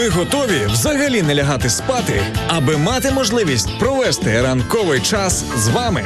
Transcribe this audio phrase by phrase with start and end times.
[0.00, 6.04] Ми готові взагалі не лягати спати, аби мати можливість провести ранковий час з вами.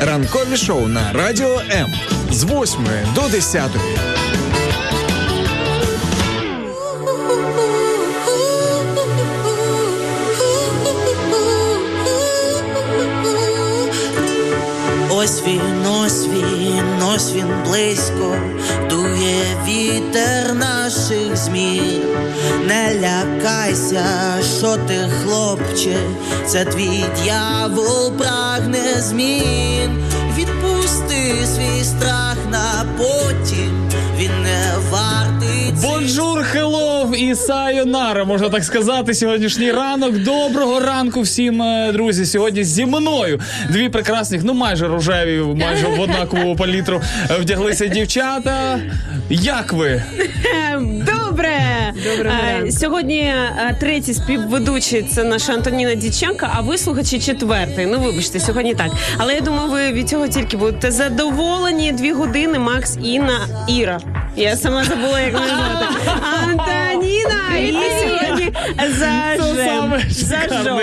[0.00, 1.94] Ранкові шоу на Радіо М
[2.30, 3.70] з 8 до 10.
[15.10, 16.65] Ось він, ось він,
[17.14, 18.36] ось він близько,
[18.90, 22.02] дує вітер наших змін.
[22.66, 24.04] Не лякайся,
[24.58, 25.96] що ти, хлопче,
[26.46, 30.04] це твій дьявол прагне змін.
[30.38, 35.74] Відпусти свій страх на потім, він не вартий.
[35.82, 36.75] Bonjour, hello
[37.16, 39.14] і sayonara, можна так сказати.
[39.14, 40.18] Сьогоднішній ранок.
[40.18, 42.26] Доброго ранку всім, е, друзі.
[42.26, 48.80] Сьогодні зі мною дві прекрасних, ну майже рожеві, майже в однакову палітру е, вдяглися дівчата.
[49.30, 50.02] Як ви?
[51.96, 52.16] Добре!
[52.16, 52.72] Доброго Е, ранку.
[52.72, 57.86] Сьогодні е, третій співведучий це наша Антоніна Діченка, а ви слухачі четвертий.
[57.86, 58.90] Ну вибачте, сьогодні так.
[59.18, 61.92] Але я думаю, ви від цього тільки будете задоволені.
[61.92, 63.38] Дві години Макс, Інна,
[63.68, 64.00] Іра.
[64.36, 66.10] Я сама забула, як мене звати.
[66.42, 67.56] Антоніна!
[67.58, 70.78] І сьогодні Це саме зажем.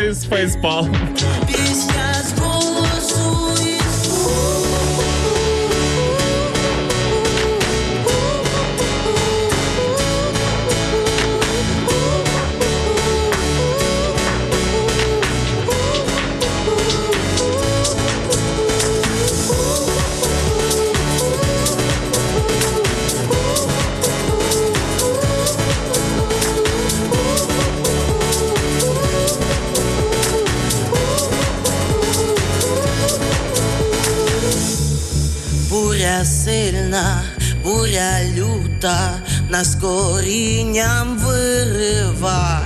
[36.25, 37.23] Сильна,
[37.63, 42.61] буря люта, нас корінням вирива.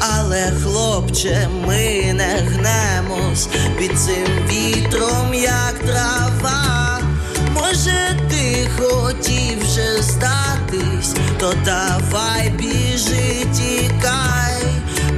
[0.00, 7.00] Але, хлопче, ми не гнемось під цим вітром, як трава.
[7.54, 14.62] Може, ти хотів вже здатись, то давай біжи, тікай.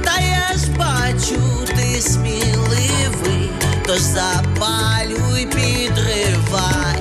[0.03, 3.49] Та я ж бачу, ти сміливий,
[3.87, 7.00] тож запалюй, підривай.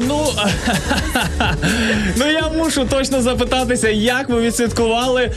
[0.00, 0.24] Ну
[2.16, 5.30] ну я мушу точно запитатися, як ви відсвяткували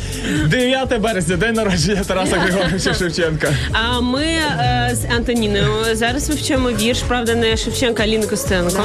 [0.47, 3.53] 9 березня, день народження Тараса Григоровича Шевченка.
[3.71, 8.83] А ми е, з Антоніною зараз вивчаємо вірш, правда, не Шевченка, а Ліни Костенко.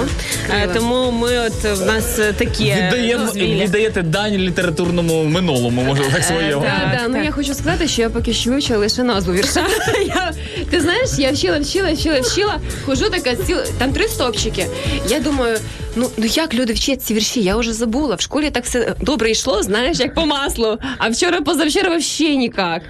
[0.62, 3.65] Е, тому ми от в нас е, такі Віддаємо, дозвілля.
[3.65, 6.62] віддаєте дань літературному минулому, може так своєму.
[6.62, 9.66] Так, Так, так, ну я хочу сказати, що я поки що вивчила лише назву вірша.
[10.06, 10.33] я,
[10.71, 14.66] ти знаєш, я вчила, вчила, вчила, вчила, хожу така ціла, там три стопчики.
[15.09, 15.59] Я думаю,
[15.97, 17.43] ну, ну як люди вчать ці вірші?
[17.43, 18.15] Я вже забула.
[18.15, 20.79] В школі так все добре йшло, знаєш, як по маслу.
[20.99, 22.83] А вчора, позавчора вообще ніяк.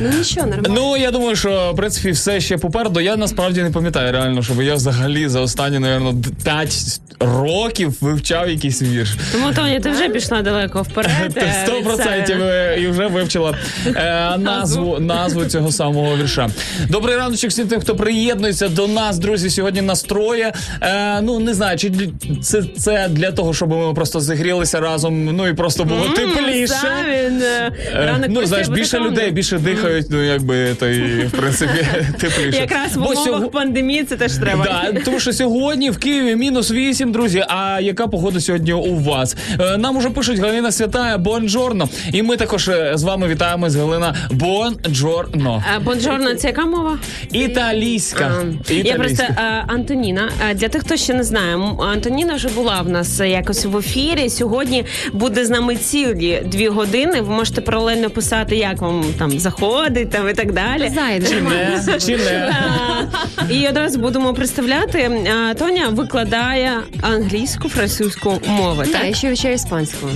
[0.00, 0.74] Ну нічого, нормально.
[0.74, 3.00] Ну я думаю, що в принципі все ще попереду.
[3.00, 6.14] Я насправді не пам'ятаю реально, щоб я взагалі за останні, напевно,
[6.44, 9.16] 5 років вивчав якийсь вірш.
[9.32, 11.34] Тому Тоня, ти вже пішла далеко вперед.
[11.34, 13.54] Ти е, сто від процентів е, і вже вивчила
[13.86, 16.50] е, назву назву цього самого вірша.
[16.88, 19.50] Добрий раночок всім тим, хто приєднується до нас, друзі.
[19.50, 20.52] Сьогодні настроє.
[20.80, 25.24] Е, ну не знаю, чи для- це, це для того, щоб ми просто зігрілися разом.
[25.24, 26.74] Ну і просто було М, тепліше.
[27.08, 31.30] він, е, Е, ранок ну, знаєш, більше людей, більше дихають, ну якби то і в
[31.30, 31.86] принципі
[32.20, 32.58] тепліше.
[32.60, 34.64] Якраз в умовах пандемії це теж треба.
[34.64, 37.44] Да, тому що сьогодні в Києві мінус 8, друзі.
[37.48, 39.36] А яка погода сьогодні у вас?
[39.60, 41.88] Е, Нам уже пишуть Галина Святая, бонджорно.
[42.12, 45.64] І ми також з вами вітаємо з Галина Бонджорно.
[45.76, 46.98] А, Бонжорно, це яка мова?
[47.32, 48.32] Італійська.
[48.70, 49.24] А, Я просто
[49.66, 50.28] Антоніна.
[50.54, 51.56] Для тих, хто ще не знає,
[51.92, 54.30] Антоніна вже була в нас якось в ефірі.
[54.30, 57.20] Сьогодні буде з нами цілі дві години.
[57.20, 60.92] Ви можете паралельно писати, як вам там заходить там і так далі.
[60.94, 61.26] Зайде.
[61.28, 61.98] Чи не?
[62.00, 62.52] Чи не?
[62.52, 65.10] А, І одразу будемо представляти.
[65.50, 68.86] А, Тоня викладає англійську, французьку мови.
[68.92, 70.08] Так, я ще вивчаю іспанську.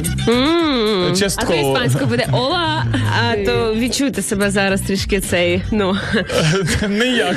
[1.38, 2.84] А то іспанською буде ола.
[3.20, 5.96] А то відчуйте себе зараз трішки цей, ну
[6.88, 7.36] Ніяк.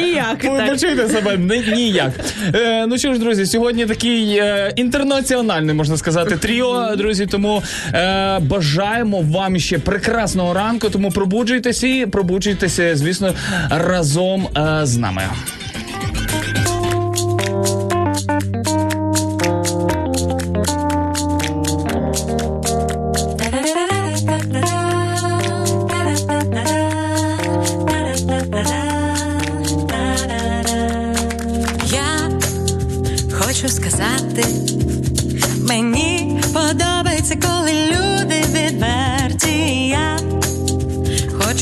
[0.00, 0.70] ніяк так.
[0.70, 1.36] почуєте себе
[1.74, 2.12] ніяк.
[2.54, 7.26] Е, ну що ж, друзі, сьогодні такий е, інтернаціональний, можна сказати, тріо, друзі.
[7.26, 7.62] Тому
[7.94, 10.90] е, бажаємо вам ще прекрасного ранку.
[10.90, 13.34] Тому пробуджуйтеся і пробуджуйтеся, звісно,
[13.70, 15.22] разом е, з нами.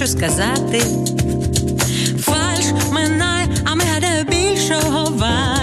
[0.07, 0.83] Хочу сказати,
[2.19, 5.56] фальш минає, а ми гадаю більшого варті.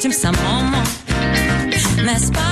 [0.00, 0.76] Потім самому.
[2.04, 2.49] Не спати,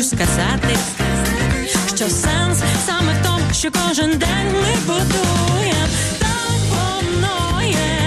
[0.00, 0.76] хочу сказати,
[1.94, 5.86] що сенс саме в тому, що кожен день ми будуємо.
[6.18, 7.99] Так воно є,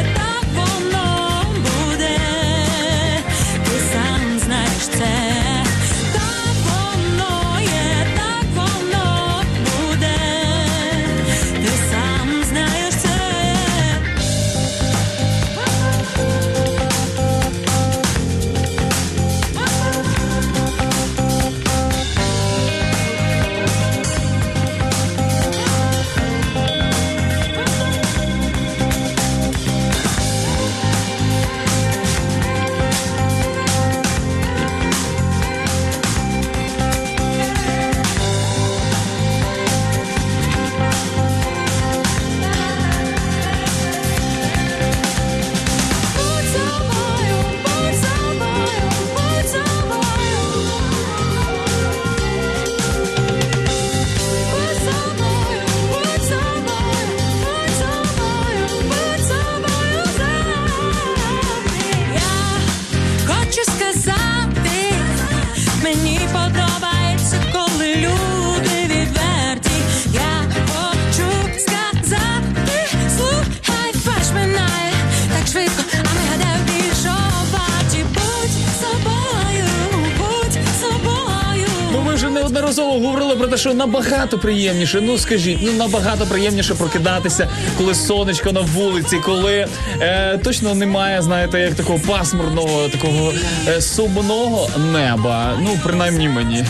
[83.74, 85.02] що набагато приємніше.
[85.02, 89.68] Ну скажіть, ну набагато приємніше прокидатися, коли сонечко на вулиці, коли
[90.02, 93.34] е, точно немає, знаєте, як такого пасмурного, такого
[93.68, 95.58] е, сумного неба.
[95.62, 96.66] Ну, принаймні мені.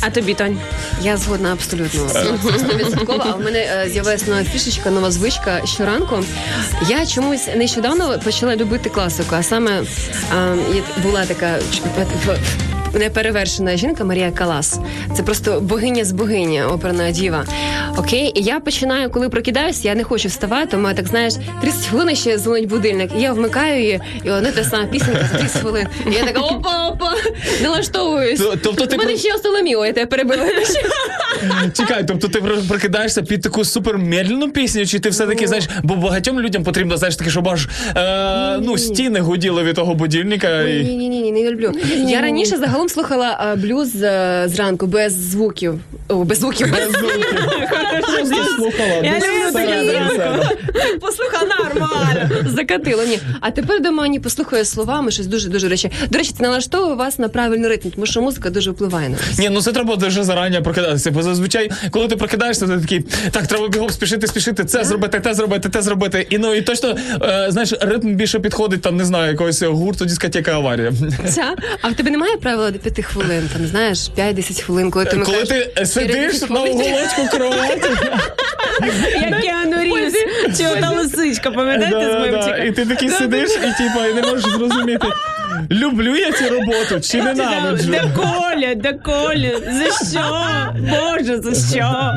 [0.00, 0.58] А тобі, Тонь?
[1.02, 2.08] Я згодна абсолютно.
[2.58, 3.24] Стовідсотково.
[3.26, 6.24] А в мене е, з'явилася нова фішечка, нова звичка щоранку.
[6.88, 9.84] Я чомусь нещодавно почала любити класику, а саме е,
[11.02, 11.58] була така
[12.98, 14.78] неперевершена жінка Марія Калас.
[15.16, 17.44] Це просто богиня з богині, оперна діва.
[17.96, 21.86] Окей, і я починаю, коли прокидаюся, я не хочу вставати, У мене так знаєш, 30
[21.86, 23.10] хвилин ще дзвонить будильник.
[23.18, 25.86] І я вмикаю її, і вона та сама пісенька за 30 хвилин.
[26.10, 27.12] І я така опа, опа,
[27.62, 28.40] налаштовуюсь.
[28.40, 30.44] То- тобто ти мене ще осоломіло, я тебе перебила.
[31.72, 36.64] Чекай, тобто ти прокидаєшся під таку супермедленну пісню, чи ти все-таки знаєш, бо багатьом людям
[36.64, 40.62] потрібно, знаєш, таке, щоб аж е, ну, стіни гуділи від того будильника.
[40.62, 40.84] І...
[40.84, 41.72] Ні, ні, ні, ні, не люблю.
[42.06, 45.80] Я раніше загалом слухала а, блюз е, зранку без звуків.
[46.08, 46.72] О, без звуків.
[46.72, 46.92] Без
[48.56, 50.14] Слухала, Я люблю таке зранку.
[50.14, 50.50] себе.
[51.00, 52.30] Послухай нормально.
[52.46, 53.18] Закатило, ні.
[53.40, 55.90] А тепер дома ні послухаю словами, щось дуже дуже речі.
[56.10, 59.38] До речі, це налаштовує вас на правильний ритм, тому що музика дуже впливає на вас.
[59.38, 61.10] Ні, ну це треба дуже зарані прокидатися.
[61.28, 65.68] Зазвичай, коли ти прокидаєшся, ти такий, так, треба бігом спішити, спішити, це зробити, те зробити,
[65.68, 66.26] те зробити.
[66.30, 70.52] І ну і точно е, знаєш, ритм більше підходить там, не знаю, якогось гурту, дискотека
[70.52, 70.92] аварія.
[71.34, 71.54] Ця?
[71.82, 75.38] А в тебе немає правила до п'яти хвилин, там знаєш, 5-10 хвилин, коли ти Коли
[75.38, 77.90] вмикаєш ти сидиш на уголочку кроваті,
[79.20, 80.14] Як Кіану Рівз,
[80.58, 84.44] чого та лисичка, пам'ятаєте з да, і ти такий сидиш, і типа і не можеш
[84.44, 85.08] зрозуміти,
[85.70, 87.90] люблю я цю роботу чи ненавиджу.
[87.90, 90.24] Да Коля, да Коля, за що?
[90.80, 92.12] Боже, за що?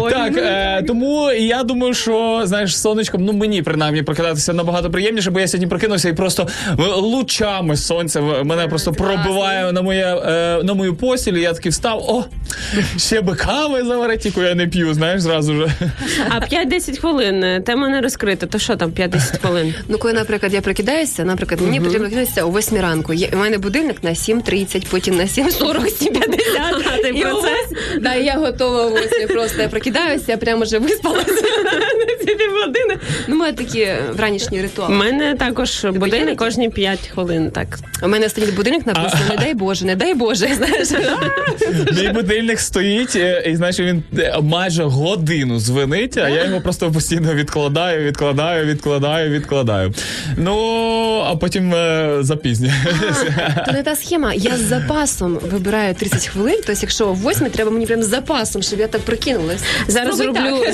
[0.00, 4.90] Ой, Так, ну, е, тому я думаю, що знаєш, сонечком, ну мені принаймні прокидатися набагато
[4.90, 6.48] приємніше, бо я сьогодні прокинувся і просто
[6.96, 11.32] лучами сонця мене просто пробиває на моє е, на мою постіль.
[11.32, 11.98] і Я такий встав.
[12.08, 12.24] О,
[12.96, 15.68] ще би кави заварити, яку я не п'ю, знаєш, зразу же.
[16.28, 19.74] А 5-10 хвилин, е, тема не розкрита, то що там 5-10 хвилин?
[19.88, 23.12] Ну, коли, наприклад, я прокидаюся, наприклад, мені потрібно прокинутися 8 ранку.
[23.32, 26.22] У мене будильник на 7.30, потім на 7.40, 7.50.
[26.92, 27.48] А ти І про о це?
[27.50, 29.62] восьмій- Да, я готова ось 8 просто.
[29.62, 31.32] Я прокидаюся, я прямо вже виспалася
[32.34, 32.98] півгодини.
[33.28, 34.94] Ну, у мене такі вранішні ритуали.
[34.94, 37.78] У мене також будильник кожні 5 хвилин, так.
[38.02, 40.48] У мене стоїть будильник написано, не дай Боже, не дай Боже.
[40.56, 40.88] Знаєш,
[42.02, 46.92] Мій будильник стоїть, е, і знаєш, він е, майже годину дзвонить, а я його просто
[46.92, 49.94] постійно відкладаю, відкладаю, відкладаю, відкладаю.
[50.36, 50.54] Ну,
[51.26, 53.62] а потім е, запізнююся.
[53.66, 54.34] то не та схема.
[54.34, 56.56] Я з запасом вибираю 30 хвилин.
[56.66, 59.62] Тобто, якщо о 8 треба мені прям з запасом, щоб я так прокинулась.
[59.88, 60.16] Зараз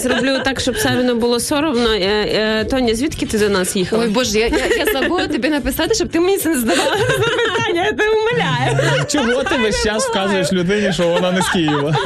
[0.03, 0.61] зроблю, так.
[0.61, 1.95] щоб Савіну було соромно.
[1.95, 4.03] Е, е, Тоня, звідки ти до нас їхала?
[4.05, 6.97] Ой, Боже, я, я, я забула тобі написати, щоб ти мені це не здавала.
[6.97, 7.85] запитання.
[7.85, 9.05] я тебе умиляю.
[9.09, 11.97] Чого ти весь час вказуєш людині, що вона не з Києва?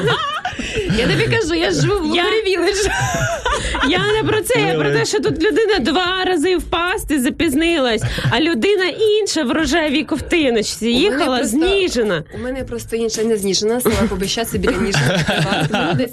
[0.99, 2.87] Я тобі кажу, я живу в Я- Лугарі Віледж.
[3.89, 8.41] Я не про це, я про те, що тут людина два рази впасти запізнилась, а
[8.41, 8.85] людина
[9.21, 12.25] інша в рожевій ковтиночці їхала просто- зніжена.
[12.35, 15.13] У мене просто інша не зніжена, села побищаться біля ніжного.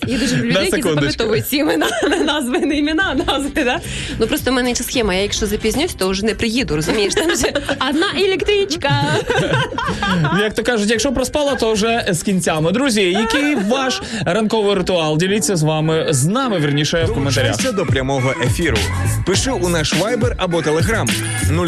[0.07, 1.87] Я дуже люблю людей, які запам'ятовують ці імена,
[2.25, 3.63] назви, не імена, а назви.
[3.63, 3.79] Да?
[4.19, 5.13] Ну просто в мене інша схема.
[5.13, 7.13] Я якщо запізнюсь, то вже не приїду, розумієш?
[7.15, 7.47] Там вже
[7.89, 8.91] одна електричка.
[10.39, 12.71] Як то кажуть, якщо проспала, то вже з кінцями.
[12.71, 14.01] Друзі, який ваш
[14.33, 15.17] ранковий ритуал?
[15.17, 17.51] Діліться з вами з нами, верніше в коментарях.
[17.51, 18.77] Долучайся до прямого ефіру.
[19.25, 21.09] Пиши у наш Viber або Telegram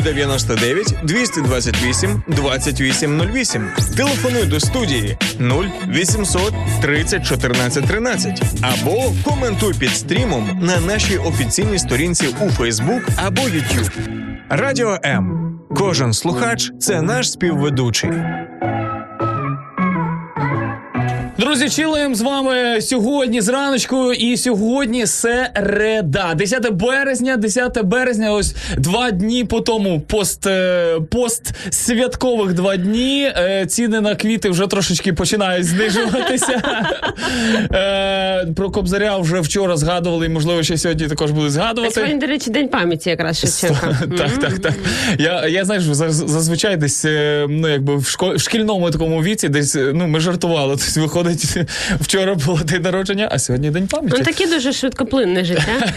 [0.01, 3.67] 099 228 2808.
[3.97, 12.27] Телефонуй до студії 0800 30 14 13 або коментуй під стрімом на нашій офіційній сторінці
[12.41, 13.91] у Facebook або YouTube.
[14.49, 15.59] Радіо М.
[15.75, 18.11] Кожен слухач це наш співведучий.
[21.41, 26.33] Друзі, чилуємо з вами сьогодні зраночку, і сьогодні середа.
[26.35, 33.31] 10 березня, 10 березня, ось два дні по тому пост, е, пост святкових два дні.
[33.37, 36.61] Е, Ціни на квіти вже трошечки починають знижуватися.
[37.73, 41.93] Е, Про Кобзаря вже вчора згадували, і можливо ще сьогодні також будуть згадувати.
[41.93, 43.97] Сьогодні, до речі, день пам'яті якраз Шевченка.
[44.17, 44.73] Так, так, так.
[45.19, 47.05] Я, я знаєш, заз- зазвичай десь
[47.49, 50.75] ну, якби в, шкільному такому віці, десь ну, ми жартували.
[50.85, 51.30] Тобто, виходить,
[52.01, 54.15] вчора було день народження, а сьогодні день пам'яті.
[54.19, 55.91] Ну таке дуже швидкоплинне життя.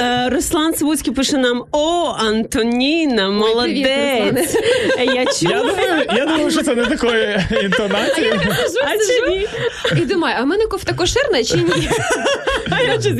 [0.00, 4.56] Е, Руслан Свуцький пише нам: О, Антоніна, молодець.
[4.98, 5.04] Я
[5.40, 8.32] Я думаю, я думаю, що це не такої інтонації.
[8.84, 9.46] А чи ні?
[10.02, 11.88] І думаю, а в мене кофта кошерна чи ні?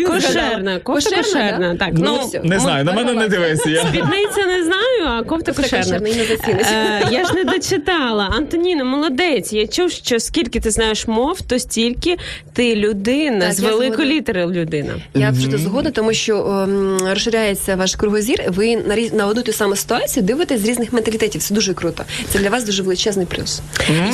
[0.04, 1.76] Кошерна, кофта кошерна.
[1.78, 3.71] Так, Ну, ну, не знаю, на мене не дивися.
[3.71, 3.81] Я.
[3.81, 6.00] Спідниця не знаю, а кофта кошерна.
[6.49, 8.25] Е, Я ж не дочитала.
[8.37, 9.52] Антоніна, молодець.
[9.52, 12.16] Я чув, що скільки ти знаєш мов, то стільки
[12.52, 14.92] ти людина Так, з великої літери людина.
[15.14, 18.42] Я абсолютно згодна, тому що ем, розширяється ваш кругозір.
[18.49, 21.42] Ви на різ- на одну ту саму ситуацію дивитесь з різних менталітетів.
[21.42, 22.04] Це дуже круто.
[22.28, 23.61] Це для вас дуже величезний плюс.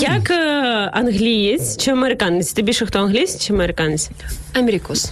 [0.00, 0.34] Як е,
[0.92, 2.52] англієць чи американець?
[2.52, 4.08] Ти більше хто англієць чи американець?
[4.54, 5.10] Америкос.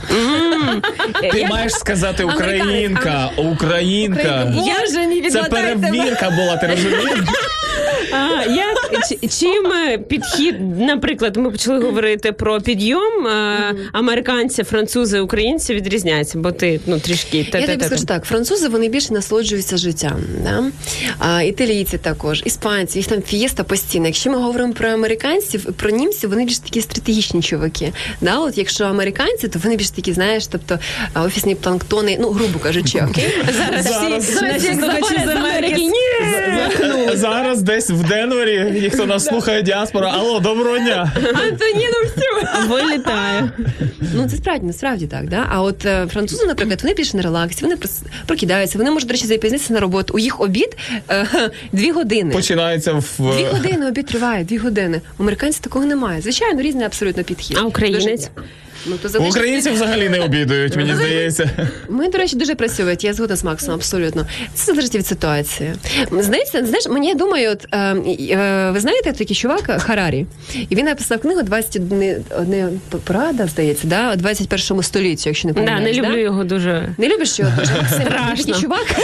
[1.33, 4.53] Ти маєш сказати українка, українка.
[4.57, 7.19] Боже, не Це перевірка була, ти розумієш?
[8.45, 8.51] Чи-
[9.41, 16.53] чим е, підхід, наприклад, ми почали говорити про підйом е, американці, французи, українці відрізняються, бо
[16.53, 20.21] ти ну трішки Я тобі скажу так: французи вони більше насолоджуються життям.
[20.45, 20.65] Да?
[21.19, 24.07] А, італійці також, іспанці, їх там фієста постійно.
[24.07, 27.93] Якщо ми говоримо про американців, про німців, вони більш такі стратегічні чуваки.
[28.21, 28.39] Да?
[28.39, 30.79] От якщо американці, то вони більш такі, знаєш, тобто
[31.15, 33.35] офісні планктони, ну грубо кажучи, окей.
[33.59, 34.77] Зараз, Зараз- всі!
[37.15, 40.11] Зараз десь в Денвері Англії, хто нас слухає, діаспора.
[40.11, 41.13] Алло, доброго дня.
[41.17, 42.69] Антоніну всю.
[42.69, 43.51] Вилітає.
[44.15, 45.29] Ну це справді, насправді так.
[45.29, 45.47] Да?
[45.51, 47.77] А от е, французи, наприклад, вони більше на релаксі, вони
[48.27, 50.15] прокидаються, вони можуть, до речі, запізнитися на роботу.
[50.15, 50.77] У їх обід
[51.11, 51.27] е,
[51.73, 52.35] дві години.
[52.35, 55.01] Починається в Дві години обід триває, дві години.
[55.19, 56.21] У американців такого немає.
[56.21, 57.59] Звичайно, різний абсолютно підхід.
[57.61, 58.31] А українець?
[58.89, 61.51] Ну, то залежить українці взагалі не обідують, мені здається.
[61.89, 63.05] Ми, до речі, дуже працюють.
[63.05, 64.27] Я згодна з Максом, абсолютно.
[64.55, 65.73] Це залежить від ситуації.
[66.21, 70.27] Здається, знаєш, мені я думаю, от е, е, ви знаєте такий чувак Харарі,
[70.69, 72.69] і він написав книгу «21 одне
[73.05, 76.89] порада, здається, да, у 21 столітті, якщо не Да, не люблю його дуже.
[76.99, 78.55] Не любиш його дуже Максим?
[78.61, 78.87] Чувак.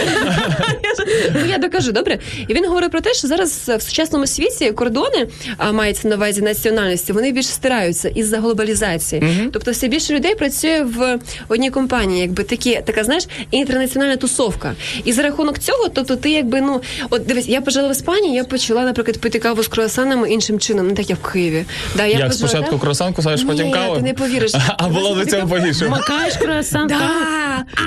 [1.33, 2.19] ну я докажу, добре.
[2.47, 6.41] І він говорить про те, що зараз в сучасному світі кордони, а мається на увазі
[6.41, 9.49] національності, вони більше стираються із-за глобалізації.
[9.53, 14.75] Тобто все більше людей працює в одній компанії, якби такі, така, знаєш, інтернаціональна тусовка.
[15.03, 18.43] І за рахунок цього, тобто ти якби, ну, от дивись, я пожила в Іспанії, я
[18.43, 21.65] почала, наприклад, пити каву з круасанами іншим чином, не так як в Києві.
[21.95, 22.79] Да, я Як пожила спочатку там.
[22.79, 23.95] круасан кусаєш, Ні, потім каву?
[23.95, 24.51] ти не повіриш.
[24.77, 25.87] А було до цього погірше.
[25.89, 26.87] Макаєш круасан.
[26.87, 27.09] Да,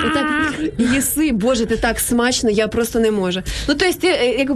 [0.05, 0.25] отак
[0.95, 3.39] їси, боже, ти так смачно, я просто не можу.
[3.67, 4.51] Ну тобто ти е, як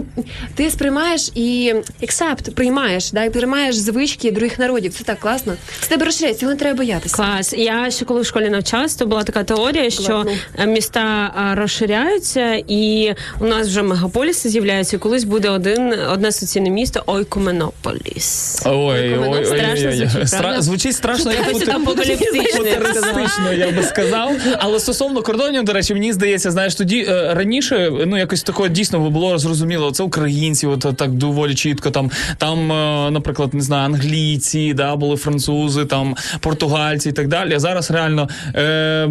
[0.54, 4.94] ти сприймаєш і accept, приймаєш, да, і приймаєш звички других народів.
[4.94, 5.52] Це так класно.
[5.82, 7.16] З тебе розширяється, цього не треба боятися.
[7.22, 7.52] Клас.
[7.52, 10.32] Я ще коли в школі навчалась, то була така теорія, що Класно.
[10.58, 14.96] е, міста розширяються, і у нас вже мегаполіси з'являються.
[14.96, 18.62] І колись буде один одне соціальне місто Ойкоменополіс.
[18.66, 20.62] Ой, ой, ой, Страшно ой, ой.
[20.62, 21.84] звучить, страшно, як там
[23.58, 24.32] я би сказав.
[24.58, 29.10] Але стосовно кордонів, до речі, мені здається, знаєш, тоді е, раніше ну якось такого дійсно
[29.10, 29.90] було зрозуміло.
[29.90, 31.90] Це українці, от так доволі чітко.
[31.90, 37.54] Там, там, е, наприклад, не знаю, англійці, да, були французи, там португальці і так далі.
[37.54, 39.08] А зараз реально е,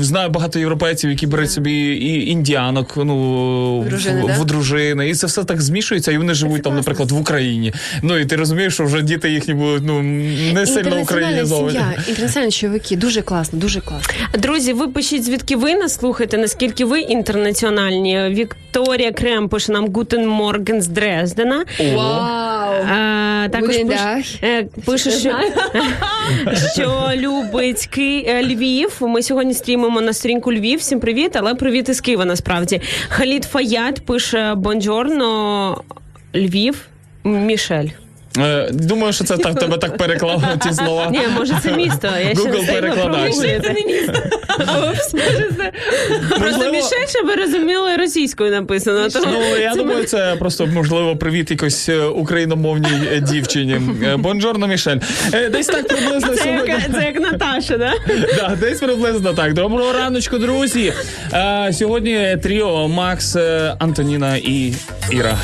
[0.00, 4.32] знаю багато європейців, які беруть собі і індіанок, ну Дружини, в, да?
[4.32, 7.72] в дружини, і це все так змішується, і вони живуть там, наприклад, в Україні.
[8.02, 10.02] Ну і ти розумієш, що вже діти їхні будуть ну
[10.52, 11.80] не сильно українізовані.
[12.08, 14.14] інтернаціональні чоловіки, дуже класно, дуже класно.
[14.38, 18.28] Друзі, ви пишіть, звідки ви нас слухаєте, наскільки ви інтернаціональні.
[18.28, 21.64] Вікторія Крем пише нам Guten Morgen з Дрездена.
[21.94, 22.70] Вау!
[22.90, 23.76] А, також
[24.42, 25.10] е, пише,
[26.74, 28.24] що, любить Ки...
[28.28, 28.96] е, Львів.
[29.00, 30.78] Ми сьогодні стрімимо на сторінку Львів.
[30.78, 32.80] Всім привіт, але привіт із Києва насправді.
[33.08, 35.82] Халід Фаят пише Buongiorno
[36.34, 36.86] Львів.
[37.24, 37.88] Мішель.
[38.38, 41.08] Е, Думаю, що це так тебе так переклало ті слова.
[41.10, 42.08] Ні, може це місто.
[42.24, 43.34] Я ще Google не перекладач.
[43.36, 43.74] може це.
[46.38, 49.08] Просто Мішель, щоб ви розуміли, російською написано.
[49.26, 53.80] Ну я думаю, це просто можливо привіт якось е, україномовній е, дівчині.
[54.18, 54.98] Бонжорно, Мішель.
[55.50, 56.74] Десь так приблизно сьогодні.
[56.94, 57.92] це як Наташа, да?
[58.36, 59.54] Да, десь приблизно так.
[59.54, 60.92] Доброго раночку, друзі.
[61.72, 63.36] Сьогодні тріо Макс,
[63.78, 64.74] Антоніна і
[65.10, 65.38] Іра.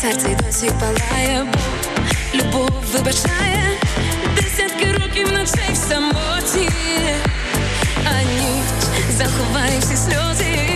[0.00, 3.78] Серце й досі палає, бо любов вибачає.
[4.36, 6.70] Десятки років ночей в самоті,
[8.04, 8.64] а ніч
[9.18, 10.69] заховає всі сльози,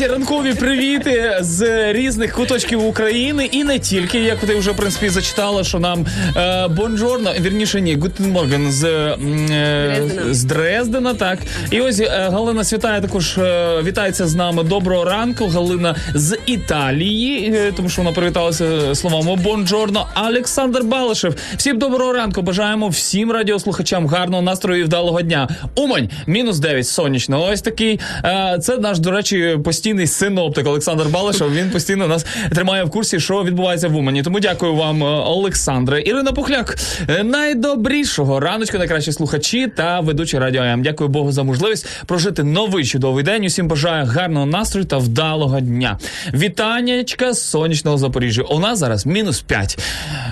[0.00, 5.08] Уже ранкові привіти з різних куточків України і не тільки, як ти вже в принципі
[5.08, 10.34] зачитала, що нам е, buongiorno, вірніше ні, Guten Morgen з, е, Дрездена.
[10.34, 11.38] з Дрездена, так.
[11.70, 14.62] І ось е, Галина Святая також е, вітається з нами.
[14.62, 15.46] Доброго ранку.
[15.46, 20.06] Галина з Італії, е, тому що вона привіталася словами buongiorno.
[20.28, 21.34] Олександр Балишев.
[21.56, 22.42] Всім доброго ранку.
[22.42, 25.48] Бажаємо всім радіослухачам гарного настрою і вдалого дня.
[25.74, 27.44] Умань, мінус 9, сонячно.
[27.44, 28.00] Ось такий.
[28.24, 31.54] Е, це наш, до речі, постійний синоптик Олександр Балишев.
[31.54, 34.22] Він постійно нас тримає в курсі, що відбувається в Умані.
[34.22, 36.02] Тому дякую вам, е, Олександре.
[36.02, 40.82] Ірина Пухляк, е, найдобрішого раночку, найкращі слухачі та ведучі радіо М.
[40.82, 43.44] Дякую Богу за можливість прожити новий чудовий день.
[43.44, 45.98] Усім бажаю гарного настрою та вдалого дня.
[46.34, 48.42] Вітаннячка з сонячного Запоріжжя.
[48.42, 49.78] У нас зараз мінус 5.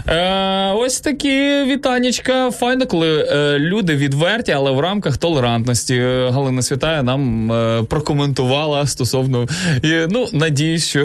[0.09, 2.51] Е, ось такі вітаннячка.
[2.51, 5.94] Файно, коли е, люди відверті, але в рамках толерантності.
[5.94, 9.48] Е, Галина Святая нам е, прокоментувала стосовно.
[9.83, 10.99] І, ну, надіюсь, що.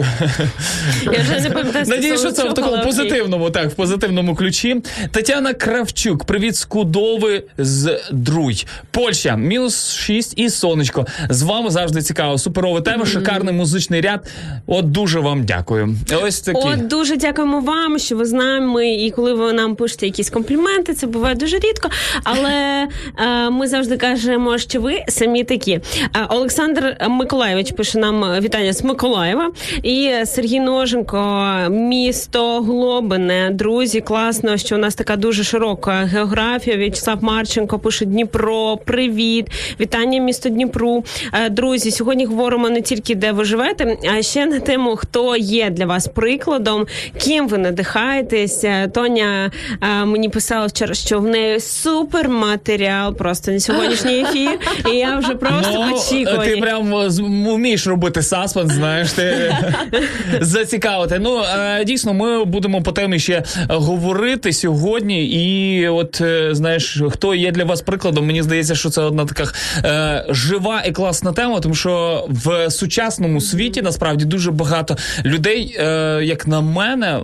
[1.04, 4.82] Я вже не пам'ятаю, Надіюсь, що це в такому позитивному, так, в позитивному ключі.
[5.10, 8.66] Тетяна Кравчук, привіт з Кудови з Друй.
[8.90, 11.06] Польща, мінус 6 і сонечко.
[11.30, 12.38] З вами завжди цікаво.
[12.38, 14.30] Суперова тема, шикарний музичний ряд.
[14.66, 15.96] От дуже вам дякую.
[16.22, 16.58] Ось такі.
[16.64, 18.94] От дуже дякуємо вам, що ви з нами.
[18.94, 21.90] І коли ви нам пишете якісь компліменти, це буває дуже рідко.
[22.24, 25.72] Але е, ми завжди кажемо, що ви самі такі.
[25.72, 25.80] Е,
[26.28, 29.50] Олександр Миколаєвич пише нам вітання з Миколаєва.
[29.82, 33.50] І Сергій Ноженко, місто Глобине.
[33.52, 36.76] Друзі, класно, що у нас така дуже широка географія.
[36.76, 38.76] В'ячеслав Марченко пише Дніпро.
[38.76, 39.46] Привіт,
[39.80, 41.04] вітання місто Дніпру.
[41.32, 45.70] Е, Друзі, сьогодні говоримо не тільки де ви живете, а ще на тему, хто є
[45.70, 46.86] для вас прикладом,
[47.24, 48.64] ким ви надихаєтесь.
[48.64, 49.50] Е, Тоня
[49.82, 54.58] е, мені писала вчора, що в неї супер матеріал просто на сьогоднішній ефір.
[54.92, 56.38] І я вже просто Ну, очікую.
[56.44, 57.08] ти прям е,
[57.54, 59.56] вмієш робити саспенс, знаєш, ти
[60.40, 61.18] зацікавити.
[61.18, 65.24] Ну е, дійсно, ми будемо по темі ще говорити сьогодні.
[65.24, 68.26] І от е, знаєш, хто є для вас прикладом?
[68.26, 69.44] Мені здається, що це одна така
[69.84, 75.76] е, жива і класна тема, тому що в сучасному світі насправді дуже багато людей,
[76.22, 77.20] як на мене,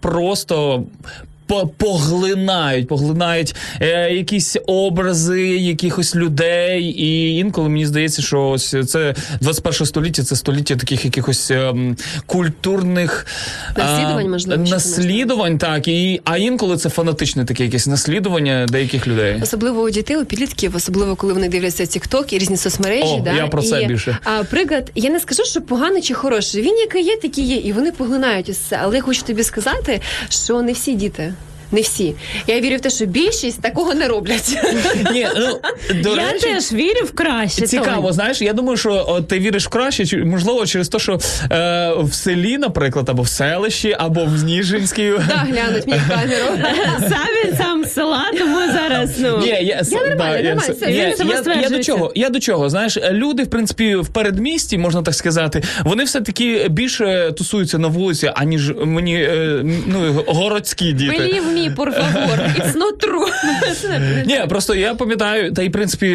[0.00, 0.84] просто.
[1.46, 9.14] По- Поглинають, поглинають е, якісь образи якихось людей, і інколи мені здається, що ось це
[9.40, 13.26] 21 століття, це століття таких якихось ем, культурних
[13.74, 19.40] а, Наслідувань, можливо, наслідувань, так і а інколи це фанатичне таке якесь наслідування деяких людей.
[19.42, 23.02] Особливо у дітей, у підлітків, особливо коли вони дивляться TikTok і різні соцмережі.
[23.04, 23.32] О, да?
[23.32, 24.18] я про це і, більше.
[24.24, 26.62] А, приклад, я не скажу, що поганий чи хороший.
[26.62, 28.78] Він який є, такий є, і вони поглинають усе.
[28.82, 31.34] Але я хочу тобі сказати, що не всі діти.
[31.74, 32.14] Не всі.
[32.46, 34.58] Я вірю в те, що більшість такого не роблять.
[35.12, 35.60] Ні, ну
[36.02, 37.66] до я речі, теж вірю в краще.
[37.66, 38.12] Цікаво, Тонь.
[38.12, 41.18] знаєш, я думаю, що от, ти віриш в краще, можливо, через те, що
[41.52, 45.12] е, в селі, наприклад, або в селищі, або в Ніжинській.
[45.28, 46.44] Да, глянуть мені в камеру.
[47.08, 50.96] Сам сам села, тому зараз ну Ні, я, с- нормально, да, нормально, с- все, ні,
[50.96, 51.14] я,
[51.60, 52.12] я, до чого?
[52.14, 52.70] Я до чого?
[52.70, 57.88] Знаєш, люди, в принципі, в передмісті, можна так сказати, вони все таки більше тусуються на
[57.88, 61.40] вулиці, аніж мені е, ну, городські діти.
[61.64, 63.28] Me, por favor, it's not true.
[64.26, 66.06] Ні, просто я пам'ятаю, та й в принципі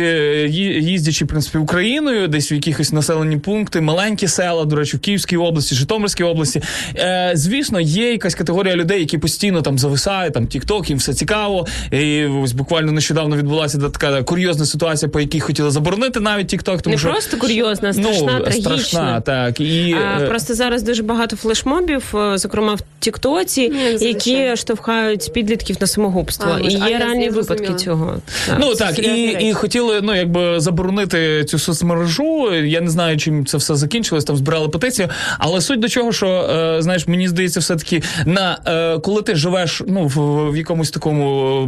[0.81, 5.37] їздячи в принципі Україною, десь в якихось населені пункти, маленькі села, до речі, в Київській
[5.37, 6.61] області, Житомирській області.
[6.95, 11.67] Е, звісно, є якась категорія людей, які постійно там зависають, там тік-ток, їм все цікаво.
[11.91, 16.93] І ось буквально нещодавно відбулася така курйозна ситуація, по якій хотіли заборонити навіть тік-ток, тому
[16.93, 18.77] не що просто курйозна, страшна, ну, трагічна.
[18.77, 24.55] страшна, так і А, е, просто зараз дуже багато флешмобів, е, зокрема в Тіктоці, які
[24.55, 26.51] штовхають підлітків на самогубство.
[26.55, 28.15] А, і а є я реальні випадки цього.
[28.59, 29.47] Ну так, і, речі.
[29.47, 32.53] і хотіли ну якби заборонити цю соцмережу.
[32.53, 34.25] Я не знаю, чим це все закінчилось.
[34.25, 35.09] Там збирали петицію.
[35.37, 39.35] Але суть до чого, що е, знаєш, мені здається, все таки на е, коли ти
[39.35, 41.65] живеш ну в, в якомусь такому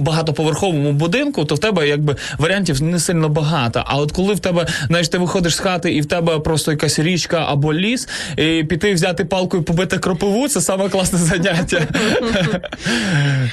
[0.00, 3.82] багатоповерховому будинку, то в тебе якби варіантів не сильно багато.
[3.86, 6.98] А от коли в тебе знаєш, ти виходиш з хати і в тебе просто якась
[6.98, 11.80] річка або ліс, і піти взяти палку і побити кропову, це саме класне заняття.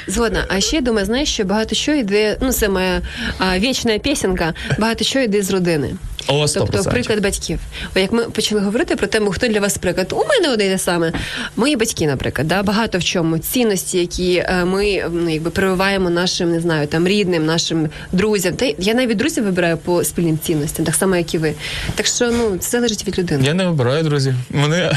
[0.08, 0.46] Згодна.
[0.48, 3.02] А ще думаю, знаєш, що багато що йде, ну це моя
[3.38, 5.90] а, вічна пісенка, багато що йде з родини.
[6.30, 6.54] О, 100%.
[6.54, 7.60] Тобто приклад батьків.
[7.96, 10.78] О, як ми почали говорити про тему, хто для вас приклад, у мене одне те
[10.78, 11.14] саме.
[11.56, 16.52] Мої батьки, наприклад, да, багато в чому цінності, які е, ми ну, якби прививаємо нашим,
[16.52, 18.54] не знаю, там рідним, нашим друзям.
[18.54, 21.54] Та й я навіть друзів вибираю по спільним цінностям, так само, як і ви.
[21.96, 23.44] Так що ну це залежить від людини.
[23.46, 24.34] Я не вибираю, друзі.
[24.50, 24.90] Вони?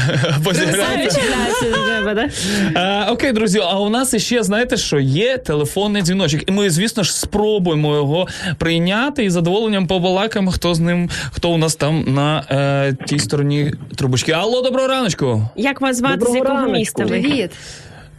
[2.75, 7.03] Е, окей, друзі, а у нас ще знаєте, що є телефонний дзвіночок, і ми, звісно
[7.03, 12.45] ж, спробуємо його прийняти і задоволенням побалакаємо, хто з ним хто у нас там на
[12.51, 14.31] е, тій стороні трубочки.
[14.31, 15.49] Алло, доброго раночку.
[15.55, 16.71] Як вас звати, з якого раночку.
[16.71, 17.09] міста ви?
[17.09, 17.51] Привіт.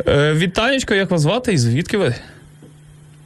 [0.06, 2.14] Е, вітанечко, як вас звати і звідки ви?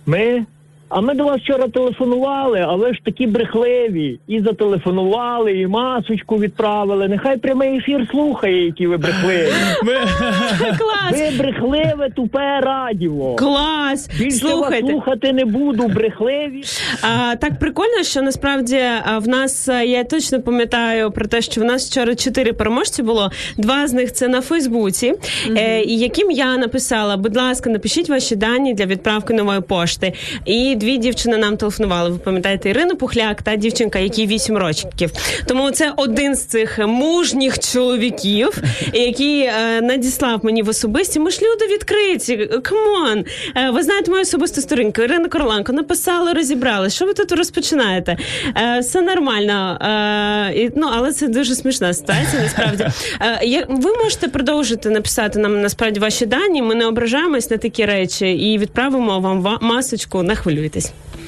[0.07, 0.47] Ми.
[0.89, 4.19] А ми до вас вчора телефонували, а ви ж такі брехливі.
[4.29, 7.09] І зателефонували, і масочку відправили.
[7.09, 9.49] Нехай прямий ефір слухає, які ви брехливі.
[10.79, 11.13] Клас!
[11.13, 13.37] Ви брехливе, тупе радіво.
[13.37, 14.11] Клас!
[14.19, 14.93] Більше вас Слухайте.
[14.93, 16.63] слухати не буду, брехливі.
[17.03, 21.61] А, так прикольно, що насправді а, в нас а, я точно пам'ятаю про те, що
[21.61, 23.31] в нас вчора чотири переможці було.
[23.57, 25.15] Два з них це на Фейсбуці,
[25.57, 30.13] е, яким я написала: будь ласка, напишіть ваші дані для відправки нової пошти.
[30.45, 32.11] І дві дівчини нам телефонували.
[32.11, 35.11] Ви пам'ятаєте Ірину Пухляк та дівчинка, якій 8 років.
[35.47, 38.63] Тому це один з цих мужніх чоловіків,
[38.93, 41.21] який е, надіслав мені в особисті.
[41.21, 42.51] Ми ж люди відкриті.
[42.63, 43.25] Come on.
[43.57, 45.03] Е, ви знаєте мою особисту сторінку.
[45.03, 46.91] Ірина Короленко написала, розібрали.
[46.91, 48.17] Що ви тут розпочинаєте?
[48.57, 49.79] Е, все нормально.
[49.81, 52.43] Е, і, ну, але це дуже смішна ситуація.
[52.43, 52.87] Насправді,
[53.21, 56.63] е, я- ви можете продовжити написати нам насправді ваші дані.
[56.63, 60.23] Ми не ображаємось на такі речі і відправимо вам ва- масочку.
[60.23, 60.68] Не хвилюйтесь.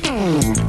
[0.05, 0.65] Ну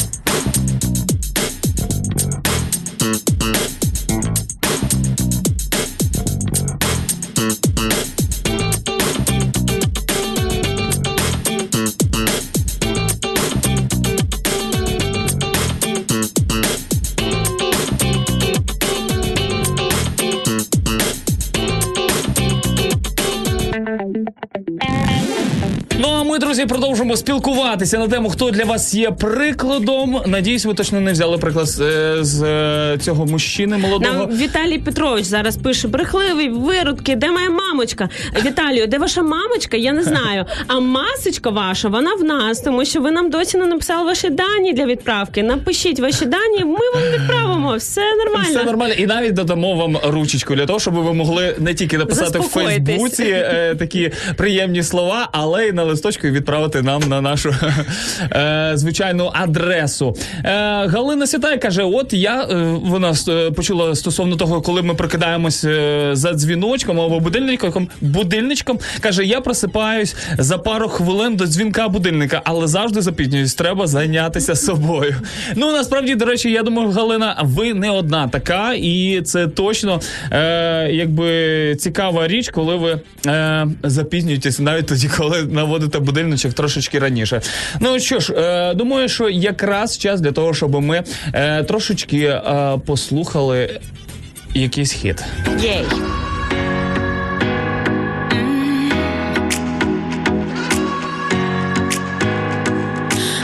[26.62, 30.22] друзі, продовжимо спілкуватися на тему, хто для вас є прикладом.
[30.26, 34.14] Надіюсь, ви точно не взяли приклад е, з е, цього мужчини молодого.
[34.14, 37.16] Нам Віталій Петрович зараз пише брехливий виродки.
[37.16, 38.10] Де моя мамочка?
[38.46, 39.78] Віталію, де ваша мамочка?
[39.78, 40.46] Я не знаю.
[40.68, 44.74] А масочка ваша, вона в нас, тому що ви нам досі не написали ваші дані
[44.74, 45.44] для відправки.
[45.44, 47.76] Напишіть ваші дані, ми вам відправимо.
[47.78, 48.50] Все нормально.
[48.50, 52.40] Все нормально, і навіть додамо вам ручечку для того, щоб ви могли не тільки написати
[52.40, 56.51] в Фейсбуці е, такі приємні слова, але й на листочку відправити
[56.84, 57.50] нам на нашу
[58.32, 60.16] е, звичайну адресу.
[60.44, 60.50] Е,
[60.88, 66.10] Галина Сітай каже: От я е, вона е, почула стосовно того, коли ми прокидаємось е,
[66.14, 72.68] за дзвіночком або будильником, будильничком, каже: я просипаюсь за пару хвилин до дзвінка будильника, але
[72.68, 73.54] завжди запізнююсь.
[73.54, 75.16] Треба зайнятися собою.
[75.56, 80.90] Ну насправді, до речі, я думаю, Галина, ви не одна така, і це точно е,
[80.92, 87.42] якби цікава річ, коли ви е, запізнюєтесь навіть тоді, коли наводите будильничок трошечки раніше.
[87.80, 92.42] Ну що ж, е, думаю, що якраз час для того, щоб ми е, трошечки е,
[92.86, 93.80] послухали
[94.54, 95.24] якийсь хіт.
[95.62, 95.86] Єй.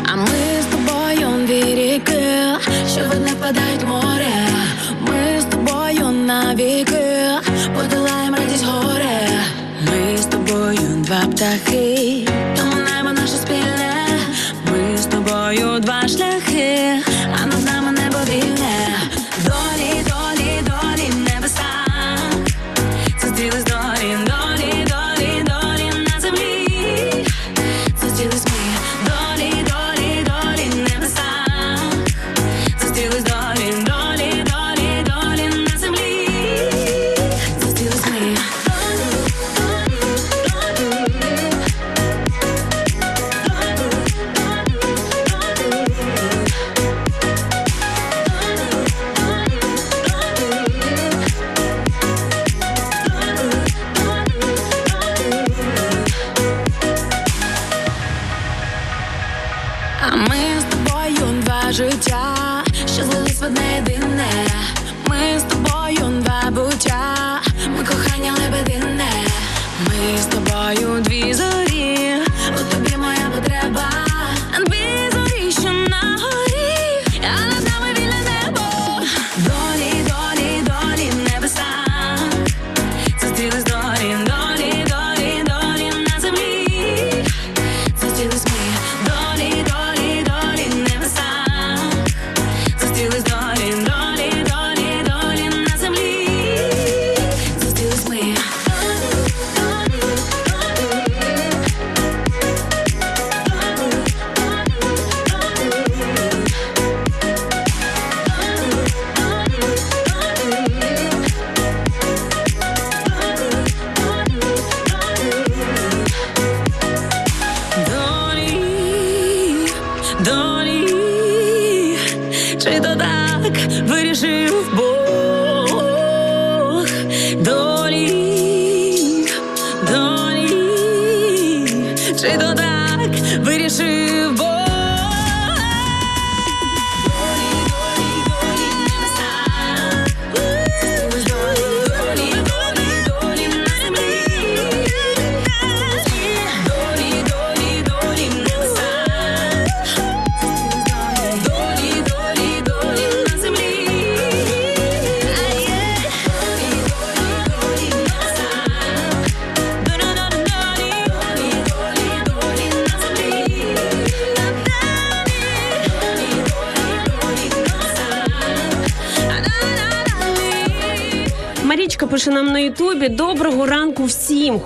[0.06, 0.28] А ми
[0.62, 2.02] з тобою дві
[2.94, 4.48] що в впадають в море.
[5.02, 7.06] Ми з тобою навіки,
[7.76, 9.30] подолаємо радість горе.
[9.82, 11.97] Ми з тобою два птахи,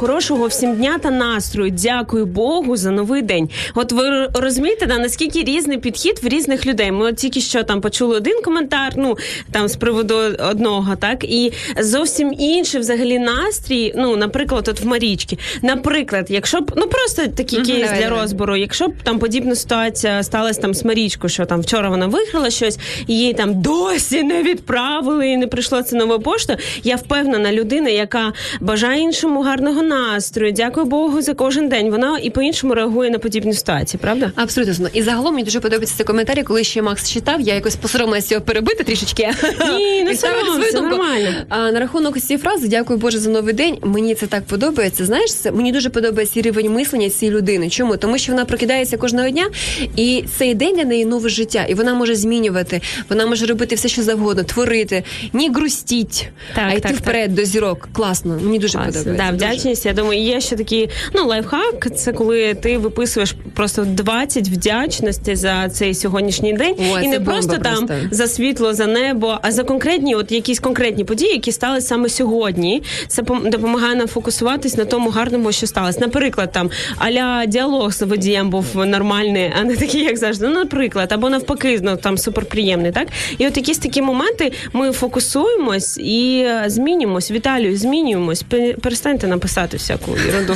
[0.02, 1.72] всім, хорошого всім дня та настрою.
[1.72, 3.50] Дякую Богу за новий день.
[3.76, 6.92] От ви розумієте, да, наскільки різний підхід в різних людей.
[6.92, 9.18] Ми от тільки що там почули один коментар, ну
[9.52, 10.16] там з приводу
[10.50, 13.94] одного, так і зовсім інший взагалі настрій.
[13.98, 15.38] Ну, наприклад, от в Марічки.
[15.62, 19.56] Наприклад, якщо б ну просто такий Мгм, кейс давай, для розбору, якщо б там подібна
[19.56, 24.24] ситуація сталася там з Марічкою, що там вчора вона виграла щось, і їй там досі
[24.24, 26.58] не відправили і не прийшло це нова пошта.
[26.84, 30.21] Я впевнена, людина, яка бажає іншому гарного настрою.
[30.56, 31.90] Дякую Богу за кожен день.
[31.92, 34.32] Вона і по-іншому реагує на подібні ситуації, правда?
[34.36, 34.90] Абсолютно.
[34.94, 38.46] І загалом мені дуже подобається цей коментарі, коли ще Макс читав, я якось посоромилася його
[38.46, 39.30] перебити трішечки.
[39.78, 41.30] Ні, не соромся, нормально.
[41.50, 43.78] А на рахунок цієї фрази дякую Боже за новий день.
[43.84, 45.06] Мені це так подобається.
[45.06, 47.70] Знаєш, це мені дуже подобається рівень мислення цієї людини.
[47.70, 47.98] Чому?
[47.98, 49.48] Тому що вона прокидається кожного дня,
[49.96, 53.88] і цей день для неї нове життя, і вона може змінювати, вона може робити все,
[53.88, 55.04] що завгодно, творити,
[55.34, 57.90] ні грустіть, Так, а йти так, вперед до зірок.
[57.94, 58.88] Класно, мені дуже Клас.
[58.88, 59.24] подобається.
[59.26, 59.46] Да, дуже.
[59.48, 59.86] вдячність.
[59.86, 61.88] Я думаю, є ще такий ну лайфхак.
[61.96, 67.58] Це коли ти виписуєш просто 20 вдячностей за цей сьогоднішній день, Ой, і не просто
[67.58, 67.96] там просто.
[68.12, 72.84] за світло, за небо, а за конкретні, от якісь конкретні події, які стали саме сьогодні.
[73.08, 76.00] Це пом- допомагає нам фокусуватись на тому гарному, що сталося.
[76.02, 80.48] Наприклад, там аля діалог з водієм був нормальний, а не такий, як завжди.
[80.48, 83.08] Ну, наприклад, або навпаки, ну там суперприємний, так?
[83.38, 87.32] І от якісь такі моменти ми фокусуємось і е, змінюємось.
[87.32, 88.44] Віталію, змінюємось.
[88.44, 90.55] Пе- Перестаньте нам писати всяку ерунду.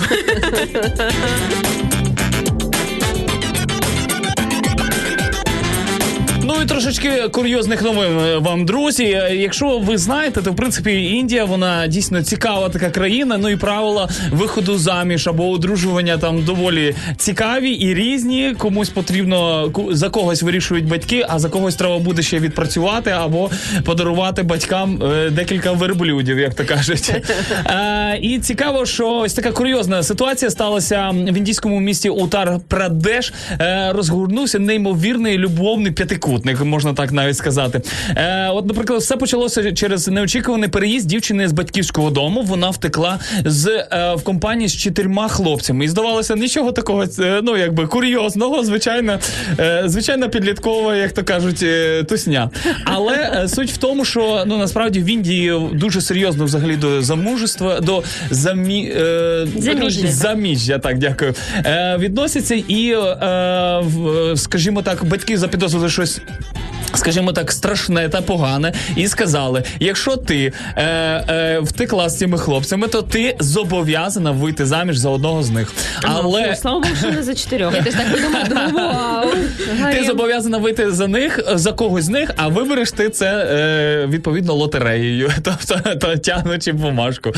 [6.66, 9.04] І трошечки курйозних новин е, вам, друзі.
[9.04, 13.38] Е, Якщо ви знаєте, то в принципі Індія вона дійсно цікава така країна.
[13.38, 18.56] Ну і правила виходу заміж або одружування там доволі цікаві і різні.
[18.58, 23.50] Комусь потрібно за когось вирішують батьки, а за когось треба буде ще відпрацювати або
[23.86, 27.14] подарувати батькам е, декілька верблюдів, як то кажуть.
[27.66, 33.34] Е, і цікаво, що ось така курйозна ситуація сталася в індійському місті Утар Прадеш.
[33.52, 37.82] Е, розгорнувся неймовірний любовний п'ятикутник, можна так навіть сказати.
[38.16, 42.42] Е, от, наприклад, все почалося через неочікуваний переїзд дівчини з батьківського дому.
[42.42, 45.86] Вона втекла з е, в компанії з чотирма хлопцями.
[45.86, 49.20] І здавалося, нічого такого, е, ну якби курйозного, звичайно,
[49.60, 52.50] е, звичайно, підліткова, як то кажуть, е, тусня.
[52.86, 57.80] Але е, суть в тому, що ну насправді в Індії дуже серйозно взагалі до замужества,
[57.80, 60.08] до замі, е, Заміжжя.
[60.08, 61.34] заміжжя, так дякую.
[61.66, 63.84] Е, відносяться і, е,
[64.36, 66.22] скажімо так, батьки запідозрили щось.
[66.96, 72.88] Скажімо так, страшне та погане, і сказали: якщо ти е, е, втекла з цими хлопцями,
[72.88, 75.74] то ти зобов'язана вийти заміж за одного з них.
[76.02, 77.76] Але Фу, слава Богу, що не за чотирьох.
[77.76, 79.92] Я теж так подумала, думаю, вау.
[79.92, 84.54] ти зобов'язана вийти за них за когось з них, а вибереш ти це е, відповідно
[84.54, 87.32] лотереєю, тобто то тягнучи бумажку.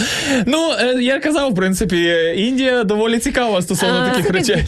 [0.46, 4.64] Ну е, я казав, в принципі, Індія доволі цікава стосовно А, таких речей.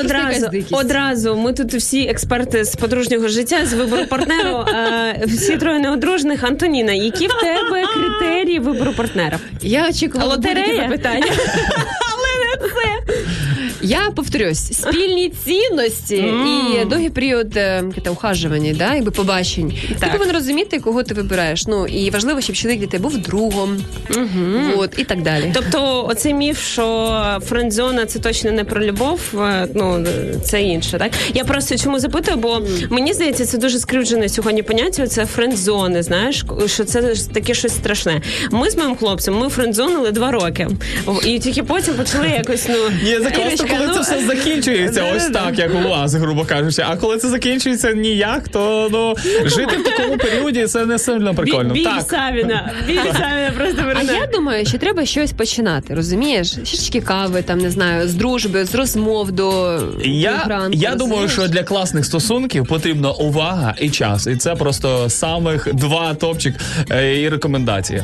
[0.00, 1.36] Одразу, одразу.
[1.36, 4.66] Ми тут всі експерти з подружнього життя, з вибору партнеру,
[5.26, 6.44] всі троє неодружних.
[6.44, 9.38] Антоніна, які в тебе критерії вибору партнера?
[9.62, 10.66] Я очікувала Лотерея?
[10.66, 11.26] Але не запитання.
[13.82, 19.72] Я повторюсь, спільні цінності і довгий період е, та, ухажування, да, якби побачень.
[20.00, 21.66] Ти повинен розуміти, кого ти вибираєш.
[21.66, 23.76] Ну і важливо, щоб чоловік для тебе був другом,
[24.76, 25.50] от, і так далі.
[25.54, 30.06] Тобто, оцей міф, що френдзона це точно не про любов, е, ну
[30.44, 31.12] це інше, так?
[31.34, 35.06] Я просто чому запитую, бо мені здається, це дуже скривджене сьогодні поняття.
[35.06, 36.02] Це френдзони.
[36.02, 38.22] Знаєш, що це таке щось страшне.
[38.50, 40.68] Ми з моїм хлопцем ми френдзонили два роки,
[41.26, 43.18] і тільки потім почали якось ну Ні,
[43.70, 46.84] коли Ну, це все закінчується, ось так, як у вас, грубо кажучи.
[46.88, 49.14] А коли це закінчується ніяк, то ну
[49.48, 51.74] жити в такому періоді це не сильно прикольно.
[51.74, 52.02] Біль Так.
[52.10, 52.72] Савіна.
[52.86, 56.54] Біль Савіна просто А я думаю, що треба щось починати, розумієш?
[56.64, 61.48] Щічки кави, там не знаю, з дружби, з розмов до Я, ранку, я думаю, що
[61.48, 64.26] для класних стосунків потрібна увага і час.
[64.26, 66.54] І це просто самих два топчик
[66.90, 68.02] е, і рекомендації.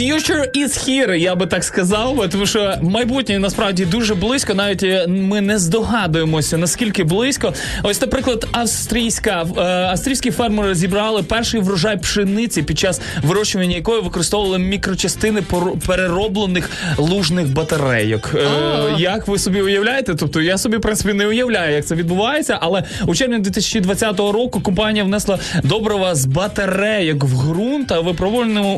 [0.00, 4.54] Future is here, я би так сказав, тому що майбутнє насправді дуже близько.
[4.54, 7.54] Навіть е, ми не здогадуємося наскільки близько.
[7.82, 14.58] Ось, наприклад, австрійська е, австрійські фермери зібрали перший врожай пшениці, під час вирощування якої використовували
[14.58, 15.42] мікрочастини
[15.86, 18.34] перероблених лужних батарейок.
[18.34, 18.48] Е,
[18.98, 20.14] як ви собі уявляєте?
[20.14, 24.60] Тобто я собі в принципі не уявляю, як це відбувається, але у червні 2020 року
[24.60, 27.90] компанія внесла добрива з батарейок в ґрунт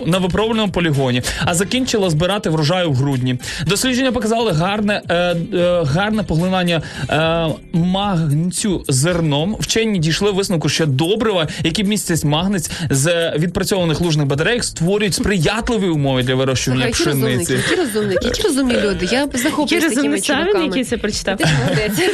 [0.07, 1.12] на випробувальному полігоні,
[1.45, 3.39] а закінчила збирати врожай у грудні.
[3.67, 9.57] Дослідження показали гарне, е, е, гарне поглинання е, магнцю зерном.
[9.61, 16.23] Вчені дійшли висновку, що добрива, які містять магнець з відпрацьованих лужних батарейок, створюють сприятливі умови
[16.23, 17.53] для вирощування Слухай, які пшениці.
[17.53, 19.09] які розумники, які розумні люди.
[19.13, 20.65] Я захоплююсь такими розумний Савін, чуваками.
[20.65, 21.37] який це прочитав.
[21.37, 21.93] Ти молодець.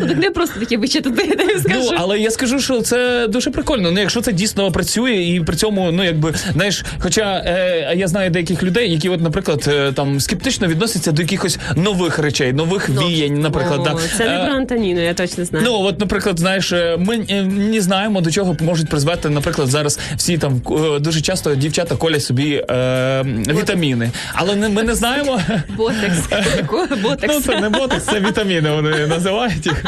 [0.00, 1.88] Ну, так не просто такі вичитати, я скажу.
[1.92, 3.90] Ну, але я скажу, що це дуже прикольно.
[3.90, 8.30] Ну, якщо це дійсно працює, і при цьому, ну якби знаєш, хоча е, я знаю
[8.30, 13.40] деяких людей, які, от, наприклад, е, там скептично відносяться до якихось нових речей, нових віянь,
[13.40, 13.80] наприклад.
[13.80, 13.96] О, да.
[14.16, 15.64] Це не про Антоніну, я точно знаю.
[15.68, 19.98] Ну, от, наприклад, знаєш, е, ми е, не знаємо, до чого можуть призвести, наприклад, зараз
[20.16, 20.62] всі там
[20.96, 24.10] е, дуже часто дівчата колять собі е, вітаміни.
[24.34, 25.40] Але не, ми не знаємо.
[25.76, 26.18] Ботекс.
[26.56, 26.86] Такого
[27.28, 29.84] Ну, це не ботекс, це вітаміни вони називають їх.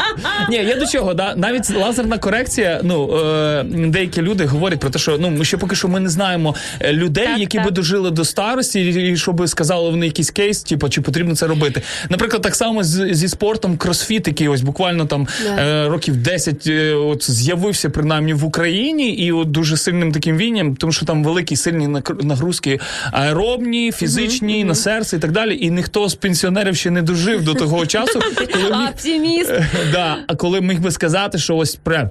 [0.49, 1.35] Ні, я до чого, да?
[1.35, 5.75] навіть лазерна корекція, ну, е, деякі люди говорять про те, що ну, ми ще поки
[5.75, 7.65] що ми не знаємо е, людей, Так, які так.
[7.65, 11.47] би дожили до старості, і, і щоб сказали вони якийсь кейс, типу, чи потрібно це
[11.47, 11.81] робити.
[12.09, 15.27] Наприклад, так само з, зі спортом кросфіт, який ось буквально там
[15.59, 20.75] е, років 10 е, от, з'явився принаймні в Україні, і от дуже сильним таким вінням,
[20.75, 22.79] тому що там великі сильні нагрузки
[23.11, 25.57] аеробні, фізичні, на серце і так далі.
[25.61, 28.19] І ніхто з пенсіонерів ще не дожив до того часу,
[28.53, 29.53] коли міг Оптиміст.
[29.91, 32.09] да, а коли міг би сказати, що ось прям.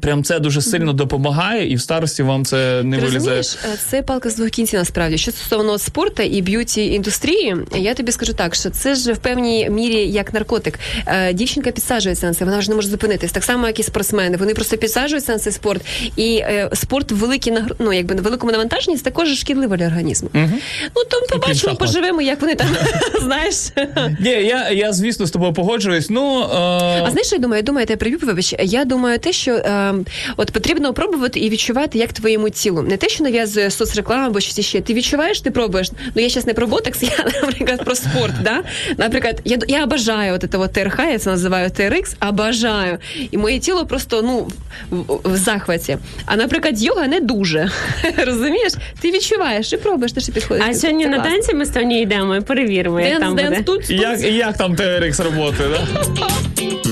[0.00, 3.18] Прям це дуже сильно допомагає, і в старості вам це не Ти вилізе.
[3.18, 5.18] розумієш, е, це палка з двох кінців насправді.
[5.18, 9.70] Що стосовно спорту і beauty індустрії, я тобі скажу так, що це ж в певній
[9.70, 10.78] мірі як наркотик.
[11.06, 13.32] Е, Дівчинка підсаджується на це, вона ж не може зупинитись.
[13.32, 14.36] Так само, як і спортсмени.
[14.36, 15.82] Вони просто підсаджуються на цей спорт.
[16.16, 20.30] І е, спорт в великій ну, якби на великому навантаженні це також шкідливо для організму.
[20.34, 22.66] Ну то побачимо, поживемо, як вони там
[23.22, 23.54] знаєш.
[24.20, 26.10] Ні, я, я звісно з тобою погоджуюсь.
[26.10, 27.58] Ну А знаєш, що я думаю?
[27.58, 28.54] Я думаю, я тебе приб'ю, вибач.
[28.60, 29.52] Я думаю, те, що
[30.36, 32.82] от потрібно пробувати і відчувати, як твоєму тілу.
[32.82, 34.80] Не те, що нав'язує соцреклама або щось ще.
[34.80, 35.90] Ти відчуваєш, ти пробуєш.
[36.14, 38.34] Ну я зараз не про ботекс, я, наприклад, про спорт.
[38.42, 38.62] Да?
[38.96, 42.98] Наприклад, я, я обожаю от этого ТРХ, я це називаю TRX, обожаю.
[43.30, 44.48] І моє тіло просто ну
[44.90, 45.98] в, в, захваті.
[46.26, 47.70] А наприклад, йога не дуже.
[48.26, 48.72] Розумієш?
[49.00, 50.64] Ти відчуваєш і пробуєш, те, що підходить.
[50.68, 53.64] А сьогодні на танці ми з Тоні йдемо і перевіримо, як там буде.
[53.88, 56.82] як, як там TRX роботи, да?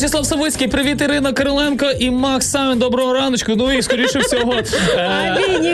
[0.00, 2.78] В'ячеслав Савицький, привіт, Ірина Кириленко і Макс Савін.
[2.78, 3.52] Доброго раночку.
[3.56, 4.52] Ну і скоріше всього.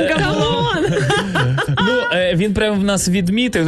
[0.09, 0.87] Come on!
[1.81, 3.66] Ну, е, він прямо в нас відмітив.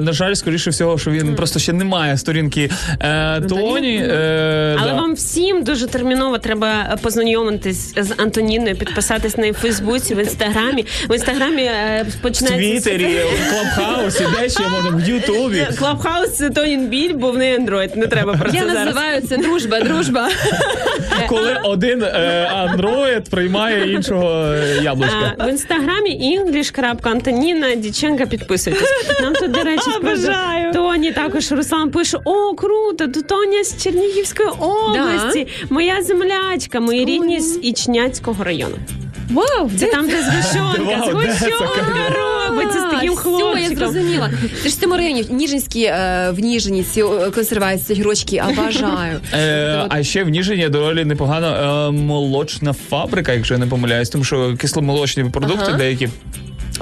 [0.00, 3.96] На жаль, скоріше всього, що він просто ще не має сторінки е, Тоні.
[3.96, 4.96] Е, Але да.
[4.96, 10.86] вам всім дуже терміново треба познайомитись з Антоніною, підписатись на її в Фейсбуці, в інстаграмі.
[11.08, 15.66] В інстаграмі е, в Твіттері, в Клабхаусі, де ще можна, в Ютубі.
[15.78, 17.96] Клабхаус це Тонін Біль, бо в неї Android.
[17.96, 18.84] Не треба про це Я зараз.
[18.86, 20.28] називаю це дружба, дружба.
[21.28, 22.04] Коли один
[22.52, 25.34] андроїд приймає іншого яблучка.
[25.38, 26.10] В інстаграмі
[27.46, 28.88] english.antonina Діченка підписуйтесь.
[29.20, 30.72] Нам тут, до речі, Обожаю.
[30.72, 33.08] Тоні також Руслан пише: О, круто!
[33.08, 35.46] Тут Тоня з Чернігівської області.
[35.70, 38.76] Моя землячка, мої рідні з Ічняцького району.
[39.30, 42.14] Вау, Це там, де згущенка, згущенка
[42.48, 44.30] робиться з таким Все, я зрозуміла.
[44.62, 47.02] Ти ж в цьому районі Ніжинські е, в Ніжині ці
[47.34, 49.20] консервації, гірочки, обожаю.
[49.32, 54.24] Е, а ще в Ніжині доволі непогана е, молочна фабрика, якщо я не помиляюсь, тому
[54.24, 55.78] що кисломолочні продукти Ага.
[55.78, 56.08] деякі.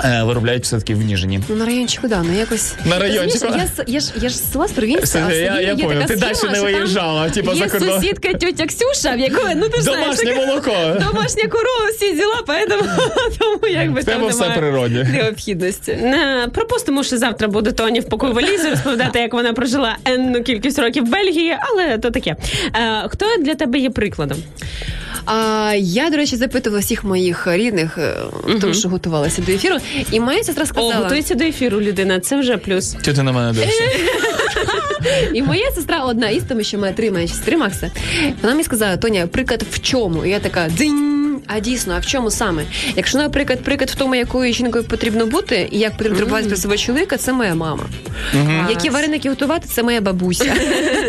[0.04, 1.40] Е, виробляють все-таки в Ніжині.
[1.48, 2.74] Ну, на райончику, да, ну якось.
[2.84, 3.46] На райончику.
[3.46, 6.04] Я, с- я, ж, я ж з села з провінції, а я- я понял.
[6.06, 8.00] Ти дальше не виїжджала, типа, за Є кордон.
[8.00, 10.70] сусідка тьотя Ксюша, в якої, ну ти ж знаєш, Домашнє молоко.
[11.00, 12.88] домашня корова, всі діла, поэтому,
[13.38, 15.06] тому якби там тебе все немає природі.
[15.12, 15.98] необхідності.
[16.02, 20.78] Не, пропустимо, що завтра буде Тоні в покою валізі розповідати, як вона прожила енну кількість
[20.78, 22.36] років в Бельгії, але то таке.
[22.74, 24.38] Е, хто для тебе є прикладом?
[25.26, 27.98] А, я, до речі, запитувала всіх моїх рідних,
[28.32, 28.58] угу.
[28.60, 29.76] тому що готувалася до ефіру,
[30.10, 32.96] і моя сестра О, сказала, готується до ефіру людина, це вже плюс.
[33.02, 33.82] Чи ти на мене дивишся?
[35.34, 37.90] і моя сестра одна із тому, що має три менші сестри Макса.
[38.42, 40.24] Вона мені сказала, Тоня, приклад в чому?
[40.24, 41.23] І я така дзинь.
[41.46, 42.64] А дійсно, а в чому саме?
[42.96, 46.76] Якщо, наприклад, приклад в тому, якою жінкою потрібно бути, і як потрібно турбуватися про свого
[46.76, 47.84] чоловіка, це моя мама.
[48.70, 50.54] Які вареники готувати, це моя бабуся.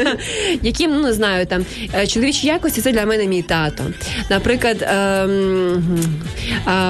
[0.61, 1.65] Які, ну не знаю, там
[1.95, 3.83] е, чоловічі якості, це для мене мій тато.
[4.29, 5.99] Наприклад, ем,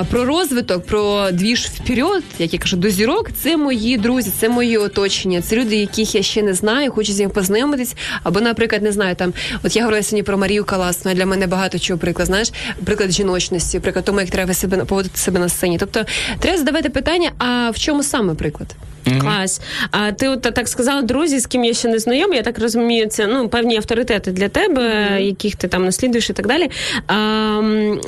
[0.10, 4.78] про розвиток, про двіж вперед, як я кажу, до зірок, це мої друзі, це мої
[4.78, 7.96] оточення, це люди, яких я ще не знаю, хочу з ними познайомитись.
[8.24, 9.34] Або, наприклад, не знаю, там,
[9.64, 12.52] от я говорила сьогодні про Марію Каласну, для мене багато чого приклад, знаєш,
[12.86, 15.78] приклад жіночності, приклад тому, як треба себе поводити себе на сцені.
[15.78, 16.06] Тобто
[16.40, 18.76] треба задавати питання, а в чому саме приклад?
[19.22, 19.62] Клас.
[19.92, 23.08] А ти от так сказала, друзі, з ким я ще не знайома, я так розумію,
[23.08, 26.70] це ну певні авторитети для тебе, яких ти там наслідуєш і так далі.
[27.08, 27.62] А,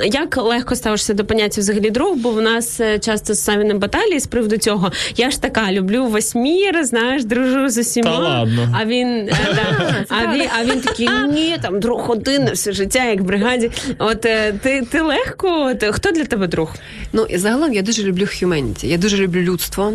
[0.04, 2.16] як легко ставишся до поняття взагалі друг?
[2.16, 4.92] Бо в нас е, часто з самі баталії з приводу цього.
[5.16, 8.10] Я ж така люблю восьмір, знаєш, дружу з усіма.
[8.10, 8.76] Та ладно.
[8.80, 9.94] А він, е, да.
[10.08, 13.70] а, він а він такий, ні, там друг один на все життя, як в бригаді.
[13.98, 16.74] От е, ти, ти легко, хто для тебе друг?
[17.12, 19.92] Ну і загалом я дуже люблю humanity, я дуже люблю людство.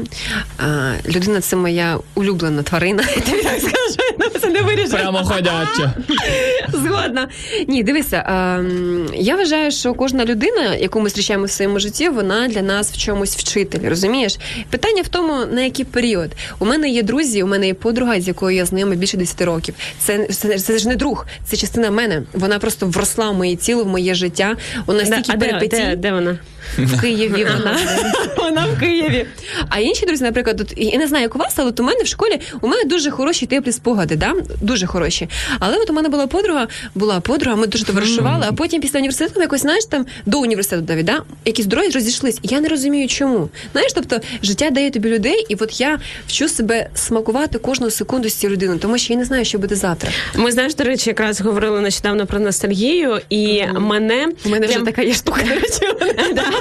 [1.07, 3.03] Людина це моя улюблена тварина.
[3.15, 4.91] Я тобі так скажу, це не вирішить.
[4.91, 5.93] Прямо ходяча.
[6.73, 7.27] Згодна.
[7.67, 8.25] Ні, дивися,
[8.57, 12.91] ем, я вважаю, що кожна людина, яку ми зустрічаємо в своєму житті, вона для нас
[12.91, 13.89] в чомусь вчитель.
[13.89, 14.37] Розумієш?
[14.69, 16.31] Питання в тому, на який період.
[16.59, 19.75] У мене є друзі, у мене є подруга, з якою я знайома більше 10 років.
[19.99, 22.23] Це, це, це ж не друг, це частина мене.
[22.33, 24.55] Вона просто вросла в моє тіло, в моє життя.
[24.85, 26.37] У нас Да, стільки а де, де, де вона?
[26.77, 27.77] В Києві вона.
[28.37, 29.25] Вона в Києві.
[29.69, 32.03] А інші друзі, наприклад, от, я не знаю, як у вас, але от у мене
[32.03, 34.33] в школі у мене дуже хороші теплі спогади, да?
[34.61, 35.29] дуже хороші.
[35.59, 39.41] Але от у мене була подруга, була подруга, ми дуже товаришували, а потім після університету
[39.41, 41.23] якось, знаєш, там до університету навіть, да?
[41.45, 42.39] якісь дороги розійшлись.
[42.43, 43.49] Я не розумію, чому.
[43.71, 48.33] Знаєш, тобто життя дає тобі людей, і от я вчу себе смакувати кожну секунду з
[48.33, 50.11] цією людиною, тому що я не знаю, що буде завтра.
[50.35, 55.01] Ми знаєш, до речі, якраз говорили нещодавно про ностальгію, і мене У мене вже така
[55.01, 55.41] є штука.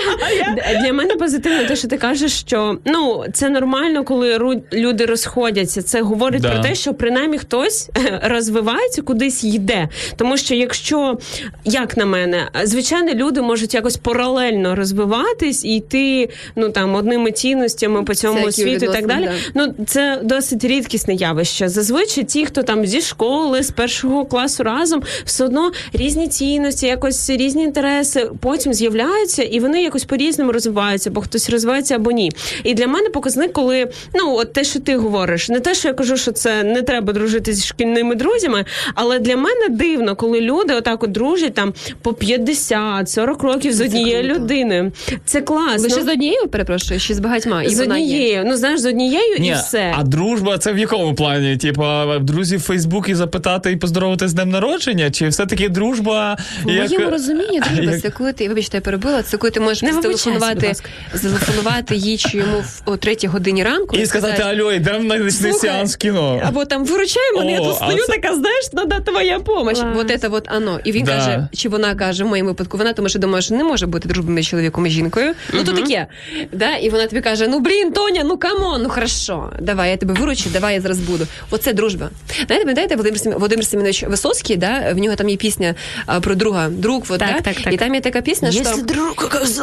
[0.82, 4.38] Для мене позитивно те, що ти кажеш, що ну це нормально, коли
[4.72, 5.82] люди розходяться.
[5.82, 7.90] Це говорить про те, що принаймні хтось
[8.22, 9.88] розвивається, кудись йде.
[10.16, 11.18] Тому що якщо,
[11.64, 18.03] як на мене, звичайно, люди можуть якось паралельно розвиватись і йти ну там одними цінностями
[18.03, 19.30] по цьому світу і так далі.
[19.55, 21.68] Ну це досить рідкісне явище.
[21.68, 27.30] Зазвичай ті, хто там зі школи, з першого класу разом, все одно різні цінності, якось
[27.30, 32.30] різні інтереси потім з'являються, і вони якось по-різному розвиваються, бо хтось розвивається або ні.
[32.64, 35.94] І для мене показник, коли ну от те, що ти говориш, не те, що я
[35.94, 38.64] кажу, що це не треба дружити зі шкільними друзями,
[38.94, 44.22] але для мене дивно, коли люди отак от дружать там по 50-40 років з однією
[44.24, 44.40] круто.
[44.40, 44.92] людиною.
[45.24, 45.82] Це класно.
[45.82, 47.62] Лише з однією, перепрошую, чи з багатьма?
[47.62, 48.04] І з вона є.
[48.04, 49.94] однією, ну знаєш, з однією і все.
[49.98, 51.56] а дружба це в якому плані?
[51.56, 55.10] Типа друзів в Фейсбуці запитати і поздоровити з днем народження?
[55.10, 56.90] Чи все-таки дружба В як...
[56.90, 59.94] моєму розумінні дружба як- це коли ти, вибачте, я перебила, це коли ти можеш Будь
[59.94, 60.72] зателефонувати,
[61.14, 65.52] зателефонувати їй чи йому в о третій годині ранку І сказати, алло, йдемо на нічний
[65.52, 66.42] сеанс кіно.
[66.44, 69.82] або там виручай мене, я тут стою така, знаєш, надо твоя помощь.
[69.82, 69.94] Клас.
[69.94, 70.80] Вот это вот оно.
[70.84, 73.64] І він каже, чи вона каже, в моєму випадку, вона тому що думає, що не
[73.64, 75.34] може бути дружбою чоловіком і жінкою.
[75.52, 76.06] Ну то таке.
[76.52, 76.76] Да?
[76.76, 80.14] І вона тобі каже: ну блін, Тоня, ну come on, ну хорошо, давай, я тебе
[80.14, 81.26] виручу, давай я зараз буду.
[81.50, 82.10] Оце дружба.
[82.46, 84.92] Знаєте, пам'ятаєте, Володимир, Володимир Семенович Висоцький, да?
[84.92, 85.74] в нього там є пісня
[86.20, 87.40] про друга, друг, вот, Так, да?
[87.40, 87.72] так, так.
[87.72, 88.62] і там є така пісня, що...
[88.82, 89.14] друг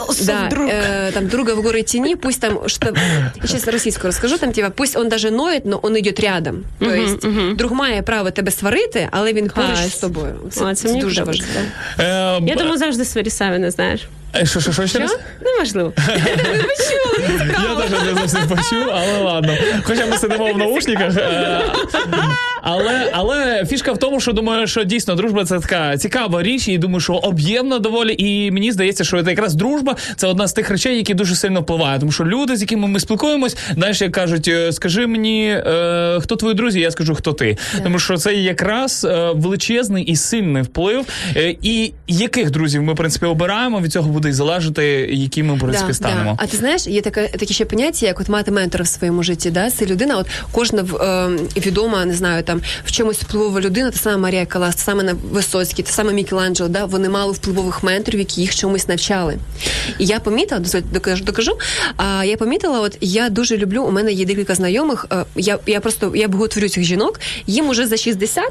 [0.04, 2.94] оказався Да, э, там друга в горы тени, пусть там что...
[3.42, 6.64] Я сейчас российскую расскажу, там типа, пусть он даже ноет, но он идет рядом.
[6.80, 7.54] То угу, есть угу.
[7.54, 10.36] друг має право тебе сварити, але він поруч з тобою.
[10.52, 11.52] Це, а, це мені дуже важливо.
[12.00, 12.04] Е,
[12.42, 14.08] Я б- думаю, завжди сварі самі не знаєш.
[14.36, 15.18] Е, Що, що, що ще раз?
[15.42, 15.94] Неважливо.
[17.50, 19.54] Я теж не зовсім почув, але ладно.
[19.84, 21.18] Хоча ми сидимо в наушниках.
[21.18, 21.62] е,
[22.62, 26.78] Але, але фішка в тому, що думаю, що дійсно дружба це така цікава річ, і
[26.78, 28.16] думаю, що об'ємна доволі.
[28.18, 31.62] І мені здається, що це якраз дружба це одна з тих речей, які дуже сильно
[31.62, 32.00] впливають.
[32.00, 36.36] Тому що люди, з якими ми спілкуємось, знаєш, як кажуть, е, скажи мені, е, хто
[36.36, 37.58] твої друзі, я скажу, хто ти.
[37.84, 41.06] Тому що це якраз величезний і сильний вплив.
[41.62, 45.94] І яких друзів ми, в принципі, обираємо, від цього буде залежати, які ми в принципі
[45.94, 46.36] станемо.
[46.40, 49.52] А ти знаєш, є таке таке ще поняття, як от мати ментора в своєму житті.
[49.52, 49.72] Да?
[49.72, 54.18] Це людина, от кожна е, відома, не знаю, там в чомусь впливова людина, та сама
[54.18, 56.86] Марія Калас, та саме Висоцький, та саме Мікеланджело, да?
[56.86, 59.38] вони мали впливових менторів, які їх чомусь навчали.
[60.00, 61.52] І я помітила, дозвольте, докажу, докажу.
[61.98, 63.84] А я помітила, от я дуже люблю.
[63.84, 65.06] У мене є декілька знайомих.
[65.12, 67.20] е, Я, я просто я боготворю цих жінок.
[67.48, 68.44] Їм уже за 60,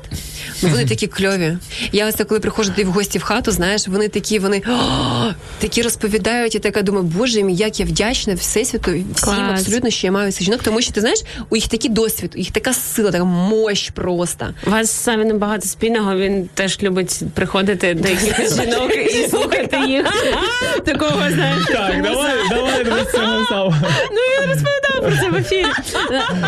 [0.62, 1.58] ну вони такі кльові.
[1.92, 6.54] Я ось коли приходжу в гості в хату, знаєш, вони такі, вони «О, такі розповідають.
[6.54, 9.60] Я така думаю, боже мій, як я вдячна всесвіту всім Клас.
[9.60, 12.38] абсолютно, що я маю цих жінок, тому що ти знаєш, у їх такий досвід, у
[12.38, 14.46] їх така сила, така мощь просто.
[14.66, 16.16] У вас саме небагато спільного.
[16.16, 20.04] Він теж любить приходити до якихось жінок і слухати їх.
[20.84, 21.66] Такого знаєш.
[21.66, 23.74] Так, давай, давай до цього.
[24.12, 25.66] Ну я розповідала про це в ефірі.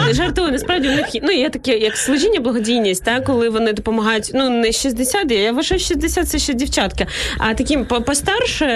[0.08, 4.30] Е, Жартую, насправді у них ну є таке, як служіння, благодійність, та коли вони допомагають.
[4.34, 7.06] Ну не 60, я вважаю, 60 це ще дівчатка.
[7.38, 8.66] А такі постарше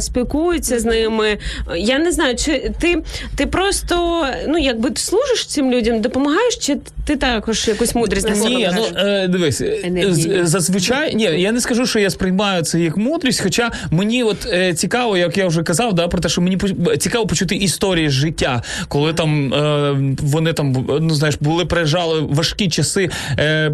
[0.00, 1.38] спілкуються з ними.
[1.76, 3.02] Я не знаю, чи ти,
[3.36, 8.86] ти просто ну якби служиш цим людям, допомагаєш, чи ти також якусь мудрість Ні, ну
[8.96, 13.40] е, дивись, е, зазвичай ні, я не скажу, що я сприймаю це як мудрість.
[13.40, 16.58] Хоча мені от е, цікаво, як я вже казав, да, про те, що мені
[16.98, 22.68] цікаво почути історії з життя, коли там е, вони там ну знаєш, були пережали важкі
[22.68, 23.10] часи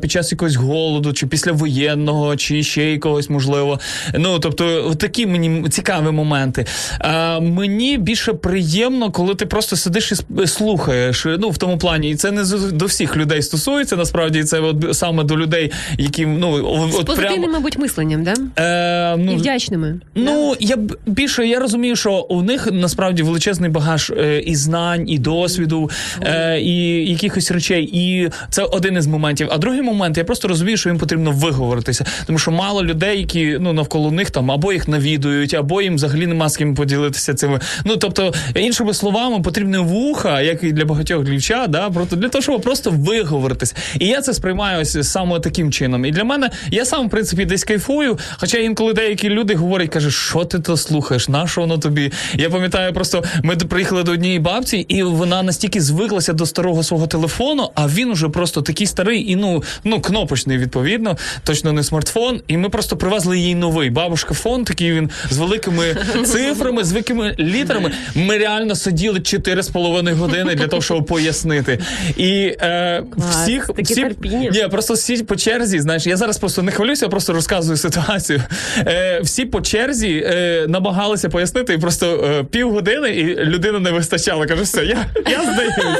[0.00, 3.80] під час якогось голоду, чи після воєнного, чи ще якогось можливо.
[4.14, 6.66] Ну тобто, такі мені цікаві моменти.
[6.98, 10.12] А мені більше приємно, коли ти просто сидиш
[10.42, 11.26] і слухаєш.
[11.38, 13.96] Ну в тому плані, і це не до всіх людей стосується.
[13.96, 16.56] Насправді це от саме до людей, які ну
[16.92, 17.52] З от позитивним, прямо.
[17.52, 18.34] мабуть, мисленням, да?
[18.58, 20.00] Е, І ну, вдячними.
[20.14, 25.08] Ну я б більше я розумію, що у них насправді величезний багаж е, і знань,
[25.08, 25.90] і досвіду,
[26.22, 27.90] е, і якихось речей.
[27.92, 29.48] І це один із моментів.
[29.50, 33.56] А другий момент, я просто розумію, що їм потрібно виговоритися, тому що мало людей, які
[33.60, 37.60] ну навколо них там або їх навідують, або їм взагалі нема з ким поділитися цими.
[37.84, 42.42] Ну тобто, іншими словами, потрібне вуха, як і для багатьох дівчат, да, просто для того,
[42.42, 43.74] щоб просто виговоритися.
[43.98, 46.04] І я це сприймаю ось саме таким чином.
[46.04, 48.18] І для мене я сам в принципі десь кайфую.
[48.36, 52.12] Хоча інколи деякі люди говорять, каже, що ти то слухаєш, на що воно тобі?
[52.34, 57.06] Я пам'ятаю, просто ми приїхали до однієї бабці, і вона настільки звиклася до старого свого
[57.06, 62.40] телефону, а він уже просто такий старий і ну, ну кнопочний, відповідно, точно не смартфон.
[62.48, 63.90] І ми просто привезли їй новий.
[63.90, 67.92] Бабушка фон, такий він з великими цифрами, з великими літерами.
[68.14, 71.78] Ми реально сиділи 4,5 години для того, щоб пояснити.
[72.16, 74.06] І е, Клас, всіх всі.
[74.22, 78.42] Ні, просто всі по черзі, знаєш, я зараз просто не хвилююся, я просто розказую ситуацію.
[78.78, 84.46] Е, всі по черзі е, намагалися пояснити, і просто е, півгодини, і людина не вистачала.
[84.46, 85.94] Каже, все, я, я здаюся.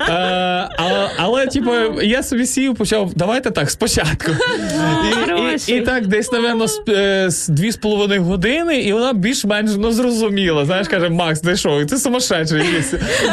[0.00, 1.70] Е, а, але, типу,
[2.02, 4.30] я собі сів, почав, давайте так, спочатку.
[5.68, 9.70] І, і, і так, десь, напевно, з, е, дві з половиною години, і вона більш-менш
[9.76, 10.64] ну, зрозуміла.
[10.64, 12.62] Знаєш, каже, Макс, ти що, ти сумасшедший.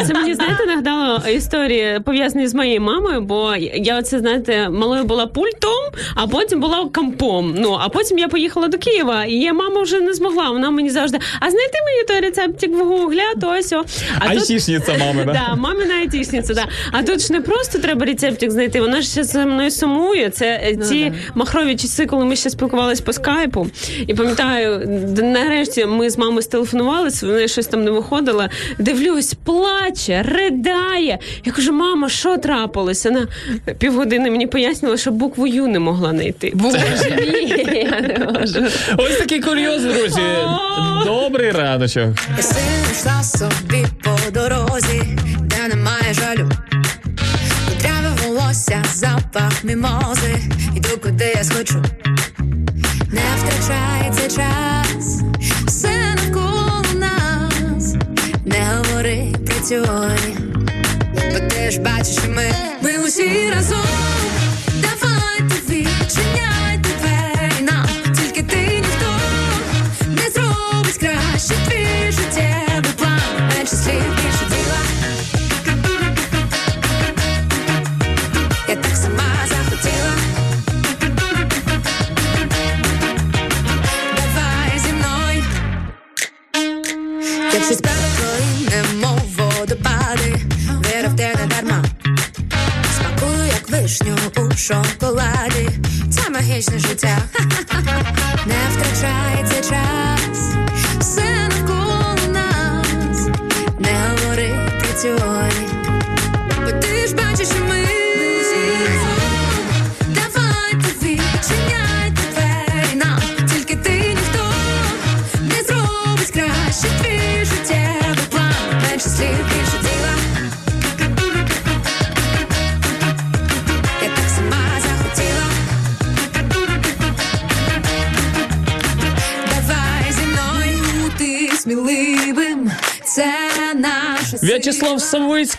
[0.07, 5.27] Це мені знаєте нагадало історії пов'язані з моєю мамою, бо я оце знаєте, малою була
[5.27, 5.83] пультом,
[6.15, 7.55] а потім була компом.
[7.57, 10.49] Ну а потім я поїхала до Києва, і я мама вже не змогла.
[10.49, 13.73] Вона мені завжди, а знайти мені той рецептик в гуглі, а то ось.
[13.73, 13.83] о».
[14.19, 15.33] А Айтішниця мами, да?
[15.49, 16.65] Да, мамина айтішниця, да.
[16.91, 20.29] А тут ж не просто треба рецептик знайти, вона ж ще за мною сумує.
[20.29, 23.67] Це е, ці махрові часи, коли ми ще спілкувалися по скайпу.
[24.07, 24.81] І пам'ятаю,
[25.23, 28.45] нарешті ми з мамою стелефонувалися, вони щось там не виходило.
[28.79, 31.19] Дивлюсь, плаче, ридає.
[31.45, 32.37] Я кажу, мама, що
[32.73, 33.09] трапилося?
[33.09, 33.27] Вона
[33.77, 36.51] півгодини мені пояснювала, що букву Ю не могла знайти.
[36.55, 36.77] Боже
[37.21, 38.65] мій, я не можу.
[38.97, 40.21] Ось такий курйоз, друзі.
[41.05, 42.09] Добрий раночок.
[43.05, 45.03] Я собі по дорозі,
[45.41, 46.49] де немає жалю.
[47.65, 50.35] Кудряве волосся, запах мімози,
[50.75, 51.83] іду куди я схочу.
[53.09, 55.21] Не втрачай цей час,
[55.67, 57.95] все навколо нас,
[58.45, 60.42] не говори про ти
[61.73, 63.85] ж бачиш, що ми, ми усі разом.
[64.67, 69.13] Давайте відчиняйте двері нам, тільки ти ніхто
[70.99, 73.49] краще твій життєвий план,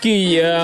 [0.05, 0.54] Савицький е, для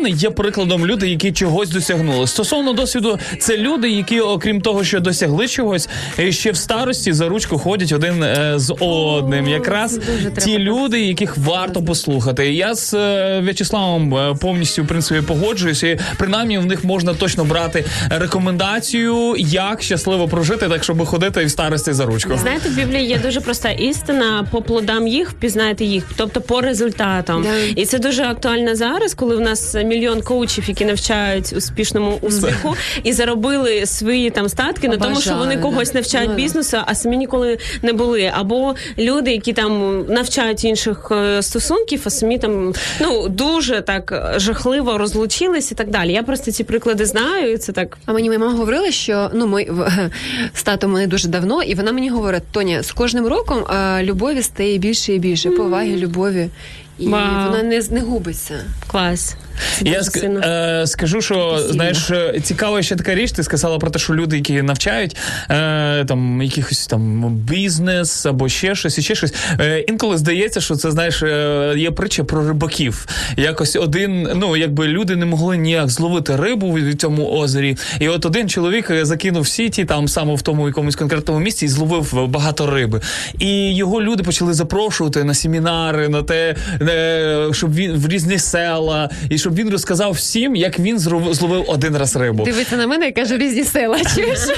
[0.00, 2.26] мене є прикладом люди, які чогось досягнули.
[2.26, 5.88] Стосовно досвіду, це люди, які, окрім того, що досягли чогось,
[6.18, 9.48] е, ще в старості за ручку ходять один е, з одним.
[9.48, 10.00] Якраз
[10.38, 12.52] ті люди, яких варто послухати.
[12.52, 15.86] Я з е, В'ячеславом е, повністю в принципі погоджуюся.
[15.86, 21.50] І принаймні в них можна точно брати рекомендацію, як щасливо прожити, так щоб ходити в
[21.50, 22.36] старості за ручку.
[22.36, 24.46] Знаєте, в Біблії є дуже проста істина.
[24.50, 27.42] По плодам їх впізнаєте їх, тобто по результатам.
[27.42, 27.80] Да.
[27.80, 33.12] І це дуже актуально зараз, коли в нас мільйон коучів, які навчають успішному успіху і
[33.12, 37.58] заробили свої там статки на тому, що вони когось навчають Ну, бізнесу, а самі ніколи
[37.82, 38.32] не були.
[38.34, 44.98] Або люди, які там навчають інших е, стосунків, а самі там ну дуже так жахливо
[44.98, 46.12] розлучились і так далі.
[46.12, 47.98] Я просто ці приклади знаю, і це так.
[48.06, 50.10] А мені моя мама говорила, що ну ми в-
[50.54, 54.42] з татом вони дуже давно, і вона мені говорить: Тоня, з кожним роком а, любові
[54.42, 56.48] стає більше і більше, поваги, любові.
[57.00, 57.50] І Вау.
[57.50, 58.54] вона не, не губиться.
[58.86, 59.36] Клас.
[59.78, 63.32] Це Я ск- е, скажу, що знаєш, е, цікава ще така річ.
[63.32, 65.16] Ти сказала про те, що люди, які навчають
[65.50, 69.34] е, там якихось там бізнес або ще щось, і ще щось.
[69.60, 73.06] Е, інколи здається, що це знаєш, е, є притча про рибаків.
[73.36, 77.76] Якось один, ну якби люди не могли ніяк зловити рибу в цьому озері.
[78.00, 81.68] І от один чоловік е, закинув сіті там саме в тому якомусь конкретному місці і
[81.68, 83.00] зловив багато риби.
[83.38, 86.56] І його люди почали запрошувати на семінари, на те,
[87.52, 92.16] щоб він в різні села, і щоб він розказав всім, як він зловив один раз
[92.16, 92.44] рибу.
[92.44, 93.98] Дивиться на мене і каже, різні села.
[94.14, 94.38] Чуєш?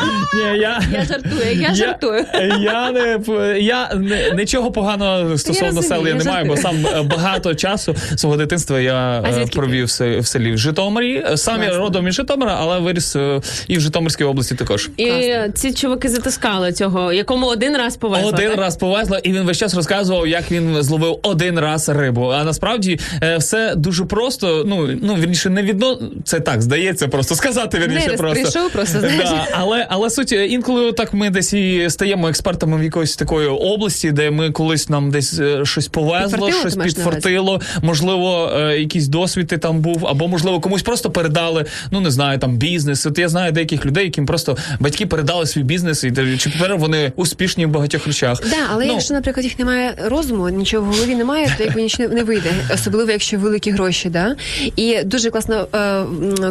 [0.34, 2.24] Ні, я, Я жартую, я жартую.
[2.60, 3.20] Я не
[3.60, 7.54] я не, нічого поганого стосовно розумію, сел я я не маю, бо сам е, багато
[7.54, 11.24] часу свого дитинства я е, провів в се- в селі в Житомирі.
[11.34, 14.90] Сам я родом із Житомира, але виріс е, і в Житомирській області також.
[14.96, 18.28] І ці чуваки затискали цього, якому один раз повезло.
[18.28, 18.58] Один так?
[18.58, 22.26] раз повезло, і він весь час розказував, як він зловив один раз рибу.
[22.26, 23.00] А насправді
[23.38, 24.64] все дуже просто.
[24.66, 28.42] Ну ну вірніше, не відно це так здається, просто сказати вірніше просто.
[28.42, 29.30] прийшов просто, знаєш.
[29.30, 33.48] Да, але але суть е, інколи так ми десь і стаємо експертами в якоїсь такої
[33.48, 37.60] області, де ми колись нам десь е, щось повезло, щось підфартило.
[37.82, 41.64] Можливо, е, якийсь досвід ти там був, або можливо комусь просто передали.
[41.90, 43.06] Ну не знаю, там бізнес.
[43.06, 47.12] От я знаю деяких людей, яким просто батьки передали свій бізнес, і чи тепер вони
[47.16, 48.40] успішні в багатьох речах.
[48.42, 52.08] Да, але Ну, якщо, наприклад, їх немає розуму, нічого в голові немає, то якби нічого
[52.08, 54.08] не вийде, особливо якщо великі гроші.
[54.08, 54.36] Да?
[54.76, 55.66] І дуже класно,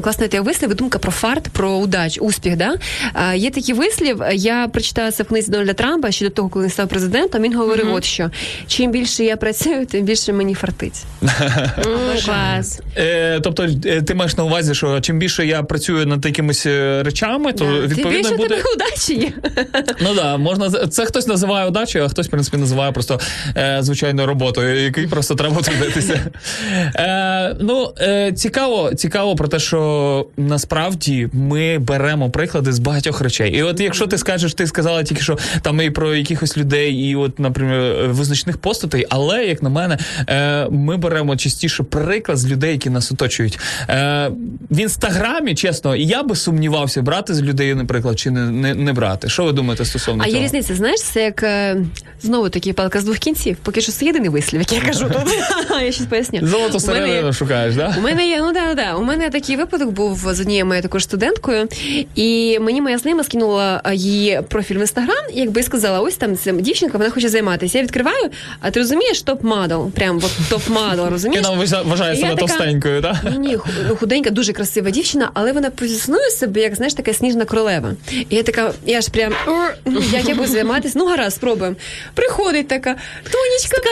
[0.04, 2.56] класна така вислів, думка про фарт, про удач, успіх.
[2.56, 2.76] Да?
[3.34, 6.66] Е, є такий вислів, я прочитала це в книзі Дональда Трампа ще до того, коли
[6.66, 7.42] він став президентом.
[7.42, 8.32] Він говорив, от що
[8.68, 11.04] чим більше я працюю, тим більше мені фартить.
[12.26, 12.82] Клас.
[12.98, 16.66] Е, тобто, е, ти маєш на увазі, що чим більше я працюю над якимись
[17.02, 17.66] речами, то.
[17.66, 18.50] Відповідно буде.
[18.50, 19.32] тебе удачі є.
[20.02, 23.20] Ну да, можна це хтось називає удачею, а хтось, в принципі, називає просто
[23.80, 26.20] звичайною роботою, який просто треба трудитися.
[27.60, 27.94] Ну
[28.36, 33.52] цікаво, цікаво про те, що насправді ми беремо приклади з багатьох речей.
[33.52, 37.16] І от якщо ти скажеш, ти сказала тільки що там і про якихось людей, і
[37.16, 39.98] от, наприклад, визначних постатей, але як на мене,
[40.30, 43.60] е, ми беремо частіше приклад з людей, які нас оточують.
[43.90, 44.32] Е,
[44.72, 49.30] в інстаграмі, чесно, я би сумнівався, брати з людей, наприклад, чи не, не, не брати.
[49.30, 50.38] Що ви думаєте стосовно А цього?
[50.38, 51.78] є різниця, знаєш, це як е,
[52.22, 53.58] знову таки палка з двох кінців.
[53.64, 55.36] Поки що це єдиний вислів, який я кажу тут.
[55.86, 56.48] Я щось поясню.
[56.48, 57.96] Золото середину шукаєш, да?
[57.98, 58.96] У мене є, ну да, да.
[58.96, 61.68] У мене такий випадок був з однією моєю також студенткою,
[62.16, 66.52] і мені моя знайома скинула її профіль в інстаграм, і якби сказала, ось там ця
[66.52, 67.78] дівчинка, вона хоче займатися.
[67.78, 68.30] Я відкриваю,
[68.60, 71.46] а ти розумієш, топ-мадл, прям от топ-мадл, розумієш?
[71.48, 73.16] вона вважає себе товстенькою, так?
[73.32, 73.58] Ні, ні,
[73.90, 77.94] ну, худенька, дуже красива дівчина, але вона позиціонує себе, як знаєш, така сніжна королева.
[78.12, 79.34] І я така, я ж прям
[80.12, 80.94] як я буду займатися?
[80.98, 81.76] Ну гаразд, спробуємо.
[82.14, 82.96] Приходить така,
[83.32, 83.90] Тонечка, така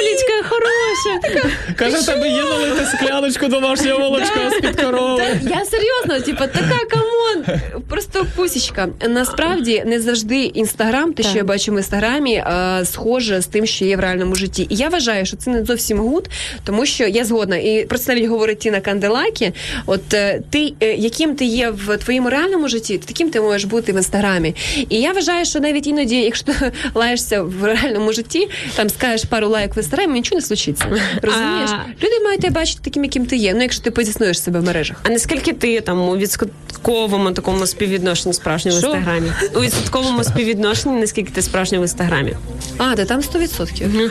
[0.00, 1.44] Улічка хороша.
[1.76, 5.22] Каже, тебе є налити скляночку домашнього молочка з-під корови.
[5.42, 7.60] Я серйозно, типу, така come on.
[7.88, 8.88] Просто пусічка.
[9.08, 13.84] Насправді не завжди інстаграм, те, що я бачу в інстаграмі, а, схоже з тим, що
[13.84, 14.66] є в реальному житті.
[14.70, 16.28] І я вважаю, що це не зовсім гуд,
[16.64, 17.56] тому що я згодна.
[17.56, 19.52] І про це навіть говорить Тіна Канделакі.
[19.86, 23.92] От е, ти, е, яким ти є в твоєму реальному житті, таким ти можеш бути
[23.92, 24.54] в інстаграмі.
[24.88, 29.48] І я вважаю, що навіть іноді, якщо ти лаєшся в реальному житті, там скажеш пару
[29.48, 30.84] лайк в інстаграмі, нічого не случиться.
[31.22, 31.70] Розумієш?
[31.72, 33.54] А- Люди мають тебе бачити таким, яким ти є.
[33.54, 34.96] Ну, якщо ти позиціонуєш себе в мережах.
[35.02, 39.32] А наскільки ти там у відсотковому такому співвідношенні справжньо в інстаграмі?
[39.54, 42.34] У відсотковому співвідношенні, наскільки ти справжня в інстаграмі?
[42.78, 43.90] А, де там 100%.
[43.92, 44.10] Ну,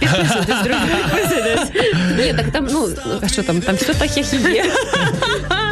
[0.00, 1.84] Підписуйтесь, друзі, підписуйтесь.
[2.18, 2.88] Ні, так там, ну,
[3.22, 4.64] а що там, там все так, як і є.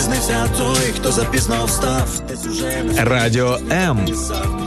[0.00, 4.08] Запізнився той, хто запізно встав, десь уже Радіо М.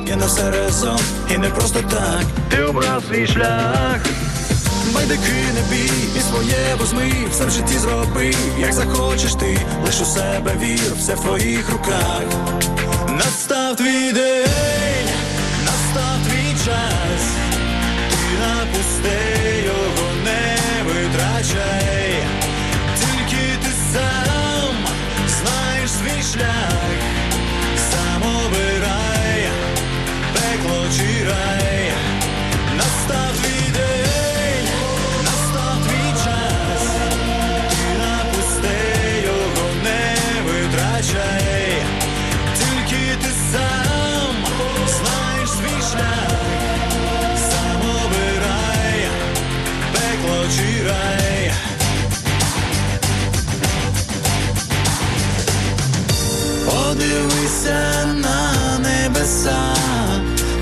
[0.08, 1.00] я на все разом,
[1.36, 2.24] і не просто так.
[2.50, 3.98] Ти обрав свій шлях.
[4.94, 10.06] Байдики не бій, і своє возьми, все в житті зроби, як захочеш ти, лиш у
[10.06, 12.22] себе вір, все в твоїх руках.
[13.10, 15.10] Настав твій день,
[15.66, 17.24] настав твій час,
[18.10, 20.58] ти на пусте його не
[20.88, 22.03] витрачай,
[26.34, 27.00] шлях,
[27.92, 29.48] сам обирай,
[30.34, 31.53] пекло чи рай,
[59.34, 59.76] небеса,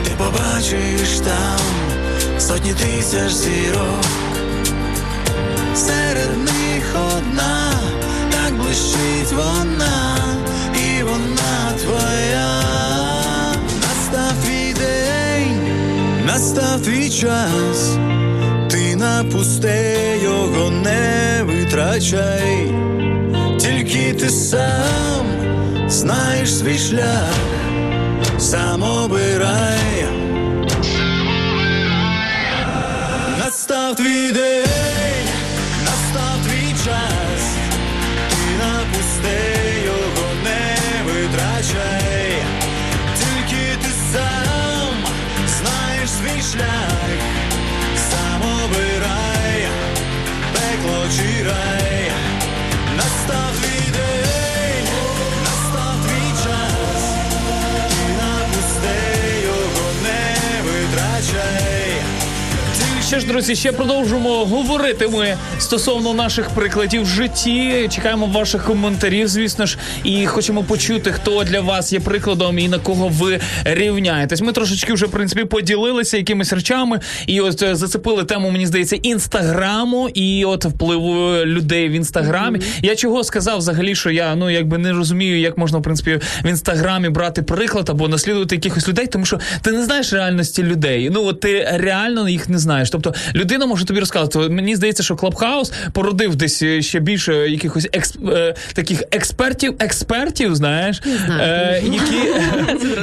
[0.04, 1.60] ти побачиш там
[2.40, 4.06] сотні тисяч зірок.
[5.76, 7.74] Серед них одна,
[8.32, 10.18] так блищить вона,
[10.76, 12.62] і вона твоя.
[13.82, 15.60] Настав твій день,
[16.26, 17.98] настав твій час,
[18.70, 22.72] ти на пусте його не витрачай,
[23.60, 25.26] тільки ти сам
[25.88, 27.34] знаєш свій шлях,
[28.52, 30.06] сам обирай.
[33.40, 35.28] Настав твій день,
[35.86, 37.42] настав твій час,
[38.30, 39.54] ти на пусте
[39.86, 40.76] його не
[41.06, 42.44] витрачай,
[43.20, 44.94] тільки ти сам
[45.48, 47.10] знаєш свій шлях,
[48.10, 49.68] сам обирай,
[50.54, 52.12] пекло чи рай,
[63.12, 67.90] Що ж, друзі, ще продовжуємо говорити ми стосовно наших прикладів в житті.
[67.96, 72.80] Чекаємо ваших коментарів, звісно ж, і хочемо почути, хто для вас є прикладом і на
[72.80, 74.42] кого ви рівняєтесь.
[74.42, 78.96] Ми трошечки вже в принципі поділилися якимись речами, і от е, зацепили тему, мені здається,
[78.96, 82.60] інстаграму і от впливу людей в інстаграмі.
[82.82, 86.48] Я чого сказав взагалі, що я ну якби не розумію, як можна в принципі в
[86.48, 91.10] інстаграмі брати приклад або наслідувати якихось людей, тому що ти не знаєш реальності людей.
[91.14, 92.90] Ну от ти реально їх не знаєш.
[92.90, 93.01] Тобто
[93.36, 94.54] людина може тобі розказувати.
[94.54, 100.56] Мені здається, що Клабхаус породив десь е, ще більше якихось експ, е, таких експертів, експертів,
[100.56, 102.22] знаєш, е, які,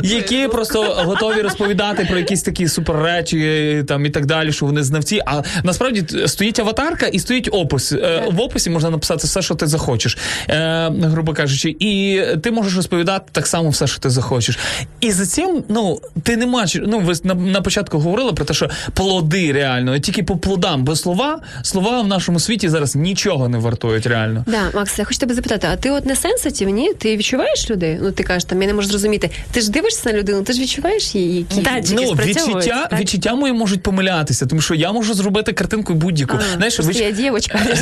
[0.16, 4.82] які просто готові розповідати про якісь такі суперречі е, там і так далі, що вони
[4.82, 5.20] знавці.
[5.26, 7.92] А насправді стоїть аватарка і стоїть опис.
[8.32, 10.18] В описі можна написати все, що ти захочеш,
[10.49, 14.59] е, грубо кажучи, і ти можеш розповідати так само все, що ти захочеш.
[15.01, 16.76] І за цим, ну, ти не маєш.
[16.86, 20.97] Ну, ви на, на початку говорили про те, що плоди реально, тільки по плодам, бо
[20.97, 24.45] слова, слова в нашому світі зараз нічого не вартують реально.
[24.47, 26.93] Да, Макс, я хочу тебе запитати, а ти от не сенситив, ні?
[26.95, 27.99] Ти відчуваєш людей?
[28.03, 29.30] Ну ти кажеш, там я не можу зрозуміти.
[29.51, 33.01] Ти ж дивишся на людину, ти ж відчуваєш її, які Ну, відчуття, так?
[33.01, 36.36] відчуття мої можуть помилятися, тому що я можу зробити картинку будь-яку.
[36.36, 37.59] А, Знаєш, просто я дівчинка.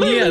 [0.00, 0.22] Ні,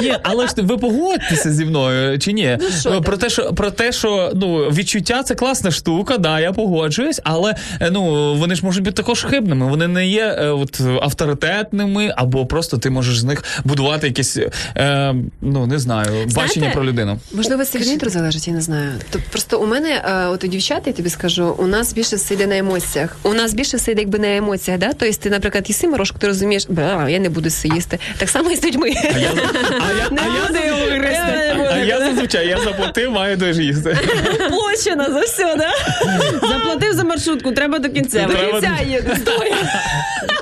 [0.00, 2.58] ні, але ж ви погодьтеся зі мною чи ні?
[2.80, 7.20] що про те, що про те, що ну відчуття це класна штука, да, я погоджуюсь,
[7.24, 9.66] але е, ну вони ж можуть бути також хибними.
[9.66, 14.38] Вони не є е, от авторитетними, або просто ти можеш з них будувати якесь,
[14.76, 17.18] е, ну не знаю, бачення про людину.
[17.32, 18.92] Можливо, це від вітру залежить, я не знаю.
[19.10, 22.34] Тобто просто у мене, е, от у дівчат, я тобі скажу, у нас більше все
[22.34, 23.16] йде на емоціях.
[23.22, 24.92] У нас більше все йде якби на емоціях, да?
[24.92, 26.66] Тобто ти, наприклад, їси морожку, ти розумієш,
[27.08, 27.98] я не буду це їсти.
[28.18, 28.92] Так само і з людьми.
[29.14, 29.32] А я,
[29.87, 30.22] а я, Не
[30.60, 31.68] я, його гристи.
[31.72, 33.98] а я зазвичай я заплатив, маю теж їсти.
[34.48, 35.70] Площина за все, да?
[36.48, 38.26] Заплатив за маршрутку, треба до кінця.
[38.28, 39.52] До кінця їде, стой.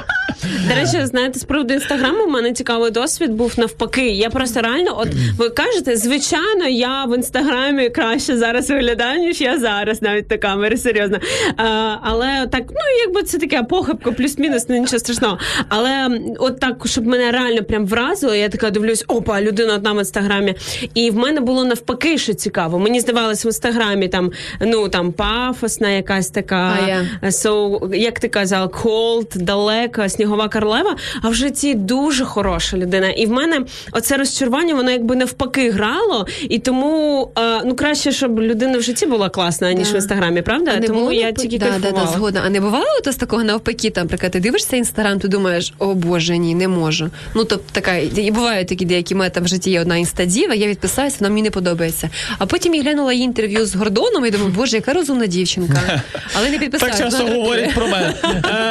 [0.69, 4.09] До речі, знаєте, з приводу інстаграму у мене цікавий досвід був навпаки.
[4.09, 5.09] Я просто реально, от
[5.39, 10.77] ви кажете, звичайно, я в інстаграмі краще зараз виглядаю, ніж я зараз, навіть до камери,
[10.77, 11.19] серйозно.
[11.57, 15.39] А, але так, ну якби це таке похибка, плюс-мінус, ну нічого страшного.
[15.69, 19.99] Але от так, щоб мене реально прям вразило, я така дивлюсь, опа, людина одна в
[19.99, 20.55] інстаграмі.
[20.95, 22.79] І в мене було навпаки, що цікаво.
[22.79, 26.79] Мені здавалось в інстаграмі там, ну там пафосна якась така.
[26.89, 27.07] Я?
[27.23, 33.09] So, як ти казав, cold, далека, снігова королева, а в житті дуже хороша людина.
[33.09, 33.61] І в мене
[33.93, 36.27] оце розчарування, воно якби навпаки грало.
[36.49, 39.93] І тому е, ну краще, щоб людина в житті була класна, ніж Да.
[39.93, 40.73] в інстаграмі, правда?
[40.77, 42.43] А тому було я тільки да, да, да, згодна.
[42.47, 45.95] А не бувало ото з такого навпаки, там, наприклад, ти дивишся інстаграм, ти думаєш, о
[45.95, 47.11] Боже, ні, не можу.
[47.35, 51.17] Ну, тобто така, і бувають такі деякі там в житті є одна інстадіва, я відписалася,
[51.21, 52.11] вона мені не подобається.
[52.39, 56.03] А потім я глянула її інтерв'ю з Гордоном і думаю, боже, яка розумна дівчинка.
[56.39, 56.99] Але не підписалася.
[56.99, 58.15] Так часто говорять про мене.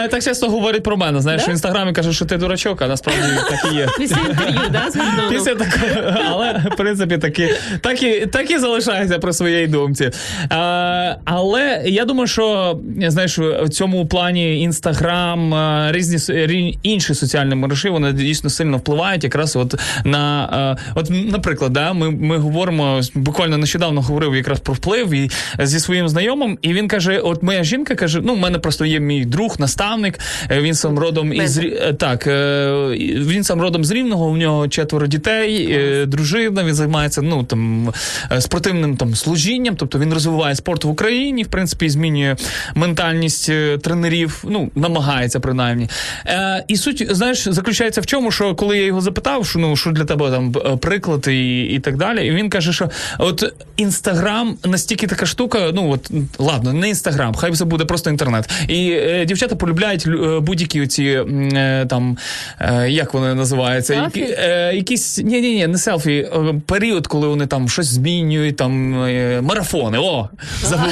[0.04, 1.22] Е, Так часто говорять про мене.
[1.22, 3.88] Знаєш, в інстаграмі кажуть, що ти дурачок, а насправді так і є.
[3.98, 4.98] Після інтерв'ю, да, з
[5.30, 10.12] Після такого, але в принципі таки, так, і, так і залишається при своїй думці.
[10.50, 15.54] А, але я думаю, що знаєш, в цьому плані інстаграм,
[15.92, 22.12] різні інші соціальні мережі, вони дійсно сильно впливають якраз от на от, наприклад, да, ми,
[22.12, 27.20] ми говоримо буквально нещодавно говорив якраз про вплив і зі своїм знайомим, і він каже:
[27.20, 30.20] От моя жінка каже: ну, в мене просто є мій друг, наставник.
[30.52, 31.60] е, Він сам родом із
[31.99, 32.72] так, е,
[33.18, 34.26] він сам родом з рівного.
[34.26, 36.63] У нього четверо дітей, е, дружина.
[36.63, 37.93] Він займається ну там
[38.32, 39.76] е, спортивним там служінням.
[39.76, 42.36] Тобто він розвиває спорт в Україні, в принципі, змінює
[42.76, 44.43] ментальність е, тренерів.
[44.47, 45.89] Ну намагається принаймні.
[46.26, 49.91] Е, і суть, знаєш, заключається в чому, що коли я його запитав, що ну що
[49.91, 52.89] для тебе там е, приклад і, і так далі, і він каже, що
[53.20, 55.72] от інстаграм настільки така штука.
[55.74, 58.49] Ну от ладно, не інстаграм, хай це буде просто інтернет.
[58.68, 61.26] І е, дівчата полюбляють е, будь-які ці е,
[61.89, 62.18] там
[62.60, 66.12] е, як вони називаються, які, е, якісь ні, ні, ні, не селфі.
[66.12, 69.97] е, період, коли вони там щось змінюють, там е, марафони.
[69.97, 70.30] О,
[70.62, 70.89] забула.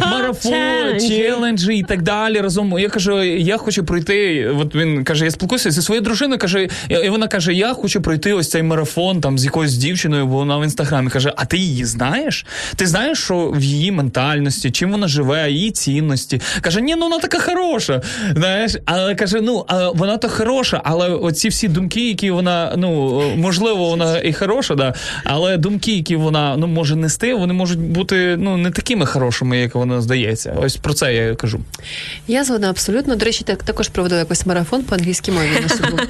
[0.10, 2.40] марафон, челенджі і так далі.
[2.40, 4.46] Разом я кажу, я хочу пройти.
[4.60, 6.38] От він каже, я спілкуюся зі своєю дружиною.
[6.38, 10.34] каже, і вона каже: Я хочу пройти ось цей марафон там з якоюсь дівчиною, бо
[10.34, 12.46] вона в інстаграмі каже: А ти її знаєш?
[12.76, 16.40] Ти знаєш, що в її ментальності, чим вона живе, її цінності.
[16.60, 18.02] Каже, ні, ну вона така хороша.
[18.36, 23.22] Знаєш, але каже: ну а вона то хороша, але оці всі думки, які вона, ну
[23.36, 24.94] можливо, вона і хороша, да,
[25.24, 29.74] але думки, які вона ну може нести, вони можуть бути ну не такими хорошими, як
[29.74, 30.56] вона здається.
[30.62, 31.60] Ось про це я кажу.
[32.28, 33.16] Я згодна абсолютно.
[33.16, 35.48] До речі, так також проводила якийсь марафон по англійській мові.
[35.62, 36.02] на собі.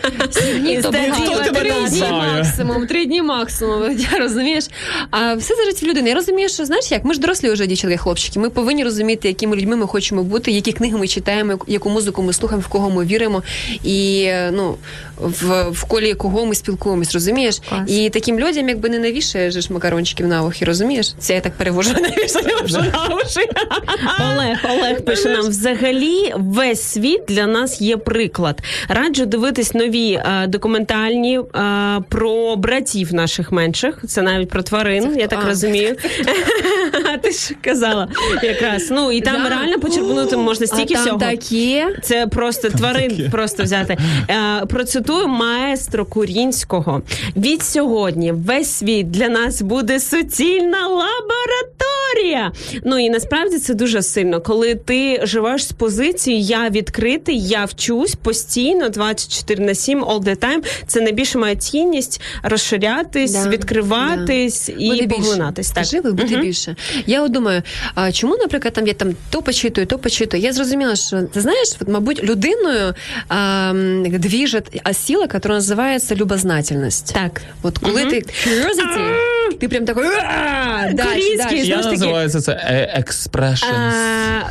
[2.11, 3.99] Максимум, три дні максимум.
[4.13, 4.69] Я розумієш.
[5.11, 6.09] А все залежить від людини.
[6.09, 8.41] Я розумію, що знаєш, як ми ж дорослі вже дівчатки, хлопчики.
[8.41, 12.33] Ми повинні розуміти, якими людьми ми хочемо бути, які книги ми читаємо, яку музику ми
[12.33, 13.43] слухаємо, в кого ми віримо,
[13.85, 14.77] і ну
[15.17, 17.61] в, в колі кого ми спілкуємось, розумієш?
[17.69, 17.91] Клас.
[17.91, 21.15] І таким людям, якби не навішаєш ж макарончиків на ухи, розумієш?
[21.19, 23.49] Це я так перевожу, навішаєш на уші.
[24.33, 28.61] Олег, Олег пише нам: взагалі весь світ для нас є приклад.
[28.89, 31.43] Раджу дивитись нові е, документальні е,
[32.09, 33.99] про братів наших менших.
[34.09, 35.49] Це навіть про тварин, я так А.
[35.49, 35.97] розумію.
[37.15, 38.09] А ти ж казала
[38.43, 38.89] якраз.
[38.91, 41.19] Ну і там реально почерпнути можна стільки всього.
[41.19, 41.85] такі.
[42.03, 43.99] Це просто тварин просто взяти.
[44.31, 47.03] Е, процитую маестро Курінського.
[47.37, 51.92] Від сьогодні весь світ для нас буде суцільна лабораторія.
[52.85, 58.15] Ну і насправді це дуже сильно, коли ти живеш з позиції Я відкритий, я вчусь
[58.15, 60.65] постійно, 24 на 7, all the time.
[60.87, 65.23] Це найбільше має цінність розширятись, Да, відкриватись і Буде більше.
[65.23, 65.71] поглинатись.
[65.71, 65.85] Так.
[65.85, 66.77] Жили буде більше.
[67.07, 67.63] Я от думаю,
[67.95, 70.43] а чому, наприклад, там я там то почитую, то почитую.
[70.43, 72.95] Я зрозуміла, що ти знаєш, от, мабуть, людиною
[73.29, 73.73] а,
[74.05, 77.15] двіжить а сила, яка називається любознательність.
[77.15, 77.43] Так.
[77.63, 82.02] От коли ти curiosity, ти прям такий «А, дальше, Корейський, дальше».
[82.07, 83.93] Я Знову ж таки- називаю це е, expressions.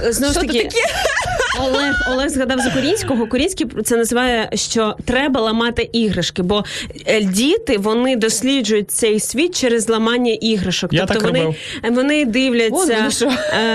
[0.08, 0.70] А, знову ж таки,
[1.60, 3.28] Олег, Олег згадав за Корінського.
[3.28, 6.64] Корінський це називає, що треба ламати іграшки, бо
[7.06, 10.94] е, діти вони досліджують цей світ через ламання іграшок.
[10.94, 11.56] Я тобто так вони, робив.
[11.96, 13.28] вони дивляться,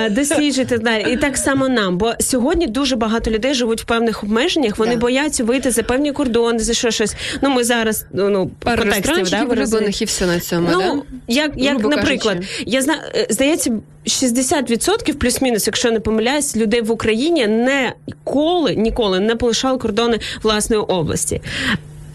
[0.05, 1.09] е, досліджують і так.
[1.09, 1.99] І так само нам.
[1.99, 4.79] Бо сьогодні дуже багато людей живуть в певних обмеженнях.
[4.79, 5.01] Вони Да.
[5.01, 7.14] бояться вийти за певні кордони, за що щось.
[7.43, 9.77] Ну ми зараз ну, ну Пару контекстів, да, ресторанчиків ви розумієте?
[9.77, 10.68] улюблених і все на цьому.
[10.72, 11.16] Ну, да?
[11.35, 12.64] як, як наприклад, кажучи.
[12.66, 13.27] я знаю, е,
[13.67, 17.93] здається, 60% плюс-мінус, якщо не помиляюсь, людей в Україні не
[18.25, 21.41] коли ніколи не полишали кордони власної області.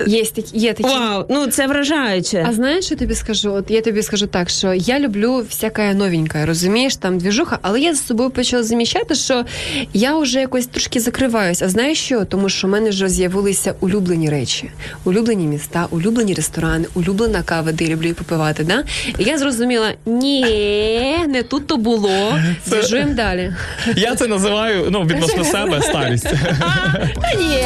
[0.08, 0.90] Є такі, є такі.
[0.90, 2.46] Вау, ну це вражаюче.
[2.50, 3.54] А знаєш, що я тобі скажу?
[3.54, 7.94] От я тобі скажу так, що я люблю всяке новеньке, розумієш, там двіжуха, але я
[7.94, 9.46] за собою почала заміщати, що
[9.94, 11.62] я вже якось трошки закриваюсь.
[11.62, 12.26] А знаєш що?
[12.26, 14.72] Тому що в мене вже з'явилися улюблені речі,
[15.04, 18.64] улюблені міста, улюблені ресторани, улюблена кава, де я люблю її попивати.
[18.64, 18.84] Да?
[19.20, 22.40] І я зрозуміла, ні, не тут то було.
[22.68, 23.54] Двіжуємо далі.
[23.96, 26.28] Я це називаю ну, відносно себе старість.
[27.22, 27.64] Та ні.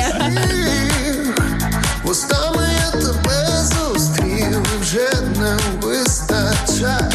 [2.16, 5.10] Устами я тебе зустрів, вже
[5.40, 7.15] не вистачає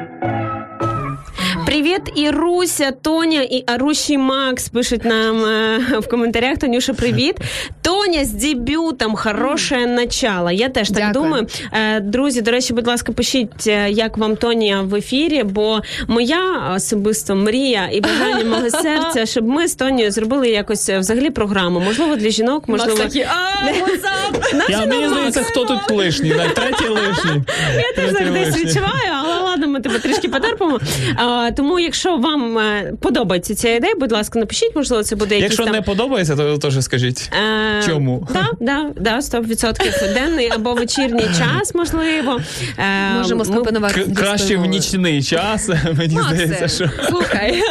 [1.71, 6.57] Привіт, Іруся, Тоня і Аруші Макс пишуть нам е, в коментарях.
[6.57, 7.35] Танюша, привіт.
[7.81, 10.51] Тоня з дебютом, хороше начало.
[10.51, 11.13] Я теж так Дякую.
[11.13, 11.47] думаю.
[11.73, 16.73] Е, Друзі, до речі, будь ласка, пишіть, е, як вам Тоня в ефірі, бо моя
[16.75, 21.79] особисто мрія і бажання мого серця, щоб ми з Тонією зробили якось е, взагалі програму.
[21.79, 22.97] Можливо, для жінок, можливо.
[22.97, 24.69] Макс такий, а.
[24.69, 27.41] Я мені здається, хто тут лишній, навіть третій лишній.
[27.75, 29.50] Я теж так десь відчуваю, але
[29.81, 30.79] тебе трішки потерпимо.
[31.15, 35.63] А, тому, якщо вам е, подобається ця ідея, будь ласка, напишіть, можливо, це буде Якщо
[35.63, 35.73] там...
[35.73, 37.31] не подобається, то теж скажіть.
[37.79, 38.27] Е, Чому?
[38.33, 42.39] Да, да, да, 100% денний або вечірній час, можливо.
[42.77, 44.01] Е, Можемо ми- скомпонувати.
[44.01, 46.89] К- краще в нічний час, мені здається, що.
[47.09, 47.61] Слухай.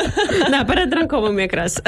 [0.51, 1.83] Да, перед ранковим якраз.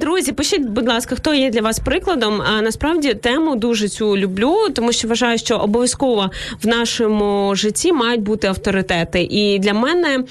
[0.00, 2.42] Друзі, пишіть, будь ласка, хто є для вас прикладом.
[2.42, 6.30] А насправді тему дуже цю люблю, тому що вважаю, що обов'язково
[6.62, 9.22] в нашому житті мають бути авторитети.
[9.30, 10.24] І для мене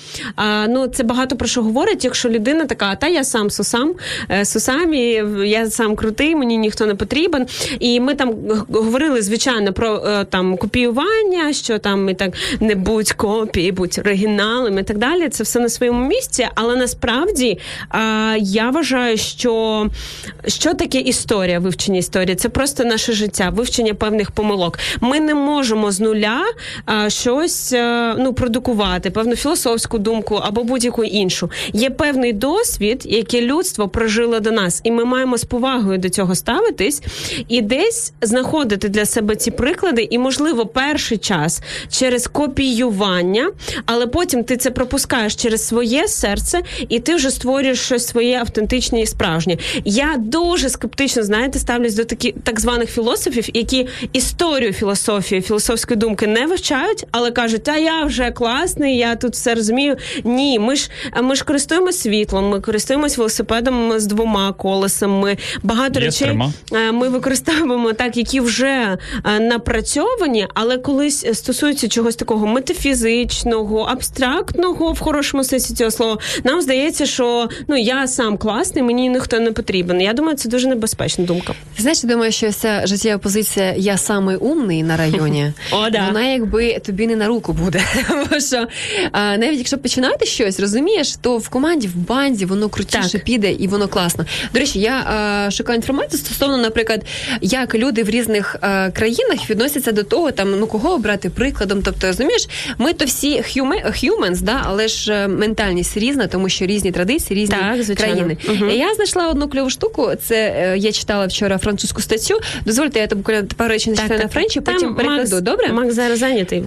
[0.69, 3.93] ну це багато про що говорить, якщо людина така, та я сам сусам,
[4.31, 7.45] е, сусам, і я сам крутий, мені ніхто не потрібен.
[7.79, 8.35] І ми там
[8.69, 14.79] говорили, звичайно, про е, там копіювання, що там і так не будь копії, будь оригіналом
[14.79, 15.29] і так далі.
[15.29, 16.47] Це все на своєму місці.
[16.55, 17.59] Але насправді
[18.39, 19.87] я вважаю, що
[20.47, 22.35] що таке історія, вивчення історії?
[22.35, 24.79] Це просто наше життя, вивчення певних помилок.
[25.01, 26.41] Ми не можемо з нуля
[27.07, 27.73] щось.
[28.25, 31.51] Ну продукувати певну філософську думку або будь-яку іншу.
[31.73, 36.35] Є певний досвід, який людство прожило до нас, і ми маємо з повагою до цього
[36.35, 37.01] ставитись
[37.47, 43.51] і десь знаходити для себе ці приклади, і можливо перший час через копіювання,
[43.85, 49.01] але потім ти це пропускаєш через своє серце, і ти вже створюєш щось своє автентичне
[49.01, 49.57] і справжнє.
[49.85, 56.27] Я дуже скептично знаєте, ставлюсь до таких так званих філософів, які історію філософії, філософської думки
[56.27, 59.97] не вивчають, але кажуть, та я вже класний, я тут все розумію.
[60.23, 60.89] Ні, ми ж
[61.23, 65.37] ми ж користуємося світлом, ми користуємося велосипедом з двома колесами.
[65.63, 66.53] Багато Є речей трьома.
[66.73, 74.91] е, ми використовуємо так, які вже е, напрацьовані, але колись стосуються чогось такого метафізичного, абстрактного
[74.93, 76.17] в хорошому сенсі цього слова.
[76.43, 80.01] Нам здається, що ну я сам класний, мені ніхто не потрібен.
[80.01, 81.53] Я думаю, це дуже небезпечна думка.
[81.77, 85.53] Знаєш, я думаю, що ця життєва позиція я самий умний на районі.
[85.71, 86.05] О, да.
[86.07, 87.81] Вона якби тобі не на руку буде.
[88.31, 88.67] Бо що
[89.11, 93.23] а, навіть якщо починати щось, розумієш, то в команді, в банді воно крутіше Так.
[93.23, 94.25] піде і воно класно.
[94.53, 97.01] До речі, я а, шукаю інформацію стосовно, наприклад,
[97.41, 101.81] як люди в різних а, країнах відносяться до того, там ну кого обрати прикладом.
[101.81, 106.65] Тобто, розумієш, ми то всі human, humans, да, але ж е, ментальність різна, тому що
[106.65, 108.15] різні традиції, різні Так, звичайно.
[108.15, 108.73] країни.
[108.73, 110.11] І я знайшла одну кльову штуку.
[110.23, 112.39] Це е, я читала вчора французьку статтю.
[112.65, 115.41] Дозвольте, я там буквально пару речень читаю на френчі, потім перекладу.
[115.41, 115.73] Добре?
[115.73, 116.63] Макс зараз зайнятий.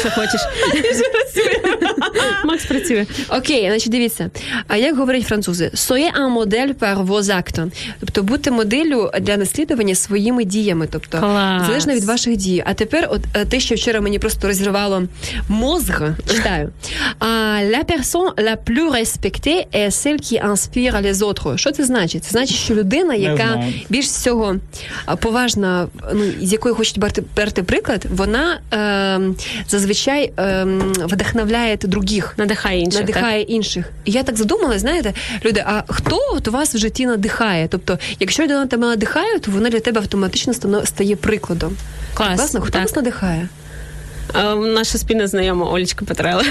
[0.00, 0.40] Що хочеш.
[2.44, 3.06] Макс працює.
[3.28, 4.30] Окей, значить, дивіться.
[4.68, 5.70] А як говорять французи?
[6.18, 7.70] Un modèle par vos actes.
[8.00, 10.88] Тобто бути моделлю для наслідування своїми діями.
[10.90, 11.66] Тобто, Клас.
[11.66, 12.62] залежно від ваших дій.
[12.66, 15.02] А тепер, от е, те, що вчора мені просто розірвало
[15.48, 16.70] мозг, читаю.
[17.18, 17.26] А,
[17.62, 21.58] la personne la plus respectée est celle qui inspire les autres.
[21.58, 22.24] Що це значить?
[22.24, 24.56] Це значить, що людина, яка більш всього
[25.20, 29.20] поважна, ну з якої хочуть брати, брати приклад, вона е,
[29.68, 30.66] зазвичай е,
[30.98, 32.34] вдохновляє других.
[32.36, 33.00] Надихає інших.
[33.00, 33.90] надихає інших.
[34.04, 35.12] І я так задумалась, знаєте,
[35.44, 37.68] люди, а хто от вас в житті надихає?
[37.68, 40.54] Тобто, якщо людина тебе надихає, то вона для тебе автоматично
[40.84, 41.76] стає прикладом.
[42.14, 42.36] Клас.
[42.36, 42.82] Класно, хто так.
[42.82, 43.48] вас надихає?
[44.56, 46.44] Наша спільна знайома Олечка Петрела.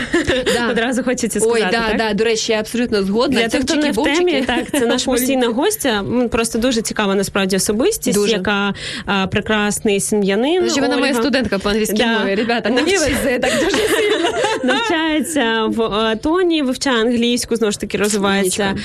[0.53, 0.67] Да.
[0.71, 1.97] Одразу хочеться Ой, да, так?
[1.97, 3.39] да, до речі, я абсолютно згодна.
[3.39, 6.03] Для тих, хто не в темі, так це наша постійна гостя.
[6.31, 8.33] Просто дуже цікава насправді особистість, Дуже.
[8.33, 8.73] яка
[9.05, 10.63] а, прекрасний сім'янин.
[10.63, 12.19] Дуже вона моя студентка по англійській Да.
[12.19, 12.35] мові.
[12.35, 14.29] Ребята, не вивезе так дуже сильно.
[14.63, 18.75] навчається в тоні, вивчає англійську, знову ж таки розвивається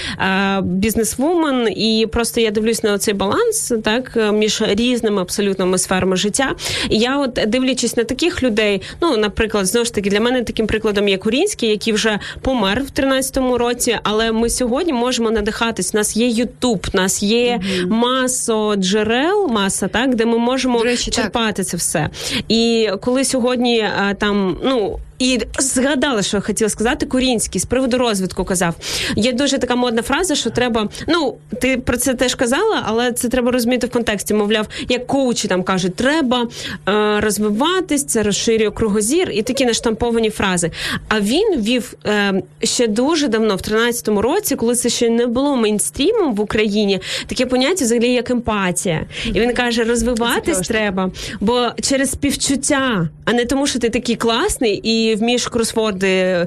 [0.62, 1.68] бізнесвумен.
[1.76, 6.54] І просто я дивлюсь на цей баланс, так між різними абсолютно сферами життя.
[6.90, 10.66] І я, от дивлячись на таких людей, ну наприклад, знову ж таки, для мене таким
[10.66, 13.98] прикладом є Курінський, який вже помер в 13-му році.
[14.02, 15.94] Але ми сьогодні можемо надихатись.
[15.94, 21.52] У нас є Ютуб, нас є масо джерел, маса, так де ми можемо речі, черпати
[21.52, 21.66] так.
[21.66, 22.08] це все.
[22.48, 24.98] І коли сьогодні е, там, ну.
[25.22, 28.74] І згадала, що я хотіла сказати, Курінський з приводу розвитку казав.
[29.16, 30.88] Є дуже така модна фраза, що треба.
[31.08, 34.34] Ну, ти про це теж казала, але це треба розуміти в контексті.
[34.34, 36.48] Мовляв, як коучі там кажуть, треба
[36.88, 40.70] е, розвиватись, це розширює кругозір і такі наштамповані фрази.
[41.08, 45.56] А він вів е, ще дуже давно, в 13-му році, коли це ще не було
[45.56, 49.06] мейнстрімом в Україні, таке поняття взагалі як емпатія.
[49.26, 54.74] І він каже: розвиватись треба, бо через співчуття, а не тому, що ти такий класний
[54.74, 56.46] і вмієш кросворди е,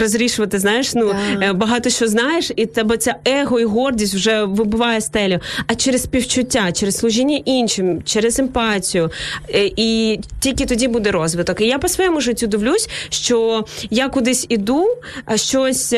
[0.00, 0.58] розрішувати.
[0.58, 1.42] Знаєш, ну Так.
[1.42, 5.38] е, багато що знаєш, і тебе ця его і гордість вже вибиває стелю.
[5.66, 9.10] А через співчуття, через служіння іншим, через емпатію.
[9.54, 11.60] Е, І тільки тоді буде розвиток.
[11.60, 14.86] І я по своєму життю дивлюсь, що я кудись іду,
[15.24, 15.94] а щось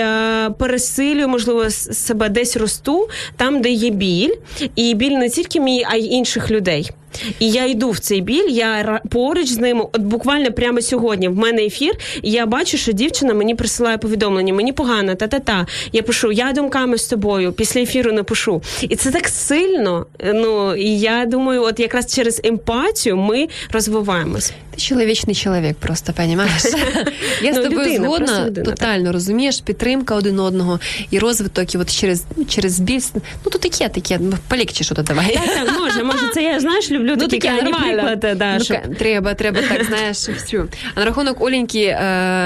[0.58, 4.34] пересилюю, можливо, себе десь росту, там, де є біль,
[4.76, 6.90] і біль не тільки мій, а й інших людей.
[7.38, 11.36] І я йду в цей біль, я поруч з ними, от буквально прямо сьогодні в
[11.36, 15.66] мене ефір, і я бачу, що дівчина мені присилає повідомлення, мені погано, та-та-та.
[15.92, 18.62] Я пишу, я думками з тобою, після ефіру напишу.
[18.82, 20.06] І це так сильно.
[20.34, 24.52] Ну і я думаю, от якраз через емпатію ми розвиваємось.
[24.70, 26.62] Ти чоловічний чоловік, просто понімаєш?
[27.42, 30.80] Я з Ну, тобою згодна, тотально розумієш, підтримка один одного
[31.10, 33.00] і розвиток, і от через ну, через біль.
[33.14, 35.34] Ну то таке, таке, ну, полегче що то давай.
[35.34, 37.48] Так, так, може, може, це я знаєш, люблю Ну, такі
[37.92, 38.34] приклади.
[38.34, 40.68] Да, Ну, щоб- треба, треба так, знаєш, всю.
[40.94, 41.96] А на рахунок Оленьки е,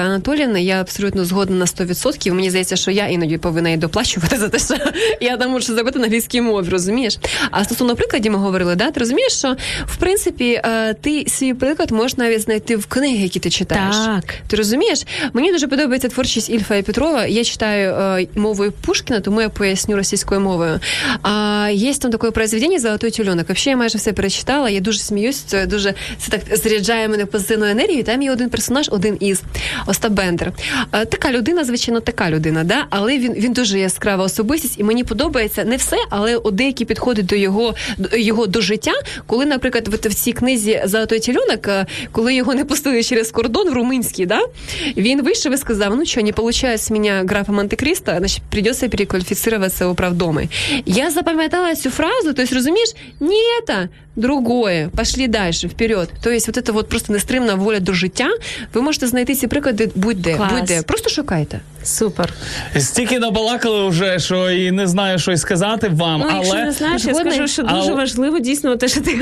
[0.05, 2.33] Анатоліївни, я абсолютно згодна на 100%.
[2.33, 4.75] Мені здається, що я іноді повинна їй доплачувати за те, що
[5.21, 7.17] я там можу зробити на англійській мові, розумієш?
[7.51, 8.91] А стосовно прикладів ми говорили, да?
[8.91, 13.39] ти розумієш, що в принципі е, ти свій приклад можеш навіть знайти в книги, які
[13.39, 13.95] ти читаєш.
[13.95, 14.23] Так.
[14.47, 15.03] Ти розумієш?
[15.33, 17.25] Мені дуже подобається творчість Ільфа і Петрова.
[17.25, 20.79] Я читаю е, мовою Пушкіна, тому я поясню російською мовою.
[21.21, 23.47] А є там таке произведення «Золотой теленок».
[23.47, 24.42] Вообще я майже все перечитала.
[24.43, 24.69] Читала.
[24.69, 25.37] Я дуже сміюсь.
[25.37, 28.03] Це дуже це так заряджає мене позитивною енергією.
[28.03, 29.41] Там є один персонаж, один із
[29.87, 30.51] Остап Бендер.
[30.93, 32.85] Е, Така людина, звичайно, така людина, да?
[32.89, 37.35] але він, він дуже яскрава особистість, і мені подобається не все, але деякі підходи до
[37.35, 37.75] його
[38.13, 38.91] його до життя.
[39.27, 43.73] Коли, наприклад, в, цій книзі Золотой тілюнок, е, коли його не пустили через кордон в
[43.73, 44.39] румунський, да?
[44.97, 49.87] він вийшов і сказав: ну що, не получаю з мене графа Монте-Кристо, значить, придется переквалифицироваться
[49.87, 50.49] в управдомы.
[50.85, 52.89] Я запам'ятала цю фразу, то есть, розумієш,
[53.19, 56.09] не это, другое, пошли дальше, вперед.
[56.23, 58.29] То есть, вот это вот просто нестримна воля до життя.
[58.73, 60.81] Ви можете знайти ці приклади будь-де, будь-де.
[60.81, 61.59] Просто шукайте.
[61.83, 62.33] Супер.
[62.79, 66.71] Стільки набалакали вже, що і не знаю, що й сказати вам, Ну, якщо але не
[66.71, 69.19] знаєш, я скажу, що дуже Але- важливо дійсно те, що ти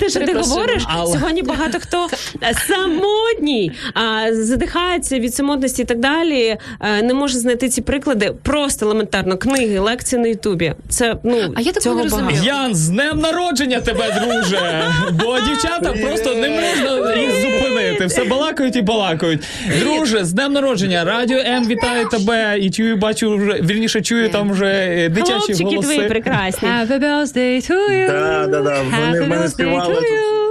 [0.00, 0.82] те, що ти говориш.
[0.88, 2.08] Але- Сьогодні багато хто
[2.42, 6.56] е, самотній, а задихається від самотності і так далі.
[6.80, 9.36] е, Не може знайти ці приклади просто елементарно.
[9.36, 10.74] Книги, лекції на Ютубі.
[10.88, 12.40] Це ну А я цього не розумію.
[12.44, 14.82] Ян, з днем народження тебе, друже!
[15.24, 18.06] Бо дівчата просто не можна їх зупинити.
[18.06, 19.40] Все балакають і балакають.
[19.80, 21.04] Друже, з днем народження!
[21.04, 25.78] Радіо М вітає тебе і чую, бачу вже вірніше, чую там вже е, дитячі Хлопчики
[25.78, 26.68] твої прекрасні.
[26.68, 28.06] Happy birthday to you.
[28.06, 28.82] Да, да, да.
[28.82, 30.47] Вони в мене співали тут.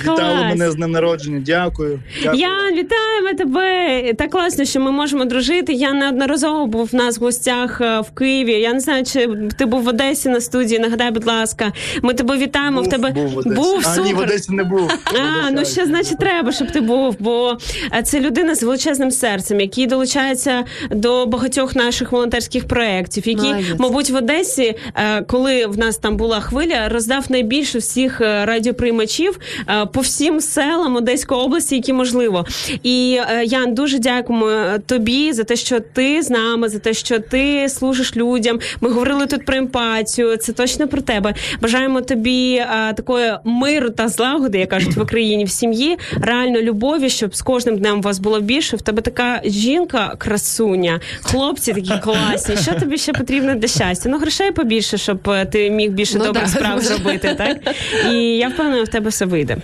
[0.00, 1.42] Вітали мене з днем народження.
[1.46, 2.00] Дякую.
[2.22, 2.40] Дякую.
[2.40, 4.14] Ян, вітаємо тебе!
[4.14, 5.72] Так класно, що ми можемо дружити.
[5.72, 8.52] Я неодноразово був в нас в гостях е, в Києві.
[8.52, 9.28] Я не знаю, чи
[9.58, 10.80] ти був в Одесі на студії.
[10.80, 12.82] Нагадай, будь ласка, ми тебе вітаємо.
[12.82, 13.56] в тебе був в Одесі.
[13.56, 14.04] був а, супер.
[14.04, 14.90] ні, в Одесі не був.
[15.04, 17.16] А, ну ще значить треба, щоб ти був.
[17.18, 17.58] Бо
[17.98, 23.78] е, це людина з величезним серцем, який долучається до багатьох наших волонтерських проєктів, який, Молодець.
[23.78, 29.38] мабуть, в Одесі, е, коли в нас там була хвиля, роздав найбільше всіх радіоприймачів
[29.86, 32.46] по всім селам Одеської області, які можливо.
[32.82, 36.94] І е, Ян, дуже дякуємо е, тобі за те, що ти з нами, за те,
[36.94, 38.58] що ти служиш людям.
[38.80, 40.36] Ми говорили тут про емпатію.
[40.36, 41.34] Це точно про тебе.
[41.62, 47.10] Бажаємо тобі е, такої миру та злагоди, як кажуть в Україні, в сім'ї, реально любові,
[47.10, 48.76] щоб з кожним днем у вас було більше.
[48.76, 52.56] В тебе така жінка, красуня, хлопці такі класні.
[52.56, 54.08] Що тобі ще потрібно для щастя?
[54.08, 55.18] Ну, грошей побільше, щоб
[55.52, 56.86] ти міг більше Ну, добрих да, справ може.
[56.86, 57.34] зробити.
[57.38, 57.74] Так
[58.10, 59.56] і я впевнена, в тебе все вийде.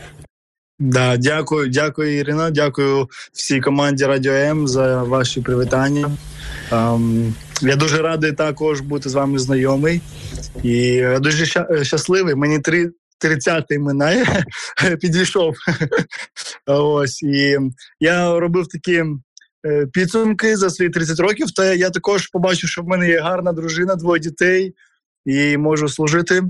[0.84, 2.50] Да, дякую, дякую, Ірина.
[2.50, 6.10] Дякую всій команді Радіо М за ваші привітання.
[6.72, 10.00] Ем, я дуже радий також бути з вами знайомий.
[10.62, 12.34] І я дуже ща- щасливий.
[12.34, 12.90] Мені три.
[13.24, 14.44] 30-й минає,
[15.00, 15.54] підійшов.
[16.66, 17.58] Ось і
[18.00, 19.04] я робив такі
[19.66, 21.50] е, підсумки за свої 30 років.
[21.50, 24.74] Та я також побачив, що в мене є гарна дружина, двоє дітей,
[25.26, 26.42] і можу служити.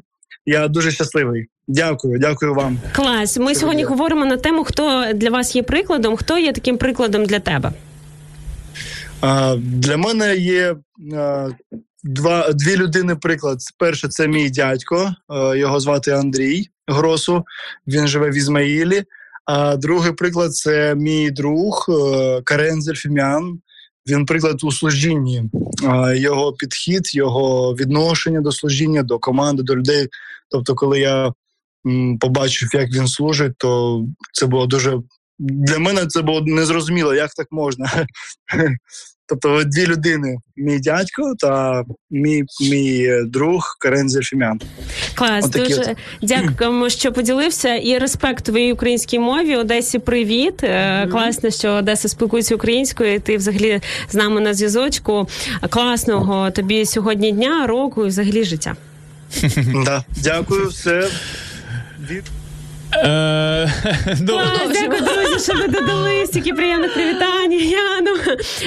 [0.47, 1.47] Я дуже щасливий.
[1.69, 2.79] Дякую, дякую вам.
[2.93, 3.39] Клас.
[3.39, 3.89] Ми Це сьогодні є.
[3.89, 7.73] говоримо на тему, хто для вас є прикладом, хто є таким прикладом для тебе.
[9.21, 10.77] А, для мене є
[11.17, 11.49] а,
[12.05, 13.59] два, дві людини приклад.
[13.79, 17.45] Перше, це мій дядько, а, його звати Андрій Гросу,
[17.87, 19.03] він живе в Ізмаїлі.
[19.47, 23.59] А другий приклад це мій друг е, Карен Зельфімян.
[24.09, 25.43] Він приклад у служінні.
[26.15, 30.09] Його підхід, його відношення до служіння, до команди, до людей.
[30.49, 31.33] Тобто, коли я
[31.87, 34.01] м, побачив, як він служить, то
[34.33, 34.99] це було дуже
[35.39, 37.91] для мене це було незрозуміло, як так можна.
[39.27, 44.61] Тобто дві людини: мій дядько та мій, мій е, друг Карен Зельфімян.
[45.15, 45.97] Клас, Отакі дуже от.
[46.23, 47.75] дякуємо, що поділився.
[47.75, 49.57] І респект твоїй українській мові.
[49.57, 50.65] Одесі, привіт.
[50.65, 53.15] Е, Класно, що Одеса спілкується українською.
[53.15, 55.29] і Ти взагалі з нами на зв'язочку.
[55.71, 58.77] Класного тобі сьогодні дня, року і взагалі життя.
[59.85, 60.05] Да.
[60.17, 61.09] Дякую, все.
[64.73, 68.11] дякую, друзі, що ви додали стільки приємних привітань, Яну.